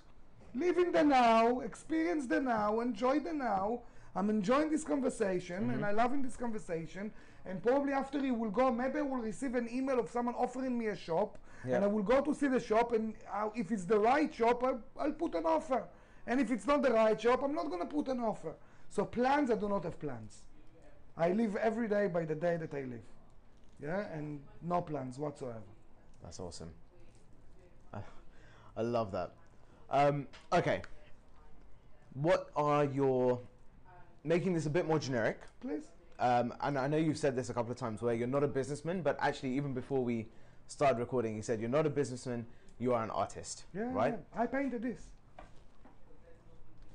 Live 0.54 0.78
in 0.78 0.92
the 0.92 1.04
now, 1.04 1.60
experience 1.60 2.26
the 2.26 2.40
now, 2.40 2.80
enjoy 2.80 3.20
the 3.20 3.32
now. 3.32 3.80
I'm 4.14 4.28
enjoying 4.28 4.70
this 4.70 4.84
conversation, 4.84 5.70
and 5.70 5.84
I 5.84 5.92
love 5.92 6.12
in 6.12 6.22
this 6.22 6.36
conversation. 6.36 7.10
And 7.46 7.62
probably 7.62 7.92
after 7.92 8.20
he 8.20 8.30
will 8.30 8.50
go, 8.50 8.70
maybe 8.70 8.98
I 8.98 9.02
will 9.02 9.16
receive 9.16 9.54
an 9.54 9.68
email 9.72 9.98
of 9.98 10.10
someone 10.10 10.34
offering 10.34 10.78
me 10.78 10.86
a 10.88 10.96
shop, 10.96 11.38
Yeah. 11.66 11.76
and 11.76 11.84
I 11.84 11.88
will 11.88 12.02
go 12.02 12.20
to 12.20 12.34
see 12.34 12.48
the 12.48 12.60
shop. 12.60 12.92
And 12.92 13.14
uh, 13.32 13.50
if 13.54 13.70
it's 13.70 13.84
the 13.84 13.98
right 13.98 14.32
shop, 14.32 14.64
I'll, 14.64 14.80
I'll 14.98 15.12
put 15.12 15.34
an 15.34 15.46
offer. 15.46 15.84
And 16.26 16.40
if 16.40 16.50
it's 16.50 16.66
not 16.66 16.82
the 16.82 16.92
right 16.92 17.20
shop, 17.20 17.42
I'm 17.42 17.54
not 17.54 17.68
going 17.68 17.80
to 17.80 17.86
put 17.86 18.08
an 18.08 18.20
offer. 18.20 18.54
So 18.88 19.04
plans, 19.04 19.50
I 19.50 19.54
do 19.56 19.68
not 19.68 19.84
have 19.84 19.98
plans. 19.98 20.42
I 21.16 21.32
live 21.32 21.56
every 21.56 21.88
day 21.88 22.06
by 22.06 22.24
the 22.24 22.34
day 22.34 22.56
that 22.56 22.72
I 22.74 22.82
live. 22.82 23.04
Yeah, 23.82 24.06
and 24.12 24.40
no 24.62 24.80
plans 24.80 25.18
whatsoever. 25.18 25.62
That's 26.22 26.38
awesome. 26.38 26.70
I, 27.92 27.98
I 28.76 28.82
love 28.82 29.10
that. 29.12 29.32
Um, 29.90 30.28
okay. 30.52 30.82
What 32.14 32.50
are 32.54 32.84
your 32.84 33.40
making 34.24 34.54
this 34.54 34.66
a 34.66 34.70
bit 34.70 34.86
more 34.86 34.98
generic? 34.98 35.40
Please. 35.60 35.84
Um, 36.18 36.54
and 36.60 36.78
I 36.78 36.86
know 36.86 36.96
you've 36.96 37.18
said 37.18 37.34
this 37.34 37.50
a 37.50 37.54
couple 37.54 37.72
of 37.72 37.78
times 37.78 38.00
where 38.00 38.14
you're 38.14 38.28
not 38.28 38.44
a 38.44 38.48
businessman, 38.48 39.02
but 39.02 39.16
actually, 39.20 39.56
even 39.56 39.74
before 39.74 40.04
we 40.04 40.28
started 40.68 40.98
recording, 40.98 41.34
he 41.34 41.42
said 41.42 41.60
you're 41.60 41.68
not 41.70 41.86
a 41.86 41.90
businessman, 41.90 42.46
you 42.78 42.94
are 42.94 43.02
an 43.02 43.10
artist. 43.10 43.64
Yeah, 43.74 43.92
Right? 43.92 44.14
yeah. 44.34 44.42
I 44.42 44.46
painted 44.46 44.82
this. 44.82 45.00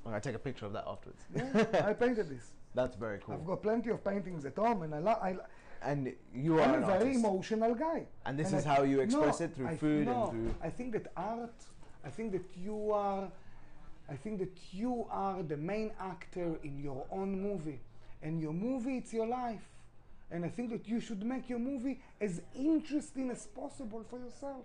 I'm 0.04 0.12
going 0.12 0.20
to 0.20 0.28
take 0.28 0.36
a 0.36 0.38
picture 0.38 0.66
of 0.66 0.72
that 0.72 0.84
afterwards. 0.86 1.22
Yeah, 1.34 1.86
I 1.88 1.92
painted 2.04 2.28
this. 2.28 2.52
That's 2.74 2.96
very 2.96 3.18
cool. 3.24 3.34
I've 3.34 3.46
got 3.46 3.62
plenty 3.62 3.90
of 3.90 4.04
paintings 4.04 4.44
at 4.44 4.56
home, 4.56 4.82
and 4.82 4.94
I 4.94 4.98
love. 4.98 5.18
I, 5.22 5.36
and 5.82 6.12
you 6.34 6.58
are 6.58 6.62
I'm 6.62 6.82
a 6.82 6.86
very 6.86 6.98
artist. 7.04 7.18
emotional 7.24 7.74
guy. 7.74 8.06
And 8.26 8.38
this 8.38 8.52
I- 8.52 8.58
is 8.58 8.64
how 8.64 8.82
you 8.82 9.00
express 9.00 9.40
No, 9.40 9.46
it 9.46 9.54
through 9.54 9.66
I- 9.68 9.76
food 9.76 10.06
and 10.08 10.16
no, 10.16 10.26
through- 10.28 10.54
I 10.62 10.70
think 10.70 10.92
that 10.92 11.12
art. 11.16 11.54
I 12.04 12.10
think 12.10 12.32
that 12.32 12.44
you 12.56 12.92
are. 12.92 13.28
I 14.10 14.16
think 14.16 14.38
that 14.38 14.56
you 14.72 15.06
are 15.10 15.42
the 15.42 15.56
main 15.56 15.92
actor 16.00 16.58
in 16.62 16.78
your 16.82 17.04
own 17.10 17.40
movie, 17.42 17.80
and 18.22 18.40
your 18.40 18.52
movie 18.54 18.96
it's 18.98 19.12
your 19.12 19.26
life, 19.26 19.68
and 20.30 20.44
I 20.44 20.48
think 20.48 20.70
that 20.70 20.86
you 20.86 21.00
should 21.00 21.24
make 21.24 21.48
your 21.48 21.58
movie 21.58 22.00
as 22.20 22.42
interesting 22.54 23.30
as 23.30 23.46
possible 23.46 24.04
for 24.08 24.18
yourself. 24.18 24.64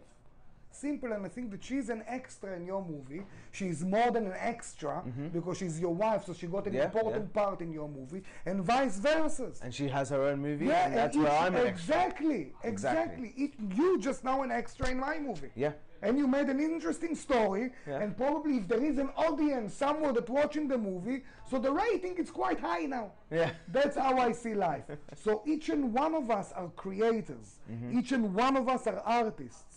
Simple, 0.76 1.14
and 1.14 1.26
I 1.26 1.30
think 1.30 1.52
that 1.52 1.64
she's 1.64 1.90
an 1.90 2.04
extra 2.08 2.56
in 2.56 2.66
your 2.66 2.84
movie. 2.84 3.24
She's 3.52 3.84
more 3.84 4.10
than 4.12 4.26
an 4.26 4.34
extra 4.38 5.04
because 5.32 5.58
she's 5.60 5.80
your 5.80 5.94
wife, 5.94 6.26
so 6.26 6.34
she 6.34 6.48
got 6.48 6.66
an 6.68 6.74
Mm-hmm. 6.74 6.78
Yeah, 6.78 6.86
important 6.86 7.30
yeah. 7.34 7.42
part 7.42 7.62
in 7.62 7.72
your 7.72 7.88
movie, 7.88 8.24
and 8.46 8.64
vice 8.64 8.98
versa. 8.98 9.52
and 9.62 9.74
she 9.74 9.88
has 9.88 10.10
her 10.10 10.24
own 10.24 10.40
movie, 10.42 10.66
Yeah, 10.66 10.88
and 10.88 10.96
that's 10.98 11.16
and 11.16 11.24
where 11.26 11.34
I'm 11.40 11.56
an 11.56 11.68
extra. 11.68 11.96
exactly, 11.96 12.54
Exactly. 12.64 13.30
exactly. 13.30 13.34
It, 13.44 13.52
you 13.78 14.00
just 14.00 14.24
now 14.24 14.42
an 14.42 14.52
extra 14.52 14.90
in 14.90 15.00
my 15.00 15.20
movie. 15.20 15.52
Yeah. 15.56 15.74
And 16.02 16.18
you 16.18 16.28
made 16.28 16.48
an 16.50 16.60
interesting 16.60 17.16
story, 17.16 17.72
Yeah. 17.88 18.02
and 18.02 18.18
probably 18.18 18.58
if 18.58 18.68
there 18.68 18.84
is 18.84 18.98
an 18.98 19.10
audience 19.16 19.74
somewhere 19.74 20.12
that 20.14 20.28
watching 20.30 20.68
the 20.68 20.78
movie, 20.78 21.24
so 21.50 21.60
the 21.60 21.72
rating 21.72 22.16
is 22.18 22.30
quite 22.30 22.60
high 22.60 22.86
now. 22.98 23.12
Yeah. 23.32 23.52
That's 23.70 23.96
how 23.96 24.18
I 24.18 24.32
see 24.34 24.54
life. 24.54 24.84
so 25.16 25.44
each 25.46 25.70
and 25.70 25.94
one 25.94 26.14
of 26.16 26.30
us 26.30 26.52
are 26.54 26.68
creators. 26.76 27.48
Mm-hmm. 27.72 28.00
Each 28.00 28.12
and 28.12 28.34
one 28.34 28.58
of 28.58 28.68
us 28.68 28.86
are 28.88 29.00
artists. 29.06 29.73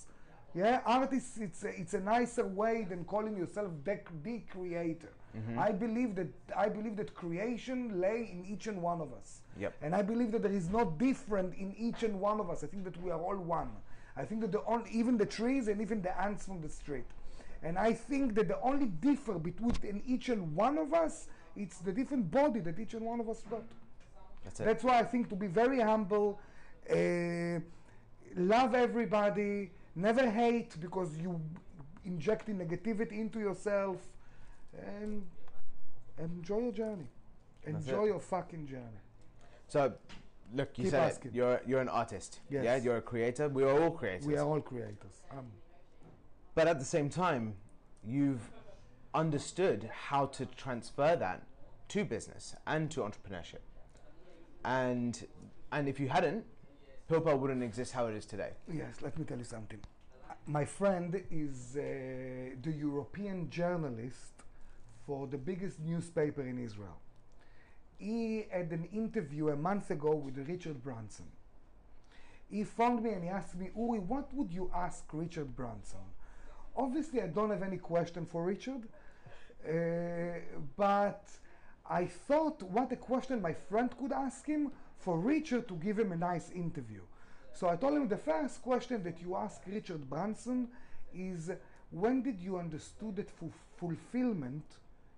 Yeah, 0.56 0.80
artists. 0.86 1.36
It's 1.36 1.64
a, 1.64 1.68
it's 1.68 1.92
a 1.94 2.00
nicer 2.00 2.46
way 2.46 2.86
than 2.88 3.04
calling 3.04 3.36
yourself 3.36 3.70
the, 3.84 4.00
the 4.22 4.38
creator. 4.50 5.12
Mm-hmm. 5.36 5.58
I 5.58 5.70
believe 5.70 6.14
that 6.14 6.28
I 6.56 6.68
believe 6.70 6.96
that 6.96 7.14
creation 7.14 8.00
lay 8.00 8.30
in 8.32 8.46
each 8.50 8.66
and 8.66 8.80
one 8.80 9.02
of 9.02 9.12
us. 9.12 9.42
Yep. 9.60 9.74
And 9.82 9.94
I 9.94 10.00
believe 10.00 10.32
that 10.32 10.42
there 10.42 10.52
is 10.52 10.70
no 10.70 10.84
different 10.98 11.54
in 11.56 11.74
each 11.76 12.02
and 12.04 12.18
one 12.18 12.40
of 12.40 12.48
us. 12.48 12.64
I 12.64 12.68
think 12.68 12.84
that 12.84 12.96
we 13.02 13.10
are 13.10 13.20
all 13.20 13.36
one. 13.36 13.70
I 14.16 14.24
think 14.24 14.40
that 14.40 14.52
the 14.52 14.64
only, 14.64 14.90
even 14.90 15.18
the 15.18 15.26
trees 15.26 15.68
and 15.68 15.80
even 15.82 16.00
the 16.00 16.18
ants 16.18 16.46
from 16.46 16.62
the 16.62 16.70
street. 16.70 17.04
And 17.62 17.78
I 17.78 17.92
think 17.92 18.34
that 18.36 18.48
the 18.48 18.58
only 18.62 18.86
differ 18.86 19.38
between 19.38 20.02
each 20.06 20.30
and 20.30 20.56
one 20.56 20.78
of 20.78 20.94
us, 20.94 21.28
it's 21.54 21.78
the 21.78 21.92
different 21.92 22.30
body 22.30 22.60
that 22.60 22.78
each 22.78 22.94
and 22.94 23.04
one 23.04 23.20
of 23.20 23.28
us 23.28 23.42
got. 23.50 23.62
That's 24.44 24.60
it. 24.60 24.64
That's 24.64 24.84
why 24.84 25.00
I 25.00 25.02
think 25.02 25.28
to 25.28 25.36
be 25.36 25.48
very 25.48 25.80
humble, 25.80 26.40
uh, 26.90 27.60
love 28.36 28.74
everybody, 28.74 29.70
never 29.96 30.30
hate 30.30 30.78
because 30.80 31.16
you 31.18 31.40
injecting 32.04 32.56
negativity 32.58 33.18
into 33.18 33.40
yourself, 33.40 33.96
and 34.78 35.26
enjoy 36.18 36.60
your 36.60 36.72
journey. 36.72 37.08
Enjoy 37.66 38.04
your 38.04 38.20
fucking 38.20 38.66
journey. 38.66 39.00
So, 39.66 39.92
look, 40.54 40.78
you 40.78 40.84
Keep 40.84 40.90
said 40.92 41.10
asking. 41.10 41.30
you're 41.34 41.60
you're 41.66 41.80
an 41.80 41.88
artist. 41.88 42.40
Yes. 42.48 42.64
Yeah, 42.64 42.76
you're 42.76 42.98
a 42.98 43.02
creator. 43.02 43.48
We 43.48 43.64
are 43.64 43.82
all 43.82 43.90
creators. 43.90 44.26
We 44.26 44.36
are 44.36 44.46
all 44.46 44.60
creators. 44.60 45.22
Um, 45.32 45.46
But 46.54 46.68
at 46.68 46.78
the 46.78 46.84
same 46.84 47.08
time, 47.10 47.54
you've 48.04 48.50
understood 49.14 49.90
how 50.08 50.26
to 50.26 50.46
transfer 50.46 51.16
that 51.16 51.46
to 51.88 52.04
business 52.04 52.54
and 52.66 52.90
to 52.92 53.00
entrepreneurship. 53.00 53.62
And 54.64 55.26
and 55.72 55.88
if 55.88 55.98
you 55.98 56.08
hadn't, 56.08 56.44
Pilpel 57.08 57.38
wouldn't 57.38 57.62
exist 57.62 57.92
how 57.92 58.06
it 58.06 58.16
is 58.16 58.26
today. 58.26 58.50
Yes, 58.72 58.96
let 59.00 59.16
me 59.18 59.24
tell 59.24 59.38
you 59.38 59.44
something. 59.44 59.78
My 60.46 60.64
friend 60.64 61.22
is 61.30 61.76
uh, 61.76 61.82
the 62.62 62.72
European 62.72 63.48
journalist 63.48 64.32
for 65.06 65.26
the 65.28 65.38
biggest 65.38 65.78
newspaper 65.80 66.42
in 66.42 66.58
Israel. 66.58 66.98
He 67.98 68.46
had 68.50 68.72
an 68.72 68.88
interview 68.92 69.48
a 69.50 69.56
month 69.56 69.90
ago 69.90 70.14
with 70.14 70.36
Richard 70.48 70.82
Branson. 70.82 71.26
He 72.50 72.64
phoned 72.64 73.02
me 73.02 73.10
and 73.10 73.22
he 73.22 73.28
asked 73.28 73.56
me, 73.56 73.70
Uri, 73.76 74.00
what 74.00 74.32
would 74.34 74.52
you 74.52 74.70
ask 74.74 75.04
Richard 75.12 75.56
Branson? 75.56 76.06
Obviously, 76.76 77.22
I 77.22 77.28
don't 77.28 77.50
have 77.50 77.62
any 77.62 77.78
question 77.78 78.26
for 78.26 78.44
Richard, 78.44 78.82
uh, 79.66 79.72
but 80.76 81.24
I 81.88 82.04
thought 82.06 82.62
what 82.62 82.92
a 82.92 82.96
question 82.96 83.40
my 83.40 83.54
friend 83.54 83.90
could 83.98 84.12
ask 84.12 84.44
him 84.46 84.72
for 84.98 85.18
Richard 85.18 85.68
to 85.68 85.74
give 85.74 85.98
him 85.98 86.12
a 86.12 86.16
nice 86.16 86.50
interview. 86.50 87.00
So 87.52 87.68
I 87.68 87.76
told 87.76 87.94
him 87.96 88.08
the 88.08 88.16
first 88.16 88.62
question 88.62 89.02
that 89.04 89.20
you 89.22 89.36
ask 89.36 89.60
Richard 89.66 90.08
Branson 90.10 90.68
is 91.14 91.50
when 91.90 92.22
did 92.22 92.40
you 92.40 92.58
understood 92.58 93.16
that 93.16 93.30
fu- 93.30 93.52
fulfillment 93.76 94.64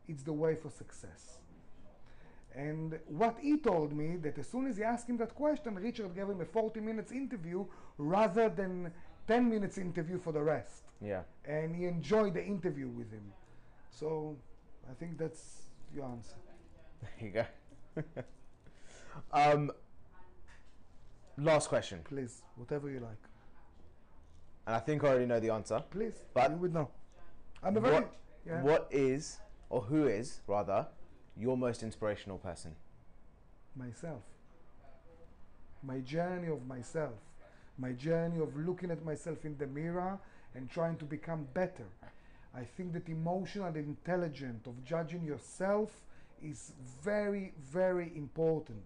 is 0.06 0.22
the 0.22 0.32
way 0.32 0.54
for 0.54 0.70
success? 0.70 1.38
And 2.54 2.98
what 3.08 3.36
he 3.40 3.56
told 3.58 3.92
me 3.92 4.16
that 4.16 4.38
as 4.38 4.48
soon 4.48 4.66
as 4.66 4.76
he 4.76 4.82
asked 4.84 5.08
him 5.08 5.16
that 5.18 5.34
question, 5.34 5.74
Richard 5.74 6.14
gave 6.14 6.28
him 6.28 6.40
a 6.40 6.44
40 6.44 6.80
minutes 6.80 7.12
interview 7.12 7.64
rather 7.98 8.48
than 8.48 8.92
10 9.26 9.48
minutes 9.48 9.78
interview 9.78 10.18
for 10.18 10.32
the 10.32 10.42
rest 10.42 10.82
Yeah. 11.00 11.22
and 11.44 11.76
he 11.76 11.84
enjoyed 11.84 12.34
the 12.34 12.44
interview 12.44 12.88
with 12.88 13.10
him. 13.12 13.32
So 13.90 14.36
I 14.90 14.94
think 14.94 15.18
that's 15.18 15.62
your 15.94 16.04
answer. 16.06 16.36
There 17.20 17.28
you 17.28 17.30
go. 17.30 18.22
um, 19.32 19.70
last 21.36 21.68
question, 21.68 22.00
Please, 22.04 22.42
whatever 22.56 22.90
you 22.90 23.00
like. 23.00 23.22
and 24.66 24.74
I 24.76 24.78
think 24.80 25.04
I 25.04 25.08
already 25.08 25.26
know 25.26 25.40
the 25.40 25.50
answer. 25.50 25.82
Please, 25.90 26.14
But- 26.34 26.50
you 26.50 26.56
would 26.58 26.74
know. 26.74 26.90
I'm 27.62 27.76
a 27.76 27.80
very 27.80 27.94
What, 27.94 28.12
yeah. 28.46 28.62
what 28.62 28.88
is, 28.90 29.38
or 29.70 29.80
who 29.82 30.06
is, 30.06 30.40
rather, 30.46 30.86
your 31.36 31.56
most 31.56 31.82
inspirational 31.82 32.38
person? 32.38 32.74
myself. 33.76 34.22
My 35.84 36.00
journey 36.00 36.48
of 36.48 36.66
myself. 36.66 37.14
My 37.78 37.92
journey 37.92 38.40
of 38.40 38.56
looking 38.56 38.90
at 38.90 39.04
myself 39.04 39.44
in 39.44 39.56
the 39.56 39.68
mirror 39.68 40.18
and 40.56 40.68
trying 40.68 40.96
to 40.96 41.04
become 41.04 41.46
better. 41.54 41.84
I 42.52 42.64
think 42.64 42.92
that 42.94 43.08
emotional 43.08 43.76
intelligence 43.76 44.66
of 44.66 44.82
judging 44.84 45.24
yourself 45.24 45.92
is 46.42 46.72
very, 47.04 47.52
very 47.60 48.10
important. 48.16 48.82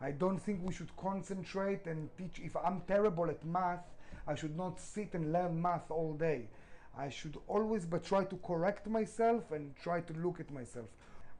I 0.00 0.12
don't 0.12 0.38
think 0.38 0.60
we 0.62 0.72
should 0.72 0.94
concentrate 0.96 1.86
and 1.86 2.08
teach. 2.16 2.40
If 2.42 2.56
I'm 2.56 2.82
terrible 2.88 3.28
at 3.28 3.44
math, 3.44 3.84
I 4.26 4.34
should 4.34 4.56
not 4.56 4.80
sit 4.80 5.14
and 5.14 5.32
learn 5.32 5.60
math 5.60 5.90
all 5.90 6.14
day. 6.14 6.48
I 6.96 7.08
should 7.08 7.36
always 7.46 7.84
but 7.84 8.04
try 8.04 8.24
to 8.24 8.36
correct 8.36 8.86
myself 8.86 9.52
and 9.52 9.76
try 9.76 10.00
to 10.00 10.12
look 10.14 10.40
at 10.40 10.50
myself. 10.50 10.86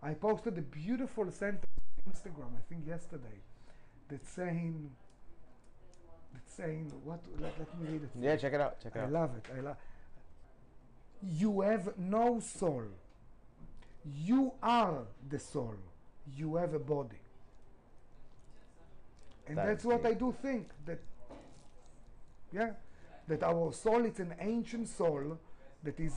I 0.03 0.15
posted 0.15 0.57
a 0.59 0.63
beautiful 0.63 1.31
sentence 1.31 1.65
on 2.07 2.13
Instagram, 2.13 2.57
I 2.57 2.63
think 2.69 2.87
yesterday, 2.87 3.41
that 4.09 4.27
saying, 4.27 4.91
that's 6.33 6.55
saying, 6.55 6.93
what, 7.05 7.21
let, 7.41 7.59
let 7.59 7.81
me 7.81 7.89
read 7.89 8.03
it. 8.05 8.11
Yeah, 8.19 8.37
check 8.37 8.53
it 8.53 8.61
out. 8.61 8.81
Check 8.83 8.93
it 8.95 8.99
I 8.99 9.03
out. 9.03 9.09
I 9.09 9.11
love 9.11 9.31
it. 9.37 9.47
I 9.57 9.61
love. 9.61 9.77
You 11.23 11.61
have 11.61 11.99
no 11.99 12.41
soul. 12.41 12.85
You 14.05 14.53
are 14.63 15.03
the 15.29 15.39
soul. 15.39 15.75
You 16.35 16.57
have 16.57 16.73
a 16.73 16.79
body. 16.79 17.19
And 19.51 19.59
That 19.59 19.67
that's 19.67 19.85
what 19.85 20.03
deep. 20.03 20.13
I 20.13 20.15
do 20.15 20.35
think 20.41 20.69
that. 20.87 21.01
Yeah, 22.53 22.71
that 23.29 23.43
our 23.45 23.73
soul 23.73 24.05
is 24.05 24.19
an 24.19 24.35
ancient 24.41 24.89
soul 24.89 25.39
that 25.85 25.99
is 26.01 26.15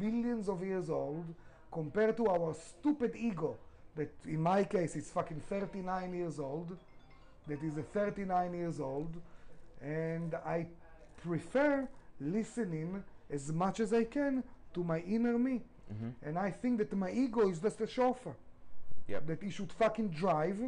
millions 0.00 0.48
of 0.48 0.64
years 0.64 0.88
old, 0.90 1.26
compared 1.70 2.16
to 2.16 2.26
our 2.28 2.54
stupid 2.54 3.14
ego, 3.14 3.56
that 3.96 4.10
in 4.26 4.40
my 4.40 4.64
case 4.64 4.96
it's 4.96 5.10
fucking 5.10 5.40
39 5.48 6.14
years 6.14 6.38
old, 6.38 6.76
that 7.46 7.62
is 7.62 7.76
a 7.76 7.82
39 7.82 8.54
years 8.54 8.80
old, 8.80 9.14
and 9.82 10.34
I 10.34 10.66
prefer 11.22 11.86
listening 12.20 13.04
as 13.30 13.52
much 13.52 13.80
as 13.80 13.92
I 13.92 14.04
can 14.04 14.42
to 14.74 14.82
my 14.82 15.00
inner 15.00 15.38
me. 15.38 15.62
Mm-hmm. 15.92 16.08
And 16.22 16.38
I 16.38 16.50
think 16.50 16.78
that 16.78 16.92
my 16.94 17.10
ego 17.10 17.48
is 17.48 17.60
just 17.60 17.80
a 17.80 17.86
chauffeur. 17.86 18.34
Yep. 19.06 19.26
That 19.26 19.42
he 19.42 19.50
should 19.50 19.72
fucking 19.72 20.08
drive, 20.10 20.60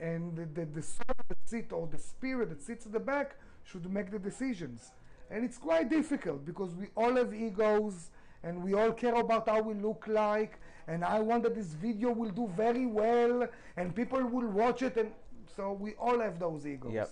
and 0.00 0.36
the, 0.36 0.46
the, 0.60 0.66
the 0.66 0.82
soul 0.82 1.14
that 1.28 1.38
sits 1.44 1.72
or 1.72 1.86
the 1.86 1.98
spirit 1.98 2.50
that 2.50 2.62
sits 2.62 2.86
at 2.86 2.92
the 2.92 3.00
back 3.00 3.36
should 3.64 3.90
make 3.92 4.10
the 4.10 4.18
decisions. 4.18 4.92
And 5.30 5.44
it's 5.44 5.58
quite 5.58 5.90
difficult 5.90 6.44
because 6.44 6.74
we 6.74 6.86
all 6.96 7.14
have 7.16 7.34
egos 7.34 8.10
and 8.42 8.62
we 8.62 8.74
all 8.74 8.92
care 8.92 9.14
about 9.14 9.48
how 9.48 9.60
we 9.60 9.74
look 9.74 10.06
like. 10.08 10.58
And 10.86 11.04
I 11.04 11.20
want 11.20 11.42
that 11.42 11.54
this 11.54 11.74
video 11.74 12.12
will 12.12 12.30
do 12.30 12.50
very 12.56 12.86
well 12.86 13.46
and 13.76 13.94
people 13.94 14.24
will 14.24 14.48
watch 14.48 14.82
it. 14.82 14.96
And 14.96 15.12
so 15.54 15.72
we 15.72 15.94
all 15.94 16.20
have 16.20 16.38
those 16.38 16.66
egos. 16.66 16.92
Yep. 16.92 17.10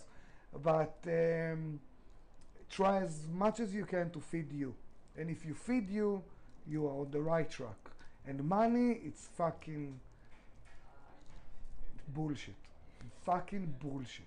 But 0.63 0.97
um, 1.07 1.81
try 2.71 3.03
as 3.03 3.27
much 3.33 3.61
as 3.61 3.75
you 3.75 3.85
can 3.85 4.11
to 4.11 4.21
feed 4.21 4.53
you. 4.53 4.75
And 5.19 5.29
if 5.29 5.45
you 5.45 5.55
feed 5.55 5.91
you, 5.91 6.23
you 6.67 6.87
are 6.87 7.01
on 7.01 7.11
the 7.11 7.21
right 7.21 7.51
track. 7.51 7.91
And 8.27 8.43
money, 8.45 9.01
it's 9.05 9.29
fucking 9.37 10.01
bullshit. 12.09 12.55
Fucking 13.27 13.75
bullshit. 13.81 14.27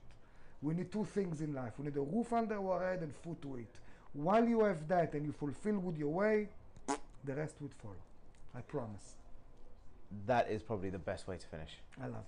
We 0.62 0.74
need 0.74 0.92
two 0.92 1.06
things 1.06 1.40
in 1.40 1.54
life. 1.54 1.74
We 1.80 1.86
need 1.86 1.96
a 1.96 2.02
roof 2.02 2.34
under 2.34 2.56
our 2.56 2.84
head 2.84 3.02
and 3.02 3.16
food 3.16 3.42
to 3.44 3.58
eat. 3.58 3.74
While 4.12 4.46
you 4.46 4.64
have 4.66 4.88
that 4.90 5.14
and 5.14 5.26
you 5.26 5.32
fulfill 5.32 5.80
with 5.80 5.98
your 5.98 6.12
way, 6.12 6.50
the 7.24 7.34
rest 7.34 7.56
would 7.62 7.74
follow. 7.82 8.04
I 8.54 8.60
promise. 8.62 9.16
That 10.26 10.50
is 10.52 10.62
probably 10.62 10.90
the 10.90 11.00
best 11.00 11.28
way 11.30 11.38
to 11.38 11.48
finish. 11.48 11.78
I 12.02 12.08
love 12.08 12.26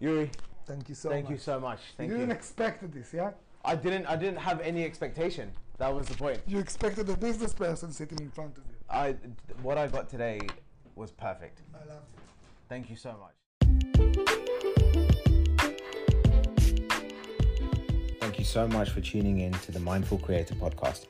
you. 0.00 0.08
Uri, 0.08 0.30
Thank 0.66 0.88
you 0.88 0.94
so 0.94 1.10
thank 1.10 1.24
much. 1.24 1.32
you 1.32 1.38
so 1.38 1.60
much. 1.60 1.80
Thank 1.96 2.08
you 2.08 2.14
you. 2.14 2.20
didn't 2.20 2.36
expect 2.36 2.90
this, 2.92 3.12
yeah? 3.12 3.30
I 3.64 3.74
didn't. 3.76 4.06
I 4.06 4.16
didn't 4.16 4.38
have 4.38 4.60
any 4.60 4.84
expectation. 4.84 5.50
That 5.78 5.94
was 5.94 6.06
the 6.06 6.14
point. 6.14 6.40
You 6.46 6.58
expected 6.58 7.08
a 7.10 7.16
business 7.16 7.52
person 7.52 7.92
sitting 7.92 8.18
in 8.20 8.30
front 8.30 8.56
of 8.56 8.64
you. 8.68 8.76
I 8.88 9.16
what 9.62 9.76
I 9.76 9.88
got 9.88 10.08
today 10.08 10.40
was 10.94 11.10
perfect. 11.10 11.62
I 11.74 11.78
love 11.88 12.02
you. 12.14 12.22
Thank 12.68 12.90
you 12.90 12.96
so 12.96 13.16
much. 13.20 13.34
So 18.46 18.68
much 18.68 18.90
for 18.90 19.00
tuning 19.00 19.40
in 19.40 19.52
to 19.52 19.72
the 19.72 19.80
Mindful 19.80 20.18
Creator 20.18 20.54
podcast. 20.54 21.06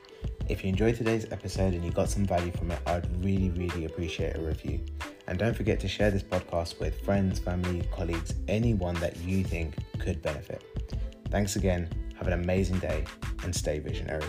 If 0.48 0.64
you 0.64 0.70
enjoyed 0.70 0.96
today's 0.96 1.30
episode 1.30 1.74
and 1.74 1.84
you 1.84 1.90
got 1.90 2.08
some 2.08 2.24
value 2.24 2.50
from 2.52 2.70
it, 2.70 2.78
I'd 2.86 3.06
really, 3.22 3.50
really 3.50 3.84
appreciate 3.84 4.36
a 4.36 4.40
review. 4.40 4.80
And 5.26 5.38
don't 5.38 5.54
forget 5.54 5.78
to 5.80 5.88
share 5.88 6.10
this 6.10 6.22
podcast 6.22 6.80
with 6.80 6.98
friends, 7.04 7.38
family, 7.38 7.86
colleagues, 7.92 8.34
anyone 8.48 8.94
that 8.96 9.18
you 9.18 9.44
think 9.44 9.74
could 9.98 10.22
benefit. 10.22 10.64
Thanks 11.30 11.56
again, 11.56 11.90
have 12.16 12.26
an 12.26 12.32
amazing 12.32 12.78
day, 12.78 13.04
and 13.42 13.54
stay 13.54 13.80
visionary. 13.80 14.26